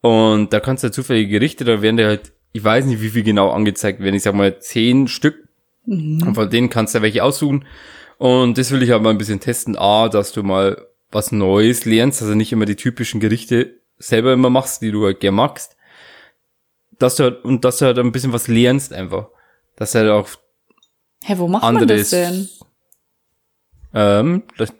Und 0.00 0.52
da 0.52 0.60
kannst 0.60 0.84
du 0.84 0.90
zufällige 0.90 1.30
Gerichte, 1.30 1.64
da 1.64 1.82
werden 1.82 1.96
dir 1.96 2.06
halt, 2.06 2.32
ich 2.52 2.62
weiß 2.62 2.84
nicht, 2.86 3.00
wie 3.02 3.08
viel 3.08 3.22
genau 3.24 3.50
angezeigt 3.50 4.00
werden. 4.00 4.14
Ich 4.14 4.22
sag 4.22 4.34
mal 4.34 4.58
zehn 4.60 5.08
Stück. 5.08 5.48
Und 5.86 6.34
von 6.34 6.50
denen 6.50 6.68
kannst 6.70 6.94
du 6.94 7.02
welche 7.02 7.22
aussuchen. 7.22 7.64
Und 8.18 8.58
das 8.58 8.70
will 8.70 8.82
ich 8.82 8.92
aber 8.92 9.04
mal 9.04 9.10
ein 9.10 9.18
bisschen 9.18 9.40
testen. 9.40 9.76
A, 9.76 10.08
dass 10.08 10.32
du 10.32 10.42
mal 10.42 10.86
was 11.10 11.32
Neues 11.32 11.84
lernst, 11.84 12.22
also 12.22 12.34
nicht 12.34 12.52
immer 12.52 12.64
die 12.64 12.76
typischen 12.76 13.20
Gerichte 13.20 13.80
selber 13.98 14.32
immer 14.32 14.50
machst, 14.50 14.82
die 14.82 14.90
du 14.90 15.04
halt 15.04 15.20
gern 15.20 15.34
magst. 15.34 15.76
Dass 16.98 17.16
du 17.16 17.24
halt, 17.24 17.44
und 17.44 17.64
dass 17.64 17.78
du 17.78 17.86
halt 17.86 17.98
ein 17.98 18.12
bisschen 18.12 18.32
was 18.32 18.48
lernst 18.48 18.92
einfach. 18.92 19.28
Dass 19.76 19.92
du 19.92 19.98
halt 20.00 20.10
auch 20.10 20.28
Hä, 21.24 21.34
wo 21.38 21.48
macht 21.48 21.62
man 21.62 21.76
anderes. 21.76 22.10
das 22.10 22.10
denn? 22.10 22.48
Ähm, 23.94 24.42
das 24.58 24.72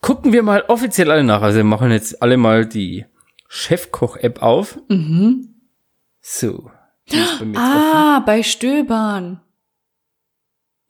gucken 0.00 0.32
wir 0.32 0.42
mal 0.42 0.64
offiziell 0.68 1.10
alle 1.10 1.24
nach. 1.24 1.42
Also 1.42 1.58
wir 1.58 1.64
machen 1.64 1.90
jetzt 1.90 2.22
alle 2.22 2.36
mal 2.36 2.66
die 2.66 3.06
Chefkoch-App 3.48 4.42
auf. 4.42 4.78
Mhm. 4.88 5.54
So. 6.20 6.70
Bei 7.10 7.16
jetzt 7.16 7.34
offen. 7.34 7.56
Ah, 7.56 8.20
bei 8.26 8.42
Stöbern. 8.42 9.40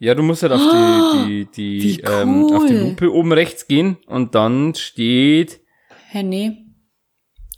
Ja, 0.00 0.14
du 0.14 0.22
musst 0.22 0.42
halt 0.42 0.52
auf 0.52 0.60
die, 0.60 1.46
die, 1.46 1.80
die, 1.80 1.98
Wie 1.98 2.00
ähm, 2.02 2.44
auf 2.52 2.66
die 2.66 2.74
cool. 2.74 2.80
Lupe 2.80 3.12
oben 3.12 3.32
rechts 3.32 3.66
gehen 3.66 3.96
und 4.06 4.34
dann 4.34 4.74
steht, 4.74 5.60
Hä, 6.10 6.22
nee. 6.22 6.64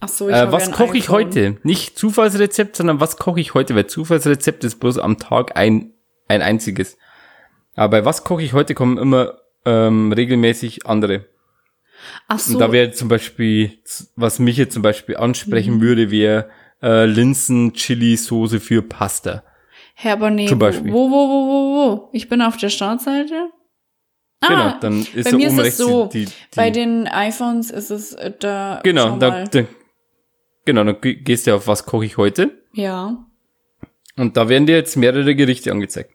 Ach 0.01 0.09
so, 0.09 0.31
ich 0.31 0.35
äh, 0.35 0.51
was 0.51 0.73
koche 0.73 0.97
ich 0.97 1.11
heute? 1.11 1.59
Nicht 1.63 1.99
Zufallsrezept, 1.99 2.77
sondern 2.77 2.99
was 3.01 3.19
koche 3.19 3.41
ich 3.41 3.53
heute? 3.53 3.75
Weil 3.75 3.87
Zufallsrezept 3.87 4.65
ist 4.65 4.81
bloß 4.81 4.99
am 4.99 5.19
Tag 5.19 5.57
ein, 5.57 5.93
ein 6.31 6.43
einziges. 6.43 6.97
Aber 7.77 7.99
bei 8.01 8.05
was 8.05 8.25
koche 8.25 8.43
ich 8.43 8.53
heute 8.53 8.75
kommen 8.75 8.99
immer 8.99 9.39
ähm, 9.67 10.13
regelmäßig 10.13 10.87
andere. 10.87 11.27
Ach 12.29 12.39
so. 12.39 12.55
Und 12.55 12.61
da 12.61 12.73
wäre 12.73 12.93
zum 12.93 13.09
Beispiel, 13.09 13.79
was 14.17 14.39
mich 14.39 14.57
jetzt 14.57 14.73
zum 14.75 14.83
Beispiel 14.83 15.17
ansprechen 15.17 15.77
Mhm. 15.77 15.81
würde, 15.83 16.11
wäre 16.11 16.49
äh, 16.83 17.05
Linsen-Chili-Soße 17.05 18.59
für 18.61 18.83
Pasta. 18.83 19.43
Aber 20.03 20.31
nee. 20.31 20.47
Zum 20.47 20.59
Beispiel. 20.59 20.93
Wo, 20.93 21.11
wo, 21.11 21.29
wo, 21.29 21.47
wo, 21.47 21.75
wo? 21.77 22.09
Ich 22.13 22.29
bin 22.31 22.41
auf 22.41 22.57
der 22.57 22.71
Startseite. 22.71 23.51
Ah, 24.43 24.49
genau, 24.49 24.79
dann 24.81 25.01
ist 25.15 25.25
bei 25.25 25.31
da 25.33 25.37
mir 25.37 25.49
ist 25.49 25.59
es 25.59 25.77
so. 25.77 26.07
die, 26.07 26.25
die, 26.25 26.31
Bei 26.57 26.71
den 26.71 27.07
iPhones 27.07 27.71
ist 27.71 27.91
es 27.91 28.15
äh, 28.15 28.33
da. 28.39 28.81
Genau, 28.83 29.19
da, 29.19 29.45
da, 29.45 29.65
genau, 30.65 30.85
dann 30.85 30.99
ge- 31.03 31.17
gehst 31.17 31.47
du 31.47 31.55
auf 31.55 31.67
was 31.67 31.85
koche 31.85 32.07
ich 32.07 32.17
heute 32.17 32.51
Ja. 32.73 33.19
und 34.17 34.39
da 34.39 34.49
werden 34.49 34.65
dir 34.65 34.77
jetzt 34.77 34.97
mehrere 34.97 35.35
Gerichte 35.35 35.71
angezeigt. 35.71 36.15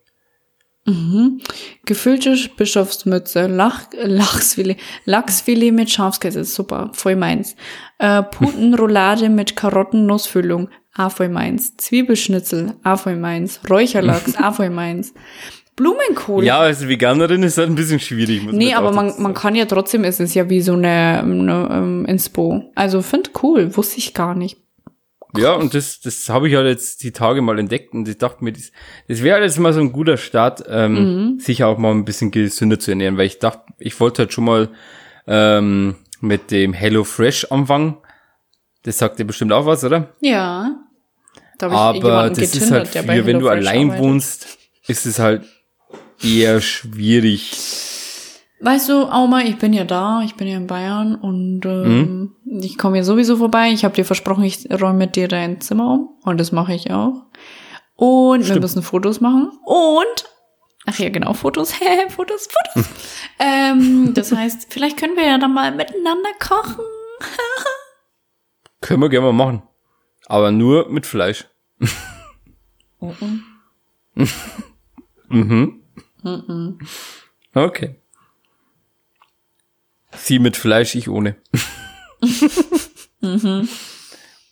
Gefüllte 1.86 2.36
Bischofsmütze, 2.58 3.48
Lach, 3.48 3.88
Lachsfilet, 4.04 4.78
Lachsfilet 5.06 5.72
mit 5.74 5.90
Schafskäse, 5.90 6.44
super, 6.44 6.92
voll 6.94 7.16
meins. 7.16 7.56
Äh, 7.98 8.22
Putenroulade 8.22 9.30
mit 9.30 9.56
Karottennussfüllung, 9.56 10.70
auch 10.96 11.12
voll 11.12 11.30
meins. 11.30 11.76
Zwiebelschnitzel, 11.78 12.76
auch 12.84 13.00
voll 13.00 13.16
meins. 13.16 13.60
Räucherlachs, 13.68 14.36
auch 14.42 14.56
voll 14.56 14.70
meins. 14.70 15.14
Blumenkohl. 15.76 16.46
Ja, 16.46 16.60
als 16.60 16.88
Veganerin 16.88 17.44
ist 17.44 17.58
das 17.58 17.66
ein 17.66 17.76
bisschen 17.76 18.00
schwierig. 18.00 18.44
Muss 18.44 18.54
Nee, 18.54 18.74
aber 18.76 18.92
man, 18.92 19.14
man 19.18 19.34
kann 19.34 19.56
ja 19.56 19.66
trotzdem, 19.66 20.04
es 20.04 20.20
ist 20.20 20.36
ja 20.36 20.50
wie 20.50 20.62
so 20.62 20.74
eine, 20.74 21.22
eine 21.22 21.70
ähm, 21.72 22.06
Inspo. 22.06 22.72
Also 22.76 23.02
find 23.02 23.32
cool, 23.42 23.76
wusste 23.76 23.98
ich 23.98 24.14
gar 24.14 24.36
nicht. 24.36 24.58
Ja, 25.38 25.54
und 25.54 25.74
das, 25.74 26.00
das 26.02 26.30
habe 26.30 26.50
ich 26.50 26.56
halt 26.56 26.68
jetzt 26.68 27.04
die 27.04 27.12
Tage 27.12 27.42
mal 27.42 27.58
entdeckt 27.60 27.94
und 27.94 28.08
ich 28.08 28.18
dachte 28.18 28.44
mir, 28.44 28.52
das, 28.54 28.72
das 29.08 29.22
wäre 29.24 29.42
jetzt 29.42 29.60
mal 29.60 29.74
so 29.74 29.80
ein 29.80 29.92
guter 29.92 30.18
Start, 30.18 30.64
ähm, 30.68 31.38
sich 31.40 31.64
auch 31.64 31.78
mal 31.78 31.92
ein 31.92 32.06
bisschen 32.06 32.32
gesünder 32.32 32.80
zu 32.80 32.92
ernähren, 32.92 33.18
weil 33.18 33.28
ich 33.28 33.40
dachte, 33.40 33.62
ich 33.80 34.00
wollte 34.00 34.24
halt 34.24 34.34
schon 34.34 34.46
mal 34.46 34.70
ähm, 35.28 35.96
mit 36.22 36.52
dem 36.52 36.74
Hello 36.74 37.04
Fresh 37.04 37.46
anfangen. 37.52 37.98
Das 38.84 38.98
sagt 38.98 39.20
dir 39.20 39.26
bestimmt 39.26 39.52
auch 39.52 39.66
was, 39.66 39.84
oder? 39.84 40.10
Ja. 40.22 40.76
Da 41.58 41.70
Aber 41.70 42.30
das 42.30 42.56
ist 42.56 42.72
halt 42.72 42.90
für, 42.90 43.26
wenn 43.26 43.40
du 43.40 43.48
allein 43.48 43.86
arbeitet. 43.90 44.04
wohnst, 44.04 44.58
ist 44.88 45.06
es 45.06 45.20
halt 45.20 45.44
eher 46.24 46.62
schwierig. 46.62 47.52
Weißt 48.60 48.90
du, 48.90 49.06
Auma, 49.06 49.42
ich 49.42 49.58
bin 49.58 49.74
ja 49.74 49.84
da, 49.84 50.22
ich 50.24 50.36
bin 50.36 50.48
ja 50.48 50.58
in 50.58 50.68
Bayern 50.68 51.16
und 51.16 51.66
ähm, 51.66 51.98
Mhm. 51.98 52.35
Ich 52.46 52.78
komme 52.78 52.98
hier 52.98 53.04
sowieso 53.04 53.38
vorbei. 53.38 53.72
Ich 53.72 53.84
habe 53.84 53.96
dir 53.96 54.06
versprochen, 54.06 54.44
ich 54.44 54.68
räume 54.72 55.00
mit 55.00 55.16
dir 55.16 55.28
dein 55.28 55.62
Zimmer 55.62 55.94
um 55.94 56.10
und 56.24 56.40
das 56.40 56.52
mache 56.52 56.74
ich 56.74 56.92
auch. 56.92 57.24
Und 57.96 58.48
wir 58.48 58.60
müssen 58.60 58.84
Fotos 58.84 59.22
machen 59.22 59.52
und 59.66 60.26
ach 60.86 61.00
ja, 61.00 61.10
genau, 61.10 61.34
Fotos, 61.34 61.80
hä, 61.80 62.10
Fotos, 62.10 62.48
Fotos. 62.48 62.90
ähm, 63.40 64.14
das 64.14 64.32
heißt, 64.32 64.68
vielleicht 64.72 64.98
können 64.98 65.16
wir 65.16 65.26
ja 65.26 65.38
dann 65.38 65.54
mal 65.54 65.72
miteinander 65.74 66.30
kochen. 66.40 66.84
Können 68.82 69.02
wir 69.02 69.10
gerne 69.10 69.32
mal 69.32 69.46
machen. 69.46 69.64
Aber 70.28 70.52
nur 70.52 70.90
mit 70.90 71.08
Fleisch. 71.08 71.48
Oh, 73.00 73.14
oh. 73.22 74.26
Okay. 77.54 77.96
Sie 80.12 80.40
mit 80.40 80.58
Fleisch, 80.58 80.96
ich 80.96 81.10
ohne. 81.10 81.38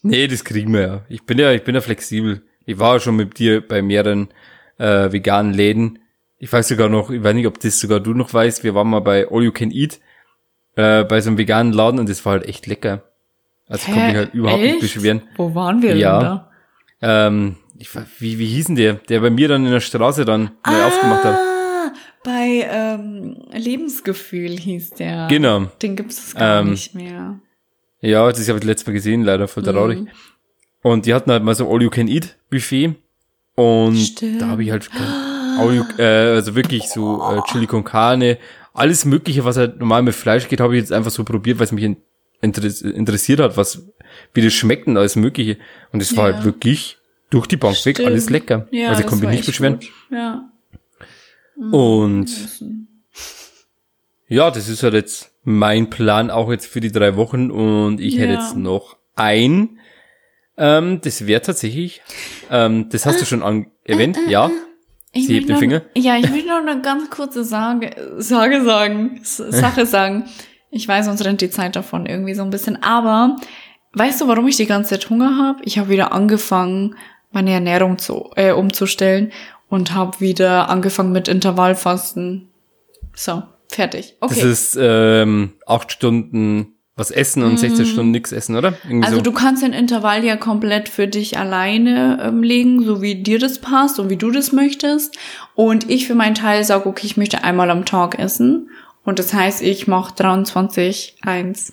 Nee, 0.05 0.27
das 0.27 0.43
kriegen 0.43 0.73
wir 0.73 0.81
ja. 0.81 1.01
Ich 1.07 1.23
bin 1.23 1.37
ja, 1.39 1.51
ich 1.53 1.63
bin 1.63 1.75
ja 1.75 1.81
flexibel. 1.81 2.41
Ich 2.65 2.77
war 2.77 2.99
schon 2.99 3.15
mit 3.15 3.39
dir 3.39 3.65
bei 3.65 3.81
mehreren 3.81 4.29
äh, 4.77 5.11
veganen 5.11 5.53
Läden. 5.53 5.99
Ich 6.39 6.51
weiß 6.51 6.67
sogar 6.67 6.89
noch, 6.89 7.09
ich 7.09 7.23
weiß 7.23 7.33
nicht, 7.35 7.47
ob 7.47 7.59
das 7.61 7.79
sogar 7.79 8.01
du 8.01 8.13
noch 8.13 8.33
weißt, 8.33 8.63
wir 8.65 8.75
waren 8.75 8.89
mal 8.89 8.99
bei 8.99 9.27
All 9.31 9.43
You 9.43 9.51
Can 9.53 9.71
Eat, 9.71 10.01
äh, 10.75 11.05
bei 11.05 11.21
so 11.21 11.29
einem 11.29 11.37
veganen 11.37 11.71
Laden 11.71 11.99
und 12.01 12.09
das 12.09 12.25
war 12.25 12.33
halt 12.33 12.45
echt 12.49 12.67
lecker. 12.67 13.03
Also 13.67 13.85
konnte 13.91 14.07
mich 14.07 14.15
halt 14.17 14.33
überhaupt 14.33 14.61
Echt? 14.61 14.81
nicht 14.81 14.93
beschweren. 14.93 15.21
Wo 15.37 15.55
waren 15.55 15.81
wir 15.81 15.95
Ja. 15.95 16.19
denn 16.19 16.25
da? 16.27 16.51
Ähm, 17.27 17.55
ich, 17.79 17.89
wie, 18.19 18.39
wie 18.39 18.45
hieß 18.47 18.65
denn 18.67 18.75
der, 18.75 18.93
der 18.95 19.21
bei 19.21 19.29
mir 19.29 19.47
dann 19.47 19.65
in 19.65 19.71
der 19.71 19.79
Straße 19.79 20.25
dann 20.25 20.51
neu 20.67 20.83
aufgemacht 20.83 21.23
hat? 21.23 21.35
Ah, 21.35 21.93
bei 22.25 22.67
ähm, 22.69 23.37
Lebensgefühl 23.53 24.57
hieß 24.57 24.91
der. 24.91 25.27
Genau. 25.29 25.65
Den 25.81 25.95
gibt 25.95 26.11
es 26.11 26.35
gar 26.35 26.59
Ähm, 26.59 26.71
nicht 26.71 26.93
mehr. 26.93 27.39
Ja, 28.03 28.29
das 28.31 28.47
habe 28.49 28.59
ich 28.59 28.65
letztes 28.65 28.85
Mal 28.87 28.93
gesehen, 28.93 29.23
leider 29.23 29.47
voll 29.47 29.63
traurig. 29.63 30.01
Mhm. 30.01 30.07
Und 30.81 31.05
die 31.05 31.13
hatten 31.13 31.31
halt 31.31 31.43
mal 31.43 31.55
so 31.55 31.71
All-You-Can-Eat-Buffet. 31.71 32.95
Und 33.55 33.95
Stimmt. 33.97 34.41
da 34.41 34.47
habe 34.47 34.63
ich 34.63 34.71
halt 34.71 34.89
All 35.57 35.73
you, 35.73 35.83
äh, 35.99 36.03
also 36.35 36.55
wirklich 36.55 36.89
so 36.89 37.21
äh, 37.23 37.41
Chili 37.49 37.67
con 37.67 37.83
Carne, 37.83 38.37
alles 38.73 39.05
Mögliche, 39.05 39.45
was 39.45 39.55
halt 39.55 39.79
normal 39.79 40.01
mit 40.01 40.15
Fleisch 40.15 40.47
geht, 40.49 40.59
habe 40.59 40.75
ich 40.75 40.81
jetzt 40.81 40.91
einfach 40.91 41.11
so 41.11 41.23
probiert, 41.23 41.59
weil 41.59 41.65
es 41.65 41.71
mich 41.71 41.83
in, 41.83 41.97
interess 42.41 42.81
interessiert 42.81 43.39
hat, 43.39 43.55
was 43.55 43.87
wie 44.33 44.41
das 44.41 44.51
schmeckt 44.53 44.87
und 44.87 44.97
alles 44.97 45.15
Mögliche. 45.15 45.57
Und 45.91 46.01
es 46.01 46.17
war 46.17 46.29
Ja. 46.29 46.35
halt 46.35 46.45
wirklich 46.45 46.97
durch 47.29 47.45
die 47.47 47.55
Bank 47.57 47.75
weg 47.85 47.95
Stimmt. 47.95 48.09
alles 48.09 48.29
lecker. 48.29 48.67
Ja, 48.71 48.89
also 48.89 49.01
ich 49.01 49.07
konnte 49.07 49.23
war 49.23 49.29
mich 49.29 49.39
nicht 49.41 49.45
beschweren. 49.47 49.75
gut. 49.79 49.91
Ja. 50.11 50.49
Und 51.71 52.27
ja, 54.27 54.49
das 54.51 54.67
ist 54.69 54.81
halt 54.83 54.95
jetzt 54.95 55.31
mein 55.43 55.89
Plan 55.89 56.29
auch 56.31 56.49
jetzt 56.51 56.67
für 56.67 56.79
die 56.79 56.91
drei 56.91 57.15
Wochen 57.15 57.51
und 57.51 57.99
ich 57.99 58.17
hätte 58.17 58.33
Ja. 58.33 58.39
jetzt 58.41 58.55
noch 58.55 58.97
ein. 59.15 59.79
Ähm, 60.57 61.01
das 61.01 61.25
wäre 61.27 61.41
tatsächlich, 61.41 62.01
ähm, 62.51 62.87
das 62.89 63.05
hast 63.05 63.19
du 63.21 63.25
schon 63.25 63.43
an 63.43 63.67
erwähnt, 63.83 64.17
ja. 64.27 64.51
Ich 65.11 65.27
Sie 65.27 65.35
hebt 65.35 65.47
den 65.49 65.53
noch- 65.53 65.59
Finger. 65.59 65.81
Ja, 65.95 66.17
ich 66.17 66.29
möchte 66.29 66.47
noch 66.47 66.57
eine 66.65 66.81
ganz 66.81 67.09
kurze 67.09 67.43
Sage, 67.43 67.91
Sage 68.17 68.63
sagen, 68.63 69.19
Sache 69.23 69.85
sagen. 69.85 70.25
Ich 70.71 70.87
weiß, 70.87 71.07
uns 71.07 71.23
rennt 71.23 71.41
die 71.41 71.51
Zeit 71.51 71.75
davon 71.75 72.05
irgendwie 72.07 72.33
so 72.33 72.41
ein 72.41 72.49
bisschen. 72.49 72.81
Aber 72.81 73.35
weißt 73.93 74.21
du, 74.21 74.27
warum 74.27 74.47
ich 74.47 74.55
die 74.57 74.65
ganze 74.65 74.91
Zeit 74.91 75.09
Hunger 75.11 75.37
habe? 75.37 75.59
Ich 75.65 75.77
habe 75.77 75.89
wieder 75.89 76.13
angefangen, 76.13 76.95
meine 77.31 77.51
Ernährung 77.51 77.99
zu, 77.99 78.31
äh, 78.35 78.51
umzustellen 78.53 79.31
und 79.69 79.93
habe 79.93 80.19
wieder 80.19 80.69
angefangen 80.69 81.11
mit 81.11 81.27
Intervallfasten. 81.27 82.49
So, 83.15 83.43
fertig. 83.73 84.15
Okay. 84.19 84.35
Das 84.35 84.43
ist 84.43 84.77
ähm, 84.79 85.53
acht 85.65 85.91
Stunden 85.91 86.73
was 86.95 87.09
essen 87.09 87.41
und 87.41 87.57
16 87.57 87.87
Stunden 87.87 88.11
nichts 88.11 88.31
essen, 88.31 88.55
oder? 88.55 88.75
Irgendwie. 88.83 89.05
Also 89.05 89.17
so. 89.17 89.23
du 89.23 89.31
kannst 89.31 89.63
den 89.63 89.73
Intervall 89.73 90.23
ja 90.23 90.37
komplett 90.37 90.89
für 90.89 91.07
dich 91.07 91.39
alleine 91.39 92.19
ähm, 92.21 92.43
legen, 92.43 92.83
so 92.83 93.01
wie 93.01 93.15
dir 93.15 93.39
das 93.39 93.59
passt 93.59 93.99
und 93.99 94.11
wie 94.11 94.17
du 94.17 94.29
das 94.29 94.51
möchtest. 94.51 95.17
Und 95.55 95.89
ich 95.89 96.05
für 96.05 96.13
meinen 96.13 96.35
Teil 96.35 96.63
sage, 96.63 96.87
okay, 96.87 97.07
ich 97.07 97.17
möchte 97.17 97.43
einmal 97.43 97.71
am 97.71 97.85
Tag 97.85 98.19
essen. 98.19 98.69
Und 99.03 99.17
das 99.17 99.33
heißt, 99.33 99.63
ich 99.63 99.87
mache 99.87 100.13
23, 100.15 101.17
1. 101.21 101.71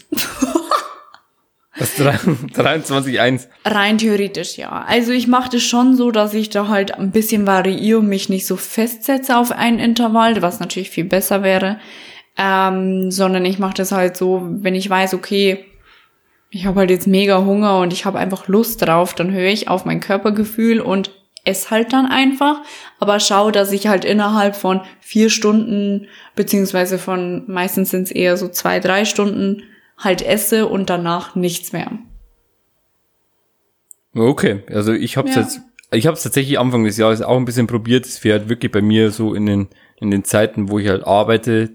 Das 1.78 1.98
23,1. 1.98 3.46
Rein 3.64 3.98
theoretisch 3.98 4.58
ja. 4.58 4.84
Also 4.88 5.12
ich 5.12 5.28
mache 5.28 5.50
das 5.50 5.62
schon 5.62 5.96
so, 5.96 6.10
dass 6.10 6.34
ich 6.34 6.50
da 6.50 6.68
halt 6.68 6.94
ein 6.94 7.12
bisschen 7.12 7.46
variiere 7.46 8.00
und 8.00 8.08
mich 8.08 8.28
nicht 8.28 8.46
so 8.46 8.56
festsetze 8.56 9.36
auf 9.36 9.52
einen 9.52 9.78
Intervall, 9.78 10.42
was 10.42 10.60
natürlich 10.60 10.90
viel 10.90 11.04
besser 11.04 11.42
wäre. 11.42 11.78
Ähm, 12.36 13.10
sondern 13.10 13.44
ich 13.44 13.58
mache 13.58 13.74
das 13.74 13.92
halt 13.92 14.16
so, 14.16 14.42
wenn 14.42 14.74
ich 14.74 14.88
weiß, 14.88 15.14
okay, 15.14 15.64
ich 16.50 16.66
habe 16.66 16.80
halt 16.80 16.90
jetzt 16.90 17.06
mega 17.06 17.44
Hunger 17.44 17.78
und 17.78 17.92
ich 17.92 18.04
habe 18.04 18.18
einfach 18.18 18.48
Lust 18.48 18.82
drauf, 18.82 19.14
dann 19.14 19.32
höre 19.32 19.50
ich 19.50 19.68
auf 19.68 19.84
mein 19.84 20.00
Körpergefühl 20.00 20.80
und 20.80 21.10
ess 21.44 21.70
halt 21.70 21.92
dann 21.92 22.06
einfach, 22.06 22.60
aber 22.98 23.20
schau, 23.20 23.50
dass 23.50 23.72
ich 23.72 23.86
halt 23.86 24.04
innerhalb 24.04 24.56
von 24.56 24.80
vier 25.00 25.30
Stunden, 25.30 26.08
beziehungsweise 26.34 26.98
von 26.98 27.44
meistens 27.46 27.90
sind 27.90 28.04
es 28.04 28.10
eher 28.10 28.36
so 28.36 28.48
zwei, 28.48 28.80
drei 28.80 29.04
Stunden 29.04 29.62
halt 30.00 30.22
esse 30.22 30.66
und 30.66 30.90
danach 30.90 31.34
nichts 31.36 31.72
mehr. 31.72 31.92
Okay, 34.14 34.62
also 34.68 34.92
ich 34.92 35.16
habe 35.16 35.28
es 35.28 35.36
Ja. 35.36 35.42
jetzt, 35.42 35.60
ich 35.92 36.06
habe 36.06 36.16
es 36.16 36.22
tatsächlich 36.22 36.58
Anfang 36.58 36.84
des 36.84 36.96
Jahres 36.96 37.22
auch 37.22 37.36
ein 37.36 37.44
bisschen 37.44 37.66
probiert. 37.68 38.06
Es 38.06 38.24
wäre 38.24 38.40
halt 38.40 38.48
wirklich 38.48 38.72
bei 38.72 38.82
mir 38.82 39.10
so 39.12 39.34
in 39.34 39.46
den 39.46 39.68
in 40.00 40.10
den 40.10 40.24
Zeiten, 40.24 40.70
wo 40.70 40.78
ich 40.78 40.88
halt 40.88 41.06
arbeite. 41.06 41.70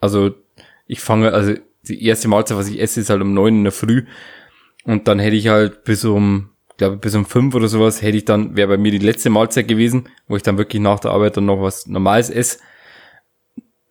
Also 0.00 0.30
ich 0.86 1.00
fange, 1.00 1.32
also 1.32 1.54
die 1.88 2.04
erste 2.04 2.28
Mahlzeit, 2.28 2.56
was 2.56 2.68
ich 2.68 2.80
esse, 2.80 3.00
ist 3.00 3.10
halt 3.10 3.20
um 3.20 3.34
neun 3.34 3.56
in 3.58 3.64
der 3.64 3.72
Früh 3.72 4.06
und 4.84 5.08
dann 5.08 5.18
hätte 5.18 5.36
ich 5.36 5.48
halt 5.48 5.84
bis 5.84 6.04
um, 6.04 6.50
glaube 6.76 6.96
bis 6.96 7.14
um 7.14 7.26
fünf 7.26 7.54
oder 7.54 7.68
sowas 7.68 8.02
hätte 8.02 8.16
ich 8.16 8.24
dann 8.24 8.56
wäre 8.56 8.68
bei 8.68 8.76
mir 8.76 8.92
die 8.92 8.98
letzte 8.98 9.30
Mahlzeit 9.30 9.66
gewesen, 9.68 10.08
wo 10.28 10.36
ich 10.36 10.42
dann 10.42 10.58
wirklich 10.58 10.80
nach 10.80 11.00
der 11.00 11.10
Arbeit 11.10 11.36
dann 11.36 11.46
noch 11.46 11.60
was 11.60 11.86
Normales 11.86 12.30
esse 12.30 12.58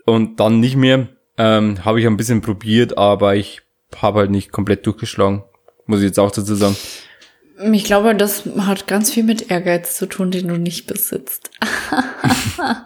und 0.05 0.39
dann 0.39 0.59
nicht 0.59 0.75
mehr. 0.77 1.09
Ähm, 1.37 1.83
habe 1.83 1.99
ich 1.99 2.07
ein 2.07 2.15
bisschen 2.15 2.39
probiert, 2.41 2.97
aber 2.97 3.35
ich 3.35 3.61
habe 4.01 4.19
halt 4.19 4.31
nicht 4.31 4.51
komplett 4.51 4.85
durchgeschlagen, 4.85 5.43
muss 5.85 5.99
ich 5.99 6.05
jetzt 6.05 6.19
auch 6.19 6.31
dazu 6.31 6.55
sagen. 6.55 6.75
Ich 7.71 7.85
glaube, 7.85 8.13
das 8.15 8.43
hat 8.57 8.85
ganz 8.85 9.11
viel 9.11 9.23
mit 9.23 9.49
Ehrgeiz 9.49 9.95
zu 9.95 10.07
tun, 10.07 10.29
den 10.29 10.47
du 10.47 10.57
nicht 10.57 10.87
besitzt. 10.87 11.51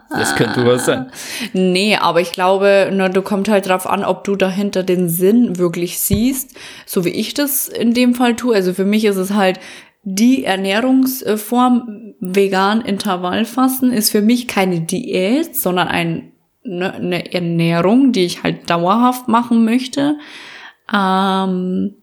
Das 0.10 0.36
könnte 0.36 0.66
was 0.66 0.86
sein. 0.86 1.12
Nee, 1.54 1.96
aber 1.96 2.20
ich 2.20 2.32
glaube, 2.32 2.90
nur 2.92 3.08
du 3.08 3.22
kommt 3.22 3.48
halt 3.48 3.70
drauf 3.70 3.88
an, 3.88 4.04
ob 4.04 4.24
du 4.24 4.36
dahinter 4.36 4.84
den 4.84 5.08
Sinn 5.08 5.58
wirklich 5.58 6.00
siehst, 6.00 6.56
so 6.86 7.06
wie 7.06 7.10
ich 7.10 7.36
das 7.36 7.68
in 7.68 7.94
dem 7.94 8.16
Fall 8.16 8.36
tue. 8.36 8.56
Also 8.56 8.74
für 8.74 8.84
mich 8.84 9.06
ist 9.06 9.16
es 9.16 9.32
halt 9.32 9.60
die 10.04 10.44
Ernährungsform 10.44 12.16
vegan 12.20 12.82
Intervallfasten 12.82 13.92
ist 13.92 14.10
für 14.10 14.22
mich 14.22 14.48
keine 14.48 14.82
Diät, 14.82 15.56
sondern 15.56 15.88
ein, 15.88 16.32
ne, 16.64 16.94
eine 16.94 17.34
Ernährung, 17.34 18.12
die 18.12 18.26
ich 18.26 18.44
halt 18.44 18.70
dauerhaft 18.70 19.28
machen 19.28 19.64
möchte. 19.66 20.18
Ähm, 20.94 21.96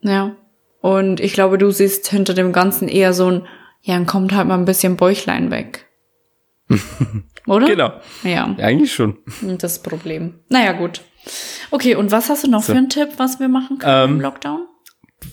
ja. 0.00 0.34
Und 0.80 1.20
ich 1.20 1.32
glaube, 1.32 1.58
du 1.58 1.70
siehst 1.70 2.08
hinter 2.08 2.34
dem 2.34 2.52
Ganzen 2.52 2.88
eher 2.88 3.12
so 3.12 3.30
ein, 3.30 3.46
ja, 3.82 3.94
dann 3.94 4.06
kommt 4.06 4.32
halt 4.34 4.48
mal 4.48 4.58
ein 4.58 4.64
bisschen 4.64 4.96
Bäuchlein 4.96 5.50
weg. 5.50 5.88
Oder? 7.46 7.66
Genau. 7.66 7.92
Ja. 8.22 8.44
Eigentlich 8.58 8.92
schon. 8.92 9.18
Das 9.58 9.82
Problem. 9.82 10.40
Naja, 10.48 10.72
gut. 10.72 11.02
Okay, 11.70 11.94
und 11.96 12.10
was 12.10 12.28
hast 12.28 12.44
du 12.44 12.50
noch 12.50 12.62
So. 12.62 12.72
für 12.72 12.78
einen 12.78 12.88
Tipp, 12.88 13.10
was 13.16 13.40
wir 13.40 13.48
machen 13.48 13.78
können 13.78 14.10
Ähm, 14.10 14.16
im 14.16 14.20
Lockdown? 14.20 14.66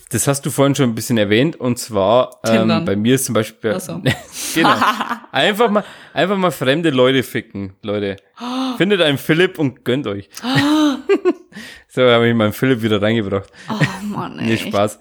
Das 0.10 0.28
hast 0.28 0.46
du 0.46 0.50
vorhin 0.50 0.76
schon 0.76 0.90
ein 0.90 0.96
bisschen 0.96 1.18
erwähnt 1.18 1.56
und 1.56 1.78
zwar 1.78 2.40
ähm, 2.46 2.86
bei 2.86 2.96
mir 2.96 3.16
ist 3.16 3.26
zum 3.26 3.34
Beispiel 3.34 3.80
so. 3.80 4.02
genau 4.56 4.76
einfach 5.32 5.70
mal 5.70 5.84
einfach 6.14 6.38
mal 6.38 6.52
fremde 6.52 6.90
Leute 6.90 7.24
ficken, 7.24 7.74
Leute. 7.84 8.18
Findet 8.78 9.02
einen 9.02 9.18
Philipp 9.18 9.60
und 9.60 9.84
gönnt 9.84 10.08
euch. 10.08 10.30
so 11.88 12.02
habe 12.02 12.28
ich 12.28 12.36
meinen 12.36 12.54
Philipp 12.54 12.82
wieder 12.82 13.02
reingebracht. 13.02 13.50
Oh 13.70 14.06
Mann, 14.06 14.40
ey. 14.40 14.48
Nee, 14.48 14.58
Spaß. 14.58 15.00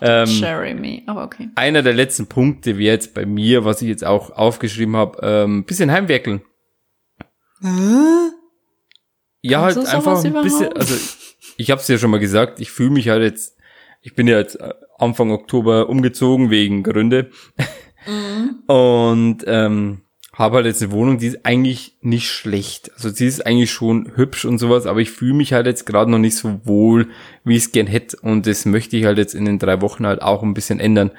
Ähm, 0.00 0.26
Jeremy. 0.26 1.02
Aber 1.06 1.24
okay. 1.24 1.48
Einer 1.54 1.82
der 1.82 1.92
letzten 1.92 2.26
Punkte 2.26 2.78
wäre 2.78 2.94
jetzt 2.94 3.14
bei 3.14 3.26
mir, 3.26 3.64
was 3.64 3.82
ich 3.82 3.88
jetzt 3.88 4.04
auch 4.04 4.30
aufgeschrieben 4.30 4.96
habe, 4.96 5.18
ähm, 5.22 5.64
bisschen 5.64 5.90
heimwerkeln. 5.90 6.42
Ja, 9.42 9.62
Kannst 9.62 9.76
halt 9.76 9.88
einfach 9.88 10.24
ein 10.24 10.32
bisschen, 10.42 10.72
also 10.72 10.94
ich 11.56 11.70
habe 11.70 11.80
es 11.80 11.88
ja 11.88 11.98
schon 11.98 12.10
mal 12.10 12.20
gesagt, 12.20 12.60
ich 12.60 12.70
fühle 12.70 12.90
mich 12.90 13.08
halt 13.08 13.22
jetzt, 13.22 13.56
ich 14.00 14.14
bin 14.14 14.26
ja 14.28 14.38
jetzt 14.38 14.60
äh, 14.60 14.72
Anfang 14.98 15.30
Oktober 15.30 15.88
umgezogen 15.88 16.50
wegen 16.50 16.82
Gründe 16.82 17.30
Mhm. 18.06 18.62
und 18.66 19.44
ähm, 19.46 20.02
habe 20.32 20.56
halt 20.56 20.66
jetzt 20.66 20.82
eine 20.82 20.92
Wohnung, 20.92 21.18
die 21.18 21.26
ist 21.26 21.44
eigentlich 21.44 21.96
nicht 22.00 22.30
schlecht. 22.30 22.92
Also 22.94 23.10
sie 23.10 23.26
ist 23.26 23.44
eigentlich 23.44 23.72
schon 23.72 24.12
hübsch 24.14 24.44
und 24.44 24.58
sowas, 24.58 24.86
aber 24.86 25.00
ich 25.00 25.10
fühle 25.10 25.34
mich 25.34 25.52
halt 25.52 25.66
jetzt 25.66 25.84
gerade 25.84 26.10
noch 26.10 26.18
nicht 26.18 26.36
so 26.36 26.60
wohl, 26.64 27.08
wie 27.44 27.56
ich 27.56 27.64
es 27.64 27.72
gern 27.72 27.88
hätte 27.88 28.16
und 28.22 28.46
das 28.46 28.64
möchte 28.64 28.96
ich 28.96 29.04
halt 29.04 29.18
jetzt 29.18 29.34
in 29.34 29.44
den 29.44 29.58
drei 29.58 29.80
Wochen 29.80 30.06
halt 30.06 30.22
auch 30.22 30.42
ein 30.42 30.54
bisschen 30.54 30.80
ändern, 30.80 31.10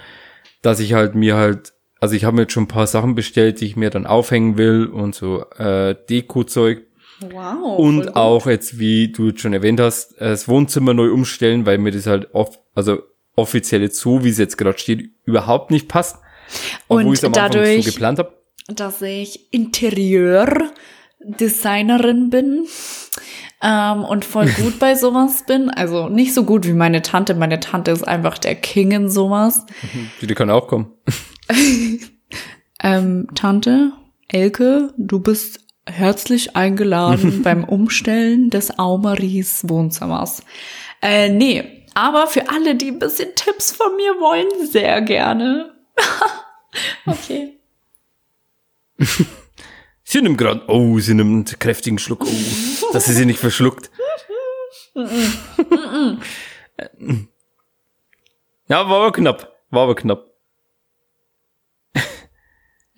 dass 0.62 0.80
ich 0.80 0.94
halt 0.94 1.16
mir 1.16 1.36
halt, 1.36 1.74
also 2.00 2.16
ich 2.16 2.24
habe 2.24 2.36
mir 2.36 2.44
jetzt 2.44 2.54
schon 2.54 2.64
ein 2.64 2.70
paar 2.70 2.88
Sachen 2.88 3.14
bestellt, 3.14 3.60
die 3.60 3.66
ich 3.66 3.76
mir 3.76 3.90
dann 3.90 4.06
aufhängen 4.06 4.58
will 4.58 4.86
und 4.86 5.16
so 5.16 5.44
äh, 5.58 5.96
Deko-Zeug. 6.10 6.84
Wow. 7.22 7.80
Und 7.80 8.16
auch 8.16 8.48
jetzt, 8.48 8.80
wie 8.80 9.12
du 9.12 9.28
jetzt 9.28 9.42
schon 9.42 9.54
erwähnt 9.54 9.80
hast, 9.80 10.16
das 10.20 10.48
Wohnzimmer 10.48 10.94
neu 10.94 11.12
umstellen, 11.12 11.66
weil 11.66 11.78
mir 11.78 11.92
das 11.92 12.08
halt 12.08 12.34
oft, 12.34 12.60
also 12.76 13.00
offiziell 13.36 13.82
jetzt 13.82 14.00
so, 14.00 14.24
wie 14.24 14.30
es 14.30 14.38
jetzt 14.38 14.58
gerade 14.58 14.78
steht, 14.78 15.12
überhaupt 15.26 15.72
nicht 15.72 15.88
passt. 15.88 16.18
Und 16.88 17.12
ich's 17.12 17.24
am 17.24 17.34
Anfang 17.34 17.52
dadurch- 17.52 17.86
so 17.86 17.92
geplant 17.92 18.20
habe. 18.20 18.34
dass 18.68 19.02
ich 19.02 19.52
Interieurdesignerin 19.54 22.30
bin 22.30 22.66
ähm, 23.62 24.04
und 24.04 24.26
voll 24.26 24.48
gut 24.62 24.80
bei 24.80 24.96
sowas 24.96 25.44
bin. 25.46 25.70
Also 25.70 26.10
nicht 26.10 26.34
so 26.34 26.44
gut 26.44 26.66
wie 26.68 26.74
meine 26.74 27.02
Tante. 27.02 27.36
Meine 27.36 27.60
Tante 27.60 27.92
ist 27.92 28.08
einfach 28.08 28.38
der 28.38 28.56
King 28.56 28.92
in 28.92 29.10
sowas. 29.10 29.66
Die 30.22 30.28
kann 30.34 30.50
auch 30.50 30.68
kommen. 30.68 30.92
Ähm, 32.82 33.28
Tante, 33.36 33.92
Elke, 34.30 34.94
du 34.96 35.20
bist 35.20 35.68
herzlich 35.92 36.56
eingeladen 36.56 37.42
beim 37.44 37.64
Umstellen 37.64 38.50
des 38.50 38.78
Aumaries 38.80 39.62
Wohnzimmers. 39.68 40.44
Äh, 41.02 41.30
nee, 41.30 41.86
aber 41.94 42.28
für 42.28 42.50
alle, 42.50 42.76
die 42.76 42.90
ein 42.90 43.00
bisschen 43.00 43.30
Tipps 43.36 43.72
von 43.72 43.96
mir 43.96 44.14
wollen, 44.20 44.68
sehr 44.68 45.02
gerne. 45.02 45.74
Okay. 47.08 47.58
Sie 50.04 50.22
nimmt 50.22 50.38
gerade, 50.38 50.62
oh, 50.68 51.00
sie 51.00 51.16
nimmt 51.16 51.50
einen 51.50 51.60
kräftigen 51.60 51.98
Schluck, 51.98 52.26
oh, 52.26 52.94
dass 52.94 53.06
sie 53.06 53.14
sie 53.14 53.26
nicht 53.26 53.40
verschluckt. 53.40 53.90
ja, 54.96 55.08
war 58.68 58.92
aber 58.92 59.12
knapp, 59.12 59.56
war 59.72 59.84
aber 59.84 59.96
knapp. 59.96 60.26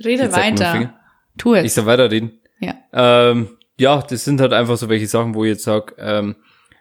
Rede 0.03 0.31
weiter. 0.33 0.93
Tu 1.37 1.55
Ich 1.55 1.65
es. 1.65 1.75
soll 1.75 1.85
weiterreden. 1.85 2.40
Ja. 2.61 2.75
Ähm, 2.93 3.49
ja, 3.77 4.01
das 4.01 4.23
sind 4.23 4.39
halt 4.39 4.53
einfach 4.53 4.77
so 4.77 4.87
welche 4.89 5.07
Sachen, 5.07 5.33
wo 5.35 5.43
ich 5.43 5.49
jetzt 5.51 5.63
sag, 5.63 5.95
ähm, 5.97 6.35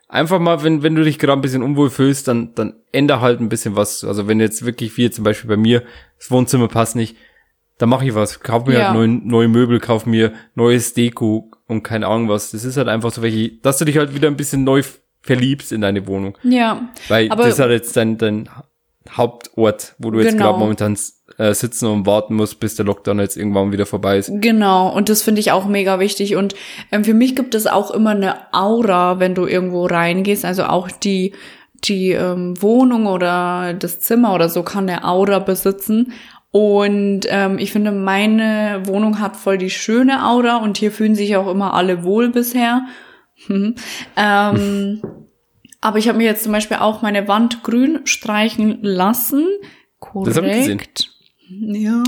einfach 0.08 0.38
mal, 0.38 0.62
wenn, 0.62 0.82
wenn 0.82 0.94
du 0.94 1.02
dich 1.02 1.18
gerade 1.18 1.38
ein 1.38 1.40
bisschen 1.42 1.62
unwohl 1.62 1.90
fühlst, 1.90 2.28
dann, 2.28 2.54
dann 2.54 2.74
änder 2.92 3.20
halt 3.20 3.40
ein 3.40 3.48
bisschen 3.48 3.74
was. 3.76 4.04
Also 4.04 4.28
wenn 4.28 4.38
jetzt 4.40 4.64
wirklich, 4.64 4.96
wie 4.96 5.02
jetzt 5.04 5.16
zum 5.16 5.24
Beispiel 5.24 5.48
bei 5.48 5.56
mir, 5.56 5.82
das 6.18 6.30
Wohnzimmer 6.30 6.68
passt 6.68 6.96
nicht, 6.96 7.16
dann 7.78 7.88
mache 7.88 8.04
ich 8.06 8.14
was. 8.14 8.40
Kauf 8.40 8.66
mir 8.66 8.74
Ja. 8.78 8.88
halt 8.88 8.94
neue, 8.96 9.08
neue 9.08 9.48
Möbel, 9.48 9.80
kauf 9.80 10.04
mir 10.04 10.32
neues 10.54 10.92
Deko 10.94 11.50
und 11.66 11.82
keine 11.82 12.06
Ahnung 12.08 12.28
was. 12.28 12.50
Das 12.50 12.64
ist 12.64 12.76
halt 12.76 12.88
einfach 12.88 13.10
so 13.12 13.22
welche, 13.22 13.52
dass 13.62 13.78
du 13.78 13.84
dich 13.86 13.96
halt 13.96 14.14
wieder 14.14 14.28
ein 14.28 14.36
bisschen 14.36 14.64
neu 14.64 14.82
verliebst 15.22 15.72
in 15.72 15.80
deine 15.80 16.06
Wohnung. 16.06 16.36
Ja. 16.42 16.90
Weil 17.08 17.30
Aber- 17.30 17.44
das 17.44 17.54
ist 17.54 17.60
halt 17.60 17.70
jetzt 17.70 17.96
dein, 17.96 18.18
dein 18.18 18.48
Hauptort, 19.10 19.94
wo 19.98 20.10
du 20.10 20.20
jetzt 20.20 20.32
Genau. 20.32 20.44
gerade 20.48 20.58
momentan 20.58 20.96
äh, 21.38 21.54
sitzen 21.54 21.86
und 21.86 22.06
warten 22.06 22.34
musst, 22.34 22.60
bis 22.60 22.74
der 22.74 22.84
Lockdown 22.84 23.18
jetzt 23.18 23.36
irgendwann 23.36 23.72
wieder 23.72 23.86
vorbei 23.86 24.18
ist. 24.18 24.30
Genau, 24.34 24.92
und 24.94 25.08
das 25.08 25.22
finde 25.22 25.40
ich 25.40 25.52
auch 25.52 25.66
mega 25.66 26.00
wichtig. 26.00 26.36
Und 26.36 26.54
ähm, 26.92 27.04
für 27.04 27.14
mich 27.14 27.36
gibt 27.36 27.54
es 27.54 27.66
auch 27.66 27.90
immer 27.90 28.10
eine 28.10 28.52
Aura, 28.52 29.20
wenn 29.20 29.34
du 29.34 29.46
irgendwo 29.46 29.86
reingehst. 29.86 30.44
Also 30.44 30.64
auch 30.64 30.90
die, 30.90 31.32
die 31.84 32.10
ähm, 32.10 32.60
Wohnung 32.60 33.06
oder 33.06 33.74
das 33.74 34.00
Zimmer 34.00 34.34
oder 34.34 34.48
so 34.48 34.62
kann 34.62 34.88
eine 34.88 35.04
Aura 35.04 35.38
besitzen. 35.38 36.12
Und 36.52 37.20
ähm, 37.28 37.58
ich 37.58 37.70
finde, 37.70 37.92
meine 37.92 38.82
Wohnung 38.84 39.20
hat 39.20 39.36
voll 39.36 39.56
die 39.56 39.70
schöne 39.70 40.26
Aura 40.26 40.56
und 40.56 40.78
hier 40.78 40.90
fühlen 40.90 41.14
sich 41.14 41.36
auch 41.36 41.48
immer 41.48 41.74
alle 41.74 42.02
wohl 42.02 42.30
bisher. 42.30 42.86
Hm. 43.46 43.76
ähm, 44.16 45.02
aber 45.80 45.98
ich 45.98 46.08
habe 46.08 46.18
mir 46.18 46.24
jetzt 46.24 46.42
zum 46.42 46.52
Beispiel 46.52 46.78
auch 46.78 47.02
meine 47.02 47.28
Wand 47.28 47.62
grün 47.62 48.00
streichen 48.04 48.78
lassen. 48.82 49.46
Korrekt. 50.00 50.28
Das 50.28 50.36
hab 50.36 50.50
ich 50.50 50.58
gesehen. 50.58 50.80
Ja. 51.60 52.02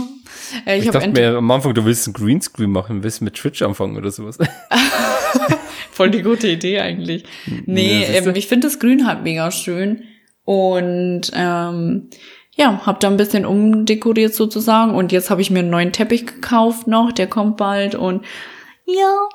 Äh, 0.66 0.78
Ich, 0.78 0.82
ich, 0.82 0.88
hab 0.88 0.94
dachte 0.94 1.10
mir 1.10 1.36
am 1.36 1.50
Anfang, 1.50 1.74
du 1.74 1.84
willst 1.84 2.06
ein 2.06 2.12
Greenscreen 2.12 2.70
machen, 2.70 3.02
willst 3.02 3.22
mit 3.22 3.34
Twitch 3.34 3.62
anfangen 3.62 3.96
oder 3.96 4.10
sowas. 4.10 4.38
Voll 5.90 6.10
die 6.10 6.22
gute 6.22 6.48
Idee 6.48 6.80
eigentlich. 6.80 7.24
Nee, 7.66 8.02
Ja, 8.02 8.20
ähm, 8.20 8.34
ich 8.34 8.46
finde 8.46 8.68
das 8.68 8.78
Grün 8.78 9.06
halt 9.06 9.22
mega 9.22 9.50
schön. 9.50 10.04
Und 10.44 11.30
ähm, 11.34 12.10
ja, 12.54 12.84
habe 12.84 12.98
da 13.00 13.08
ein 13.08 13.16
bisschen 13.16 13.46
umdekoriert 13.46 14.34
sozusagen. 14.34 14.94
Und 14.94 15.12
jetzt 15.12 15.30
habe 15.30 15.42
ich 15.42 15.50
mir 15.50 15.60
einen 15.60 15.70
neuen 15.70 15.92
Teppich 15.92 16.26
gekauft 16.26 16.86
noch, 16.86 17.12
der 17.12 17.26
kommt 17.26 17.56
bald. 17.56 17.94
Und 17.94 18.24
ja, 18.86 19.28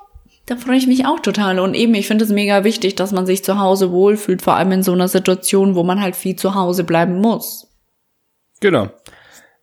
da 0.45 0.55
freue 0.55 0.77
ich 0.77 0.87
mich 0.87 1.05
auch 1.05 1.19
total. 1.19 1.59
Und 1.59 1.73
eben, 1.73 1.93
ich 1.93 2.07
finde 2.07 2.25
es 2.25 2.31
mega 2.31 2.63
wichtig, 2.63 2.95
dass 2.95 3.11
man 3.11 3.25
sich 3.25 3.43
zu 3.43 3.59
Hause 3.59 3.91
wohlfühlt, 3.91 4.41
vor 4.41 4.55
allem 4.55 4.71
in 4.71 4.83
so 4.83 4.93
einer 4.93 5.07
Situation, 5.07 5.75
wo 5.75 5.83
man 5.83 6.01
halt 6.01 6.15
viel 6.15 6.35
zu 6.35 6.55
Hause 6.55 6.83
bleiben 6.83 7.19
muss. 7.19 7.67
genau. 8.59 8.89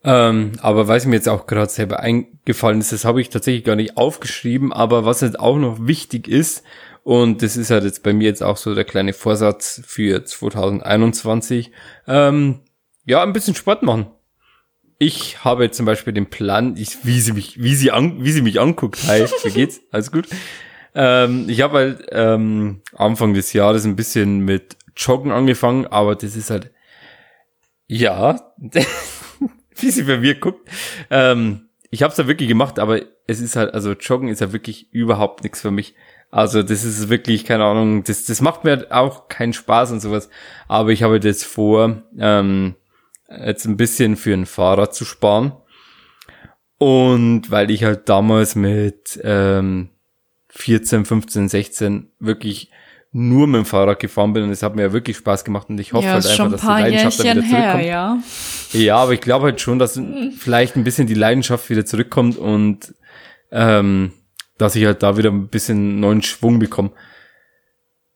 Ähm, 0.05 0.53
aber 0.61 0.87
was 0.87 1.07
mir 1.07 1.17
jetzt 1.17 1.29
auch 1.29 1.47
gerade 1.47 1.71
selber 1.71 2.01
eingefallen 2.01 2.81
ist, 2.81 2.93
das 2.93 3.07
habe 3.07 3.23
ich 3.23 3.31
tatsächlich 3.31 3.65
gar 3.65 3.77
nicht 3.77 3.97
aufgeschrieben, 3.97 4.73
aber 4.73 5.07
was 5.07 5.23
jetzt 5.23 5.41
auch 5.41 5.57
noch 5.57 5.87
wichtig 5.87 6.29
ist, 6.29 6.63
und 7.05 7.43
das 7.43 7.57
ist 7.57 7.71
halt 7.71 7.85
jetzt 7.85 8.03
bei 8.03 8.13
mir 8.13 8.25
jetzt 8.25 8.43
auch 8.43 8.57
so 8.57 8.75
der 8.75 8.85
kleine 8.85 9.13
Vorsatz 9.13 9.83
für 9.87 10.25
2021, 10.25 11.71
ähm, 12.07 12.61
ja, 13.07 13.23
ein 13.23 13.33
bisschen 13.33 13.55
Sport 13.55 13.83
machen. 13.83 14.07
Ich 14.99 15.45
habe 15.45 15.65
jetzt 15.65 15.77
zum 15.77 15.87
Beispiel 15.87 16.13
den 16.13 16.31
Plan, 16.31 16.77
ich, 16.77 17.05
wie 17.05 17.21
sie 17.21 17.33
mich, 17.33 17.63
wie 17.63 17.75
sie 17.75 17.91
an, 17.91 18.25
wie 18.25 18.33
sie 18.33 18.43
mich 18.43 18.61
anguckt. 18.61 19.07
Hi, 19.07 19.27
wie 19.43 19.51
geht's? 19.51 19.81
Alles 19.91 20.13
gut? 20.13 20.29
Ähm, 20.95 21.47
ich 21.49 21.61
habe 21.61 21.79
halt 21.79 22.07
ähm, 22.13 22.81
Anfang 22.95 23.35
des 23.35 23.53
Jahres 23.53 23.85
ein 23.85 23.97
bisschen 23.97 24.41
mit 24.41 24.77
Joggen 24.97 25.33
angefangen, 25.33 25.87
aber 25.87 26.15
das 26.15 26.37
ist 26.37 26.51
halt 26.51 26.71
ja, 27.87 28.41
wie 29.81 29.91
sie 29.91 30.05
bei 30.05 30.19
mir 30.19 30.35
guckt. 30.35 30.69
Ähm, 31.11 31.69
ich 31.91 32.03
habe 32.03 32.11
es 32.11 32.19
ja 32.19 32.27
wirklich 32.27 32.49
gemacht, 32.49 32.79
aber 32.79 33.01
es 33.27 33.41
ist 33.41 33.57
halt, 33.57 33.73
also 33.73 33.93
Joggen 33.93 34.29
ist 34.29 34.41
ja 34.41 34.53
wirklich 34.53 34.93
überhaupt 34.93 35.45
nichts 35.45 35.61
für 35.61 35.71
mich. 35.71 35.95
Also 36.31 36.65
das 36.65 36.83
ist 36.83 37.09
wirklich, 37.09 37.45
keine 37.45 37.65
Ahnung, 37.65 38.03
das, 38.03 38.25
das 38.25 38.41
macht 38.41 38.65
mir 38.65 38.71
halt 38.71 38.91
auch 38.91 39.29
keinen 39.29 39.53
Spaß 39.53 39.93
und 39.93 40.01
sowas. 40.01 40.29
Aber 40.67 40.91
ich 40.91 41.05
habe 41.05 41.21
jetzt 41.23 41.45
vor, 41.45 42.03
ähm, 42.19 42.75
jetzt 43.29 43.65
ein 43.67 43.77
bisschen 43.77 44.17
für 44.17 44.35
ein 44.35 44.47
Fahrrad 44.47 44.95
zu 44.95 45.05
sparen. 45.05 45.53
Und 46.79 47.51
weil 47.51 47.71
ich 47.71 47.85
halt 47.85 48.09
damals 48.09 48.57
mit 48.57 49.21
ähm, 49.23 49.91
14, 50.51 51.05
15, 51.05 51.49
16 51.49 52.11
wirklich 52.19 52.71
nur 53.17 53.47
mit 53.47 53.59
dem 53.61 53.65
Fahrrad 53.65 54.01
gefahren 54.01 54.33
bin 54.33 54.43
und 54.43 54.51
es 54.51 54.65
hat 54.65 54.75
mir 54.75 54.83
ja 54.83 54.93
wirklich 54.93 55.17
Spaß 55.19 55.45
gemacht 55.45 55.71
und 55.71 55.79
ich 55.79 55.93
hoffe 55.93 56.05
ja, 56.05 56.15
halt 56.15 56.27
einfach, 56.27 56.45
ein 56.45 56.51
dass 56.51 56.61
die 56.61 56.67
Leidenschaft 56.67 57.21
da 57.21 57.23
Jährchen 57.23 57.45
wieder 57.45 57.57
her, 57.57 57.71
zurückkommt. 57.71 57.85
ja. 57.85 58.19
Ja, 58.73 58.97
aber 58.97 59.13
ich 59.13 59.21
glaube 59.21 59.45
halt 59.45 59.61
schon, 59.61 59.79
dass 59.79 60.01
vielleicht 60.37 60.75
ein 60.75 60.83
bisschen 60.83 61.07
die 61.07 61.15
Leidenschaft 61.15 61.71
wieder 61.71 61.87
zurückkommt 61.87 62.37
und 62.37 62.93
ähm, 63.53 64.13
dass 64.59 64.75
ich 64.75 64.85
halt 64.85 65.05
da 65.05 65.17
wieder 65.17 65.31
ein 65.31 65.47
bisschen 65.47 66.01
neuen 66.01 66.23
Schwung 66.23 66.59
bekomme. 66.59 66.91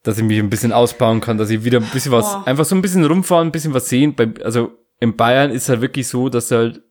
Dass 0.03 0.18
ich 0.18 0.24
mich 0.24 0.40
ein 0.40 0.51
bisschen 0.51 0.72
ausbauen 0.72 1.20
kann, 1.20 1.38
dass 1.38 1.51
ich 1.51 1.62
wieder 1.62 1.78
ein 1.78 1.90
bisschen 1.92 2.11
was, 2.11 2.24
Boah. 2.24 2.46
einfach 2.49 2.64
so 2.64 2.74
ein 2.74 2.82
bisschen 2.82 3.05
rumfahren, 3.05 3.49
ein 3.49 3.53
bisschen 3.53 3.74
was 3.74 3.88
sehen. 3.88 4.16
Bei, 4.16 4.28
also 4.42 4.72
in 4.99 5.14
Bayern 5.14 5.53
ist 5.53 5.68
halt 5.68 5.80
wirklich 5.80 6.09
so, 6.09 6.28
dass 6.28 6.51
halt, 6.51 6.82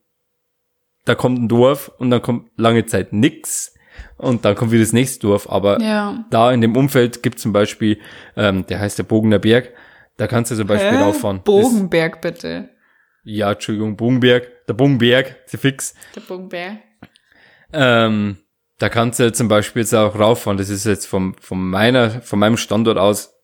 da 1.04 1.14
kommt 1.14 1.38
ein 1.38 1.48
Dorf 1.48 1.90
und 1.98 2.08
dann 2.08 2.22
kommt 2.22 2.50
lange 2.56 2.86
Zeit 2.86 3.12
nix 3.12 3.74
und 4.16 4.44
dann 4.44 4.54
kommt 4.54 4.72
wieder 4.72 4.82
das 4.82 4.92
nächste 4.92 5.20
Dorf. 5.26 5.48
Aber 5.50 5.80
Ja. 5.80 6.24
da 6.30 6.52
in 6.52 6.60
dem 6.60 6.76
Umfeld 6.76 7.22
gibt 7.22 7.38
zum 7.38 7.52
Beispiel, 7.52 7.98
ähm, 8.36 8.66
der 8.66 8.80
heißt 8.80 8.98
der 8.98 9.04
Bogener 9.04 9.38
Berg, 9.38 9.72
da 10.16 10.26
kannst 10.26 10.50
du 10.50 10.56
zum 10.56 10.66
Beispiel 10.66 10.90
Hä? 10.98 11.02
rauffahren. 11.02 11.38
Das- 11.38 11.44
Bogenberg, 11.44 12.20
bitte. 12.20 12.68
ja, 13.24 13.52
Entschuldigung, 13.52 13.96
Bogenberg, 13.96 14.66
der 14.66 14.72
Bogenberg, 14.74 15.36
ist 15.46 15.56
fix. 15.60 15.94
Der 16.16 16.20
Bogenberg. 16.22 16.78
Ähm, 17.72 18.38
da 18.78 18.88
kannst 18.88 19.18
du 19.20 19.32
zum 19.32 19.48
Beispiel 19.48 19.82
jetzt 19.82 19.94
auch 19.94 20.18
rauffahren. 20.18 20.56
Das 20.58 20.70
ist 20.70 20.86
jetzt 20.86 21.06
vom, 21.06 21.34
von 21.40 21.58
meiner, 21.70 22.10
von 22.22 22.38
meinem 22.38 22.56
Standort 22.56 22.96
aus 22.98 23.34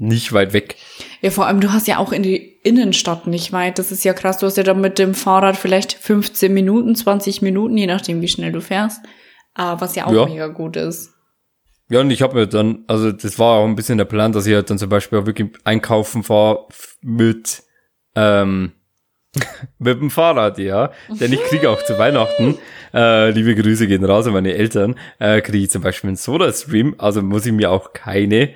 nicht 0.00 0.32
weit 0.32 0.52
weg. 0.52 0.76
Ja, 1.20 1.30
vor 1.30 1.46
allem, 1.46 1.60
du 1.60 1.72
hast 1.72 1.88
ja 1.88 1.98
auch 1.98 2.12
in 2.12 2.22
die 2.22 2.56
Innenstadt 2.62 3.26
nicht 3.26 3.52
weit. 3.52 3.78
Das 3.78 3.90
ist 3.90 4.04
ja 4.04 4.12
krass. 4.14 4.38
Du 4.38 4.46
hast 4.46 4.56
ja 4.56 4.62
dann 4.62 4.80
mit 4.80 4.98
dem 4.98 5.12
Fahrrad 5.14 5.56
vielleicht 5.56 5.92
15 5.92 6.54
Minuten, 6.54 6.94
20 6.94 7.42
Minuten, 7.42 7.76
je 7.76 7.86
nachdem, 7.86 8.20
wie 8.20 8.28
schnell 8.28 8.52
du 8.52 8.60
fährst. 8.60 9.00
Äh, 9.58 9.74
was 9.78 9.94
ja 9.96 10.06
auch 10.06 10.12
Ja. 10.12 10.24
mega 10.26 10.46
gut 10.46 10.76
ist. 10.76 11.12
Ja, 11.90 12.00
und 12.00 12.10
ich 12.10 12.22
habe 12.22 12.34
mir 12.34 12.46
dann, 12.46 12.84
also 12.86 13.12
das 13.12 13.38
war 13.38 13.58
auch 13.58 13.64
ein 13.66 13.74
bisschen 13.74 13.98
der 13.98 14.04
Plan, 14.04 14.32
dass 14.32 14.46
ich 14.46 14.54
halt 14.54 14.68
dann 14.70 14.78
zum 14.78 14.88
Beispiel 14.90 15.18
auch 15.18 15.26
wirklich 15.26 15.50
einkaufen 15.64 16.22
fahre 16.22 16.66
mit, 17.00 17.62
ähm, 18.14 18.72
mit 19.78 20.00
dem 20.00 20.10
Fahrrad, 20.10 20.58
ja. 20.58 20.90
Denn 21.08 21.32
ich 21.32 21.42
kriege 21.44 21.70
auch 21.70 21.82
zu 21.84 21.98
Weihnachten, 21.98 22.58
äh, 22.92 23.30
liebe 23.30 23.54
Grüße 23.54 23.86
gehen 23.86 24.04
raus 24.04 24.26
an 24.26 24.34
meine 24.34 24.54
Eltern, 24.54 24.96
äh, 25.18 25.40
kriege 25.40 25.64
ich 25.64 25.70
zum 25.70 25.82
Beispiel 25.82 26.08
einen 26.08 26.16
Soda-Stream, 26.16 26.94
also 26.98 27.22
muss 27.22 27.46
ich 27.46 27.52
mir 27.52 27.70
auch 27.70 27.92
keine, 27.94 28.54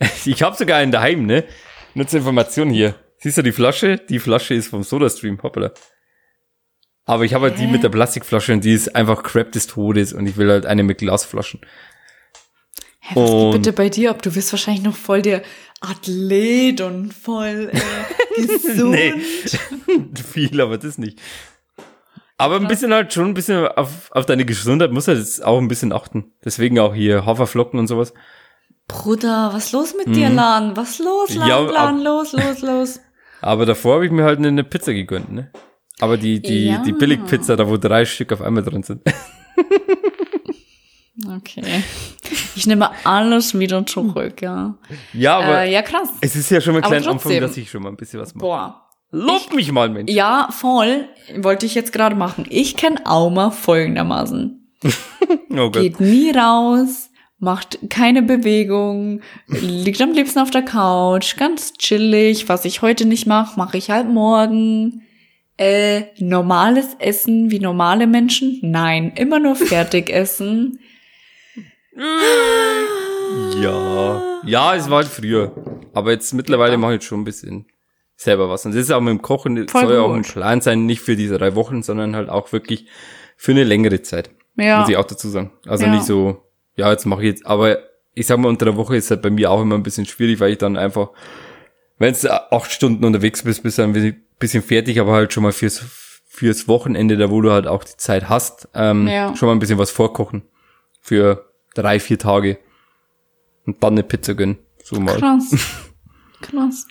ich 0.24 0.42
habe 0.42 0.56
sogar 0.56 0.78
einen 0.78 0.92
daheim, 0.92 1.24
ne? 1.26 1.44
Nur 1.94 2.06
zur 2.08 2.18
Information 2.18 2.70
hier. 2.70 2.94
Siehst 3.18 3.38
du 3.38 3.42
die 3.42 3.52
Flasche? 3.52 3.98
Die 3.98 4.18
Flasche 4.18 4.54
ist 4.54 4.68
vom 4.68 4.82
Soda-Stream, 4.82 5.40
hoppala. 5.42 5.70
Aber 7.04 7.24
ich 7.24 7.34
habe 7.34 7.48
halt 7.50 7.58
die 7.58 7.66
mit 7.66 7.82
der 7.82 7.88
Plastikflasche 7.88 8.52
und 8.52 8.64
die 8.64 8.72
ist 8.72 8.94
einfach 8.94 9.22
Crap 9.22 9.50
des 9.52 9.66
Todes 9.66 10.12
und 10.12 10.26
ich 10.26 10.36
will 10.36 10.50
halt 10.50 10.66
eine 10.66 10.82
mit 10.84 10.98
Glasflaschen. 10.98 11.60
Hä, 13.00 13.14
was 13.16 13.30
Und- 13.30 13.50
geht 13.52 13.62
bitte 13.62 13.72
bei 13.72 13.88
dir 13.88 14.10
ab? 14.10 14.22
Du 14.22 14.32
bist 14.32 14.52
wahrscheinlich 14.52 14.84
noch 14.84 14.94
voll 14.94 15.22
der 15.22 15.42
Athlet 15.80 16.80
und 16.80 17.12
voll 17.12 17.70
äh, 17.72 17.80
gesund. 18.46 18.90
Nee. 18.92 19.14
Viel, 20.32 20.60
aber 20.60 20.78
das 20.78 20.98
nicht. 20.98 21.18
Aber 22.38 22.56
ein 22.56 22.68
bisschen 22.68 22.92
halt 22.94 23.12
schon 23.12 23.26
ein 23.26 23.34
bisschen 23.34 23.66
auf, 23.66 24.10
auf 24.12 24.26
deine 24.26 24.44
Gesundheit 24.44 24.92
muss 24.92 25.08
halt 25.08 25.18
jetzt 25.18 25.44
auch 25.44 25.58
ein 25.58 25.68
bisschen 25.68 25.92
achten. 25.92 26.32
Deswegen 26.44 26.78
auch 26.78 26.94
hier 26.94 27.26
Haferflocken 27.26 27.78
und 27.78 27.86
sowas. 27.88 28.14
Bruder, 28.88 29.50
was 29.52 29.72
los 29.72 29.94
mit 29.96 30.14
dir, 30.14 30.28
Lan? 30.28 30.76
Was 30.76 30.98
los, 30.98 31.34
Lan, 31.34 31.44
Mhm. 31.44 31.48
Ja, 31.48 31.58
Lan? 31.60 32.00
Los, 32.02 32.32
los, 32.32 32.60
los. 32.62 33.00
Aber 33.40 33.66
davor 33.66 33.94
habe 33.96 34.06
ich 34.06 34.12
mir 34.12 34.24
halt 34.24 34.38
eine 34.38 34.64
Pizza 34.64 34.92
gegönnt, 34.92 35.32
ne? 35.32 35.50
Aber 36.00 36.16
die, 36.16 36.40
die, 36.40 36.66
Ja. 36.66 36.82
die 36.82 36.92
Billigpizza, 36.92 37.54
da 37.56 37.68
wo 37.68 37.76
drei 37.76 38.04
Stück 38.04 38.32
auf 38.32 38.40
einmal 38.42 38.62
drin 38.64 38.82
sind. 38.82 39.02
Okay. 41.36 41.62
Ich 42.56 42.66
nehme 42.66 42.90
alles 43.04 43.56
wieder 43.58 43.84
zurück, 43.86 44.40
ja. 44.40 44.74
Ja, 45.12 45.38
aber 45.38 45.60
Äh, 45.62 45.72
ja, 45.72 45.82
krass. 45.82 46.08
es 46.20 46.34
ist 46.34 46.50
ja 46.50 46.60
schon 46.60 46.72
mal 46.72 46.80
ein 46.82 46.88
kleiner 46.88 47.08
Anfang, 47.08 47.38
dass 47.40 47.56
ich 47.56 47.70
schon 47.70 47.82
mal 47.82 47.90
ein 47.90 47.96
bisschen 47.96 48.18
was 48.20 48.34
mache. 48.34 48.44
Boah. 48.44 48.88
Lob 49.10 49.54
mich 49.54 49.70
mal, 49.70 49.90
Mensch. 49.90 50.10
Ja, 50.10 50.48
voll. 50.50 51.06
Wollte 51.36 51.66
ich 51.66 51.74
jetzt 51.74 51.92
gerade 51.92 52.16
machen. 52.16 52.46
Ich 52.48 52.76
kenne 52.76 53.04
Auma 53.06 53.50
folgendermaßen. 53.50 54.58
Oh 55.50 55.70
Gott. 55.70 55.74
Geht 55.82 56.00
nie 56.00 56.30
raus, 56.30 57.10
macht 57.38 57.78
keine 57.90 58.22
Bewegung, 58.22 59.20
liegt 59.48 60.00
am 60.00 60.12
liebsten 60.12 60.38
auf 60.38 60.50
der 60.50 60.62
Couch, 60.62 61.36
ganz 61.36 61.74
chillig. 61.74 62.48
Was 62.48 62.64
ich 62.64 62.80
heute 62.80 63.04
nicht 63.04 63.26
mache, 63.26 63.58
mache 63.58 63.76
ich 63.76 63.90
halt 63.90 64.08
morgen. 64.08 65.02
Äh, 65.58 66.04
normales 66.18 66.96
Essen 66.98 67.50
wie 67.50 67.60
normale 67.60 68.06
Menschen? 68.06 68.58
Nein, 68.62 69.12
immer 69.16 69.38
nur 69.38 69.54
Fertigessen. 69.56 70.78
Ja. 73.60 74.22
Ja, 74.44 74.74
es 74.74 74.90
war 74.90 74.98
halt 74.98 75.08
früher. 75.08 75.52
Aber 75.94 76.10
jetzt 76.10 76.32
mittlerweile 76.34 76.76
mache 76.76 76.92
ich 76.92 76.96
jetzt 76.96 77.06
schon 77.06 77.20
ein 77.20 77.24
bisschen 77.24 77.66
selber 78.16 78.48
was. 78.48 78.64
Und 78.66 78.72
das 78.74 78.82
ist 78.82 78.90
auch 78.90 79.00
mit 79.00 79.10
dem 79.10 79.22
Kochen, 79.22 79.68
Voll 79.68 79.82
soll 79.82 79.94
ja 79.94 80.00
auch 80.00 80.12
ein. 80.12 80.22
Plan 80.22 80.60
sein, 80.60 80.86
nicht 80.86 81.00
für 81.00 81.16
diese 81.16 81.38
drei 81.38 81.54
Wochen, 81.54 81.82
sondern 81.82 82.16
halt 82.16 82.28
auch 82.28 82.52
wirklich 82.52 82.86
für 83.36 83.52
eine 83.52 83.64
längere 83.64 84.02
Zeit. 84.02 84.30
Ja. 84.56 84.80
Muss 84.80 84.88
ich 84.88 84.96
auch 84.96 85.04
dazu 85.04 85.28
sagen. 85.28 85.52
Also 85.66 85.84
Ja. 85.86 85.92
nicht 85.92 86.04
so, 86.04 86.42
ja, 86.76 86.90
jetzt 86.90 87.06
mache 87.06 87.22
ich 87.22 87.28
jetzt, 87.28 87.46
aber 87.46 87.78
ich 88.14 88.26
sag 88.26 88.38
mal, 88.38 88.48
unter 88.48 88.66
der 88.66 88.76
Woche 88.76 88.96
ist 88.96 89.10
halt 89.10 89.22
bei 89.22 89.30
mir 89.30 89.50
auch 89.50 89.62
immer 89.62 89.74
ein 89.76 89.82
bisschen 89.82 90.06
schwierig, 90.06 90.40
weil 90.40 90.52
ich 90.52 90.58
dann 90.58 90.76
einfach, 90.76 91.10
wenn 91.98 92.14
du 92.14 92.52
acht 92.52 92.70
Stunden 92.70 93.04
unterwegs 93.04 93.42
bist, 93.42 93.62
bist 93.62 93.78
du 93.78 93.82
ein 93.82 93.92
bisschen 94.42 94.62
fertig, 94.62 95.00
aber 95.00 95.12
halt 95.12 95.32
schon 95.32 95.42
mal 95.42 95.52
fürs, 95.52 95.82
fürs 96.26 96.68
Wochenende, 96.68 97.16
da 97.16 97.30
wo 97.30 97.40
du 97.40 97.50
halt 97.52 97.66
auch 97.66 97.84
die 97.84 97.96
Zeit 97.96 98.28
hast, 98.28 98.68
ähm, 98.74 99.06
Ja. 99.08 99.34
schon 99.36 99.46
mal 99.46 99.54
ein 99.54 99.58
bisschen 99.58 99.78
was 99.78 99.90
vorkochen. 99.90 100.42
Für 101.00 101.46
drei, 101.74 101.98
vier 101.98 102.18
Tage. 102.18 102.58
Und 103.66 103.82
dann 103.82 103.94
eine 103.94 104.02
Pizza 104.02 104.34
gönnen. 104.34 104.58
So 104.82 105.00
mal. 105.00 105.16
Krass. 105.18 105.50
Krass. 106.42 106.86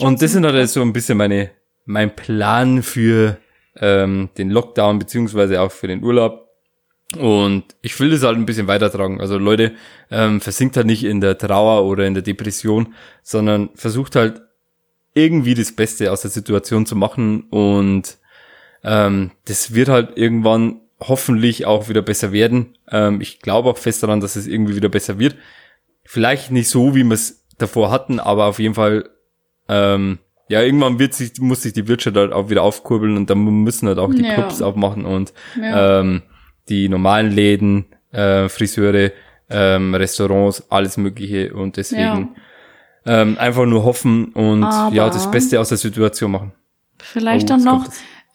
Und 0.00 0.20
das 0.22 0.32
sind 0.32 0.44
halt 0.44 0.68
so 0.70 0.82
ein 0.82 0.92
bisschen 0.92 1.18
meine, 1.18 1.50
mein 1.86 2.14
Plan 2.14 2.82
für 2.82 3.38
ähm, 3.76 4.28
den 4.38 4.50
Lockdown, 4.50 4.98
beziehungsweise 4.98 5.60
auch 5.60 5.72
für 5.72 5.86
den 5.88 6.02
Urlaub. 6.02 6.42
Und 7.18 7.64
ich 7.80 7.98
will 8.00 8.10
das 8.10 8.22
halt 8.24 8.36
ein 8.36 8.46
bisschen 8.46 8.66
weitertragen. 8.66 9.20
Also 9.20 9.38
Leute, 9.38 9.74
ähm, 10.10 10.40
versinkt 10.40 10.76
halt 10.76 10.86
nicht 10.86 11.04
in 11.04 11.20
der 11.20 11.38
Trauer 11.38 11.84
oder 11.84 12.06
in 12.06 12.14
der 12.14 12.22
Depression, 12.22 12.94
sondern 13.22 13.70
versucht 13.74 14.16
halt 14.16 14.42
irgendwie 15.14 15.54
das 15.54 15.72
Beste 15.72 16.10
aus 16.12 16.22
der 16.22 16.30
Situation 16.30 16.86
zu 16.86 16.96
machen 16.96 17.42
und 17.50 18.18
ähm, 18.82 19.30
das 19.46 19.74
wird 19.74 19.88
halt 19.88 20.16
irgendwann 20.16 20.80
hoffentlich 21.00 21.66
auch 21.66 21.88
wieder 21.88 22.02
besser 22.02 22.32
werden. 22.32 22.76
Ähm, 22.90 23.20
ich 23.20 23.40
glaube 23.40 23.70
auch 23.70 23.78
fest 23.78 24.02
daran, 24.02 24.20
dass 24.20 24.36
es 24.36 24.46
irgendwie 24.46 24.76
wieder 24.76 24.88
besser 24.88 25.18
wird. 25.18 25.36
Vielleicht 26.04 26.50
nicht 26.50 26.68
so, 26.68 26.94
wie 26.94 27.04
wir 27.04 27.14
es 27.14 27.44
davor 27.58 27.90
hatten, 27.90 28.20
aber 28.20 28.46
auf 28.46 28.58
jeden 28.58 28.74
Fall, 28.74 29.08
ähm, 29.68 30.18
ja, 30.48 30.60
irgendwann 30.62 30.98
wird 30.98 31.14
sich, 31.14 31.38
muss 31.40 31.62
sich 31.62 31.72
die 31.72 31.88
Wirtschaft 31.88 32.16
halt 32.16 32.32
auch 32.32 32.50
wieder 32.50 32.62
aufkurbeln 32.62 33.16
und 33.16 33.30
dann 33.30 33.38
müssen 33.44 33.88
halt 33.88 33.98
auch 33.98 34.12
die 34.12 34.22
Ja. 34.24 34.34
Clubs 34.34 34.60
aufmachen 34.60 35.06
und 35.06 35.32
Ja. 35.58 36.00
ähm, 36.00 36.22
die 36.68 36.88
normalen 36.88 37.30
Läden, 37.30 37.86
äh, 38.12 38.48
Friseure, 38.48 39.12
ähm, 39.50 39.94
Restaurants, 39.94 40.70
alles 40.70 40.96
Mögliche 40.96 41.54
und 41.54 41.76
deswegen 41.76 42.34
ähm, 43.06 43.36
einfach 43.38 43.66
nur 43.66 43.84
hoffen 43.84 44.26
und 44.32 44.64
Aber- 44.64 44.94
ja, 44.94 45.08
das 45.08 45.30
Beste 45.30 45.60
aus 45.60 45.68
der 45.68 45.78
Situation 45.78 46.30
machen. 46.30 46.52
Vielleicht 47.02 47.44
Oh, 47.44 47.54
dann 47.54 47.64
noch 47.64 47.86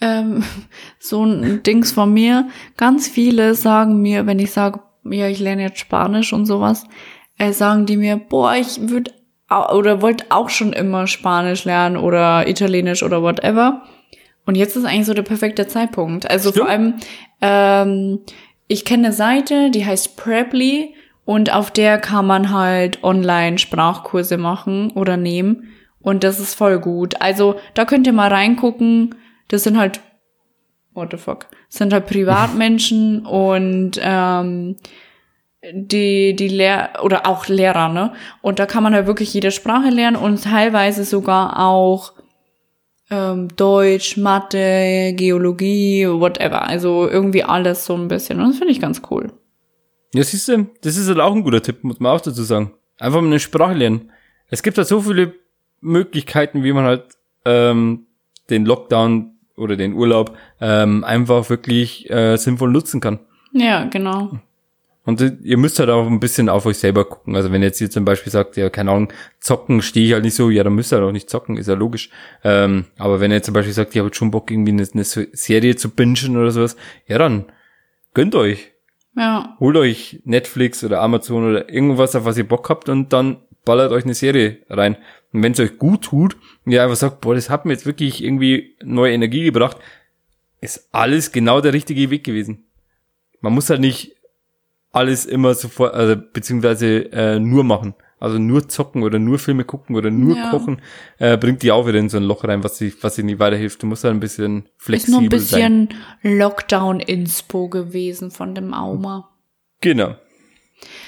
ähm, 0.01 0.43
so 0.99 1.23
ein 1.23 1.63
Dings 1.63 1.91
von 1.91 2.13
mir. 2.13 2.47
Ganz 2.77 3.07
viele 3.07 3.55
sagen 3.55 4.01
mir, 4.01 4.25
wenn 4.27 4.39
ich 4.39 4.51
sage, 4.51 4.81
ja, 5.05 5.27
ich 5.27 5.39
lerne 5.39 5.63
jetzt 5.63 5.79
Spanisch 5.79 6.33
und 6.33 6.45
sowas, 6.45 6.85
äh, 7.37 7.51
sagen 7.51 7.85
die 7.85 7.97
mir, 7.97 8.17
boah, 8.17 8.55
ich 8.55 8.89
würde 8.89 9.11
oder 9.49 10.03
wollte 10.03 10.25
auch 10.29 10.49
schon 10.49 10.73
immer 10.73 11.07
Spanisch 11.07 11.65
lernen 11.65 11.97
oder 11.97 12.47
Italienisch 12.47 13.01
oder 13.01 13.23
whatever. 13.23 13.81
Und 14.45 14.55
jetzt 14.55 14.75
ist 14.75 14.85
eigentlich 14.85 15.07
so 15.07 15.13
der 15.15 15.23
perfekte 15.23 15.65
Zeitpunkt. 15.67 16.29
Also 16.29 16.51
Stimmt. 16.51 16.65
vor 16.65 16.69
allem, 16.71 16.93
ähm, 17.41 18.19
ich 18.67 18.85
kenne 18.85 19.07
eine 19.07 19.13
Seite, 19.13 19.71
die 19.71 19.85
heißt 19.85 20.17
Preply 20.17 20.93
und 21.29 21.53
auf 21.53 21.69
der 21.69 21.99
kann 21.99 22.25
man 22.25 22.49
halt 22.49 23.03
online 23.03 23.59
Sprachkurse 23.59 24.39
machen 24.39 24.89
oder 24.95 25.15
nehmen. 25.15 25.69
Und 25.99 26.23
das 26.23 26.39
ist 26.39 26.55
voll 26.55 26.79
gut. 26.79 27.21
Also 27.21 27.59
da 27.75 27.85
könnt 27.85 28.07
ihr 28.07 28.13
mal 28.13 28.33
reingucken. 28.33 29.13
Das 29.47 29.61
sind 29.61 29.77
halt, 29.77 30.01
what 30.95 31.11
the 31.11 31.17
fuck, 31.17 31.45
das 31.69 31.77
sind 31.77 31.93
halt 31.93 32.07
Privatmenschen 32.07 33.25
und 33.27 33.91
ähm, 34.01 34.77
die, 35.71 36.35
die 36.35 36.47
Lehr 36.47 36.93
oder 37.03 37.27
auch 37.27 37.47
Lehrer, 37.47 37.89
ne? 37.89 38.13
Und 38.41 38.57
da 38.57 38.65
kann 38.65 38.81
man 38.81 38.95
halt 38.95 39.05
wirklich 39.05 39.31
jede 39.31 39.51
Sprache 39.51 39.89
lernen 39.89 40.17
und 40.17 40.43
teilweise 40.43 41.03
sogar 41.03 41.59
auch 41.63 42.13
ähm, 43.11 43.49
Deutsch, 43.55 44.17
Mathe, 44.17 45.13
Geologie, 45.13 46.07
whatever. 46.09 46.63
Also 46.63 47.07
irgendwie 47.07 47.43
alles 47.43 47.85
so 47.85 47.93
ein 47.93 48.07
bisschen. 48.07 48.39
Und 48.39 48.49
das 48.49 48.57
finde 48.57 48.71
ich 48.71 48.81
ganz 48.81 49.03
cool. 49.11 49.31
Ja, 50.13 50.23
siehst 50.23 50.47
du, 50.47 50.67
das 50.81 50.97
ist 50.97 51.07
halt 51.07 51.19
auch 51.19 51.35
ein 51.35 51.43
guter 51.43 51.61
Tipp, 51.61 51.83
muss 51.83 51.99
man 51.99 52.15
auch 52.15 52.21
dazu 52.21 52.43
sagen. 52.43 52.73
Einfach 52.97 53.21
mal 53.21 53.27
eine 53.27 53.39
Sprache 53.39 53.73
lernen. 53.73 54.11
Es 54.49 54.63
gibt 54.63 54.77
halt 54.77 54.87
so 54.87 55.01
viele 55.01 55.35
Möglichkeiten, 55.81 56.63
wie 56.63 56.73
man 56.73 56.85
halt 56.85 57.05
ähm, 57.45 58.07
den 58.49 58.65
Lockdown 58.65 59.35
oder 59.55 59.75
den 59.75 59.93
Urlaub 59.93 60.35
ähm, 60.59 61.03
einfach 61.03 61.49
wirklich 61.49 62.09
äh, 62.09 62.37
sinnvoll 62.37 62.71
nutzen 62.71 63.01
kann. 63.01 63.19
Ja, 63.53 63.85
genau. 63.85 64.39
Und 65.05 65.21
äh, 65.21 65.37
ihr 65.41 65.57
müsst 65.57 65.79
halt 65.79 65.89
auch 65.89 66.07
ein 66.07 66.19
bisschen 66.19 66.49
auf 66.49 66.65
euch 66.65 66.77
selber 66.77 67.05
gucken. 67.05 67.35
Also 67.35 67.51
wenn 67.51 67.63
jetzt 67.63 67.81
ihr 67.81 67.89
zum 67.89 68.05
Beispiel 68.05 68.31
sagt, 68.31 68.57
ja, 68.57 68.69
keine 68.69 68.91
Ahnung, 68.91 69.11
zocken 69.39 69.81
stehe 69.81 70.05
ich 70.05 70.13
halt 70.13 70.23
nicht 70.23 70.35
so, 70.35 70.49
ja, 70.49 70.63
dann 70.63 70.75
müsst 70.75 70.93
ihr 70.93 70.97
halt 70.97 71.07
auch 71.07 71.11
nicht 71.11 71.29
zocken, 71.29 71.57
ist 71.57 71.67
ja 71.67 71.73
logisch. 71.73 72.09
Ähm, 72.43 72.85
aber 72.97 73.19
wenn 73.19 73.31
ihr 73.31 73.41
zum 73.41 73.53
Beispiel 73.53 73.73
sagt, 73.73 73.95
ihr 73.95 74.03
habt 74.03 74.15
schon 74.15 74.31
Bock, 74.31 74.51
irgendwie 74.51 74.71
eine, 74.71 74.87
eine 74.93 75.03
Serie 75.03 75.75
zu 75.75 75.89
bingen 75.89 76.37
oder 76.37 76.51
sowas, 76.51 76.75
ja, 77.07 77.17
dann 77.17 77.45
gönnt 78.13 78.35
euch. 78.35 78.71
Ja, 79.15 79.57
Holt 79.59 79.75
euch 79.75 80.21
Netflix 80.23 80.83
oder 80.83 81.01
Amazon 81.01 81.49
oder 81.49 81.69
irgendwas, 81.69 82.15
auf 82.15 82.25
was 82.25 82.37
ihr 82.37 82.47
Bock 82.47 82.69
habt 82.69 82.89
und 82.89 83.11
dann 83.11 83.37
ballert 83.65 83.91
euch 83.91 84.03
eine 84.03 84.13
Serie 84.13 84.59
rein. 84.69 84.97
Und 85.31 85.43
wenn 85.43 85.51
es 85.51 85.59
euch 85.59 85.77
gut 85.77 86.03
tut 86.03 86.37
und 86.65 86.71
ihr 86.71 86.83
einfach 86.83 86.95
sagt, 86.95 87.21
boah, 87.21 87.35
das 87.35 87.49
hat 87.49 87.65
mir 87.65 87.73
jetzt 87.73 87.85
wirklich 87.85 88.23
irgendwie 88.23 88.75
neue 88.83 89.13
Energie 89.13 89.43
gebracht, 89.43 89.77
ist 90.61 90.87
alles 90.91 91.31
genau 91.31 91.61
der 91.61 91.73
richtige 91.73 92.09
Weg 92.09 92.23
gewesen. 92.23 92.65
Man 93.41 93.53
muss 93.53 93.69
halt 93.69 93.81
nicht 93.81 94.15
alles 94.91 95.25
immer 95.25 95.53
sofort, 95.53 95.93
also 95.93 96.15
beziehungsweise 96.33 97.11
äh, 97.11 97.39
nur 97.39 97.63
machen. 97.63 97.93
Also 98.19 98.37
nur 98.37 98.67
zocken 98.67 99.03
oder 99.03 99.17
nur 99.19 99.39
Filme 99.39 99.63
gucken 99.63 99.95
oder 99.95 100.11
nur 100.11 100.35
Ja. 100.35 100.49
kochen, 100.49 100.81
äh, 101.19 101.37
bringt 101.37 101.61
die 101.63 101.71
auch 101.71 101.87
wieder 101.87 101.99
in 101.99 102.09
so 102.09 102.17
ein 102.17 102.23
Loch 102.23 102.43
rein, 102.43 102.63
was 102.63 102.77
sich, 102.77 103.01
was 103.01 103.15
sich 103.15 103.23
nicht 103.25 103.39
weiterhilft. 103.39 103.81
Du 103.81 103.87
musst 103.87 104.03
halt 104.03 104.13
ein 104.13 104.19
bisschen 104.19 104.63
ist 104.65 104.71
flexibel 104.77 105.21
nur 105.21 105.31
ein 105.33 105.39
sein. 105.39 105.87
bisschen 105.87 106.37
Lockdown-Inspo 106.37 107.69
gewesen 107.69 108.31
von 108.31 108.55
dem 108.55 108.73
Auma. 108.73 109.29
Genau. 109.81 110.15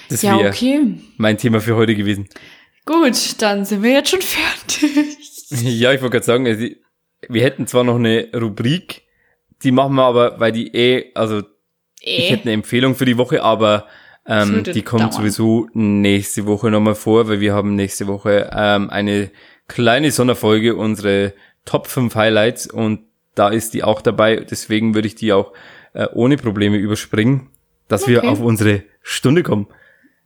Das 0.09 0.21
Ja, 0.21 0.37
okay. 0.37 0.81
mein 1.17 1.37
Thema 1.37 1.59
für 1.61 1.75
heute 1.75 1.95
gewesen. 1.95 2.27
Gut, 2.85 3.41
dann 3.41 3.65
sind 3.65 3.83
wir 3.83 3.91
jetzt 3.91 4.09
schon 4.09 4.21
fertig. 4.21 5.17
Ja, 5.63 5.91
ich 5.91 6.01
wollte 6.01 6.13
gerade 6.13 6.25
sagen, 6.25 6.47
also, 6.47 6.65
wir 7.27 7.43
hätten 7.43 7.67
zwar 7.67 7.83
noch 7.83 7.95
eine 7.97 8.29
Rubrik, 8.33 9.01
die 9.63 9.71
machen 9.73 9.95
wir 9.95 10.03
aber, 10.05 10.39
weil 10.39 10.53
die 10.53 10.73
eh, 10.73 11.11
also 11.13 11.39
ich 11.99 12.29
Eh. 12.29 12.29
hätte 12.31 12.43
eine 12.43 12.53
Empfehlung 12.53 12.95
für 12.95 13.03
die 13.03 13.17
Woche, 13.17 13.43
aber 13.43 13.85
ähm, 14.25 14.63
die 14.63 14.81
kommt 14.83 15.01
dauern. 15.01 15.11
sowieso 15.11 15.67
nächste 15.73 16.45
Woche 16.45 16.69
nochmal 16.69 16.95
vor, 16.95 17.27
weil 17.27 17.39
wir 17.39 17.53
haben 17.53 17.75
nächste 17.75 18.07
Woche 18.07 18.49
ähm, 18.53 18.89
eine 18.89 19.31
kleine 19.67 20.11
Sonderfolge, 20.11 20.75
unsere 20.75 21.33
Top 21.65 21.87
5 21.87 22.13
Highlights 22.15 22.67
und 22.67 23.01
da 23.35 23.49
ist 23.49 23.73
die 23.73 23.83
auch 23.83 24.01
dabei, 24.01 24.35
deswegen 24.37 24.93
würde 24.93 25.07
ich 25.07 25.15
die 25.15 25.31
auch 25.33 25.53
äh, 25.93 26.07
ohne 26.13 26.37
Probleme 26.37 26.77
überspringen, 26.77 27.49
dass 27.87 28.07
wir 28.07 28.19
Okay. 28.19 28.27
auf 28.27 28.41
unsere 28.41 28.83
Stunde 29.01 29.43
kommen. 29.43 29.67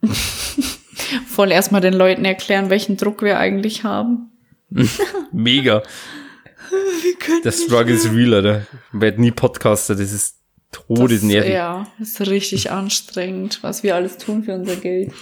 Voll 1.26 1.52
erstmal 1.52 1.80
den 1.80 1.94
Leuten 1.94 2.24
erklären, 2.24 2.70
welchen 2.70 2.96
Druck 2.96 3.22
wir 3.22 3.38
eigentlich 3.38 3.84
haben. 3.84 4.30
Mega. 5.32 5.82
Der 7.44 7.52
Struggle 7.52 7.94
ist 7.94 8.12
real. 8.12 8.66
Ich 8.92 9.00
werd 9.00 9.18
nie 9.18 9.30
Podcaster, 9.30 9.94
das 9.94 10.12
ist 10.12 10.35
todesnervig. 10.76 11.52
Ja, 11.52 11.86
das 11.98 12.08
ist 12.08 12.20
richtig 12.28 12.70
anstrengend, 12.70 13.62
was 13.62 13.82
wir 13.82 13.94
alles 13.94 14.18
tun 14.18 14.44
für 14.44 14.54
unser 14.54 14.76
Geld. 14.76 15.12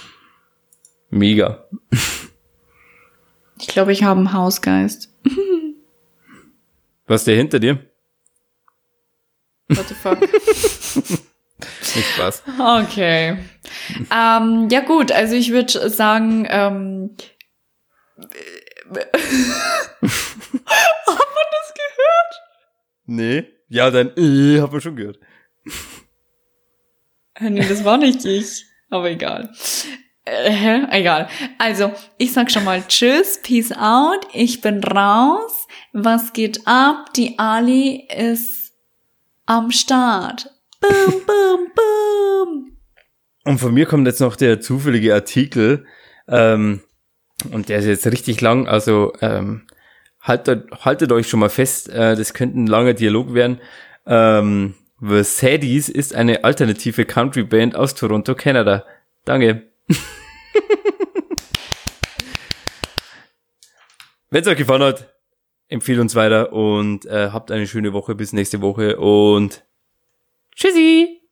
Mega. 1.09 1.65
Ich 3.59 3.67
glaube, 3.67 3.91
ich 3.91 4.03
habe 4.03 4.19
einen 4.19 4.33
Hausgeist. 4.33 5.13
Was 7.07 7.21
ist 7.21 7.27
der 7.27 7.35
hinter 7.35 7.59
dir? 7.59 7.79
What 9.69 9.87
the 9.87 9.93
fuck? 9.95 10.19
Nicht 11.95 12.07
Spaß. 12.15 12.43
Okay. 12.59 13.37
ähm, 14.11 14.67
ja 14.69 14.81
gut, 14.81 15.11
also 15.11 15.35
ich 15.35 15.51
würde 15.51 15.89
sagen, 15.89 16.45
ähm, 16.49 17.15
hat 18.17 18.93
man 18.93 19.05
das 21.51 21.73
gehört? 21.73 22.41
Nee. 23.05 23.45
Ja, 23.69 23.89
dann 23.89 24.11
äh, 24.17 24.59
hab 24.61 24.73
ich 24.73 24.83
schon 24.83 24.95
gehört. 24.95 25.19
Äh, 27.37 27.49
Nee, 27.49 27.67
das 27.67 27.83
war 27.83 27.97
nicht 27.97 28.23
ich. 28.23 28.63
Aber 28.89 29.09
egal. 29.11 29.51
Äh? 30.23 30.83
Egal. 30.89 31.27
Also, 31.57 31.91
ich 32.17 32.31
sag 32.31 32.49
schon 32.49 32.63
mal 32.63 32.81
Tschüss, 32.87 33.41
Peace 33.43 33.73
out. 33.73 34.25
Ich 34.31 34.61
bin 34.61 34.81
raus. 34.81 35.67
Was 35.91 36.31
geht 36.31 36.61
ab? 36.65 37.11
Die 37.13 37.37
Ali 37.37 38.07
ist 38.09 38.71
am 39.45 39.69
Start. 39.71 40.49
Boom, 40.79 41.21
boom, 41.27 41.71
boom. 41.75 42.77
Und 43.43 43.59
von 43.59 43.73
mir 43.73 43.85
kommt 43.85 44.07
jetzt 44.07 44.21
noch 44.21 44.37
der 44.37 44.61
zufällige 44.61 45.13
Artikel, 45.13 45.85
ähm, 46.27 46.81
und 47.51 47.69
der 47.69 47.79
ist 47.79 47.85
jetzt 47.85 48.07
richtig 48.07 48.41
lang, 48.41 48.67
also 48.67 49.13
ähm, 49.21 49.67
haltet, 50.21 50.71
haltet 50.83 51.11
euch 51.11 51.27
schon 51.27 51.39
mal 51.39 51.49
fest, 51.49 51.89
äh, 51.89 52.15
das 52.15 52.33
könnte 52.33 52.59
ein 52.59 52.67
langer 52.67 52.93
Dialog 52.93 53.33
werden. 53.33 53.59
Ähm, 54.07 54.75
The 55.07 55.23
Sadies 55.23 55.87
ist 55.87 56.15
eine 56.15 56.43
alternative 56.43 57.05
Country-Band 57.05 57.75
aus 57.75 57.93
Toronto, 57.93 58.33
Kanada. 58.33 58.85
Danke. 59.23 59.69
Wenn 64.31 64.41
es 64.41 64.47
euch 64.47 64.57
gefallen 64.57 64.81
hat, 64.81 65.13
empfehlt 65.67 65.99
uns 65.99 66.15
weiter 66.15 66.51
und 66.53 67.05
äh, 67.05 67.29
habt 67.31 67.51
eine 67.51 67.67
schöne 67.67 67.93
Woche 67.93 68.15
bis 68.15 68.33
nächste 68.33 68.61
Woche 68.61 68.97
und 68.97 69.63
tschüssi! 70.55 71.21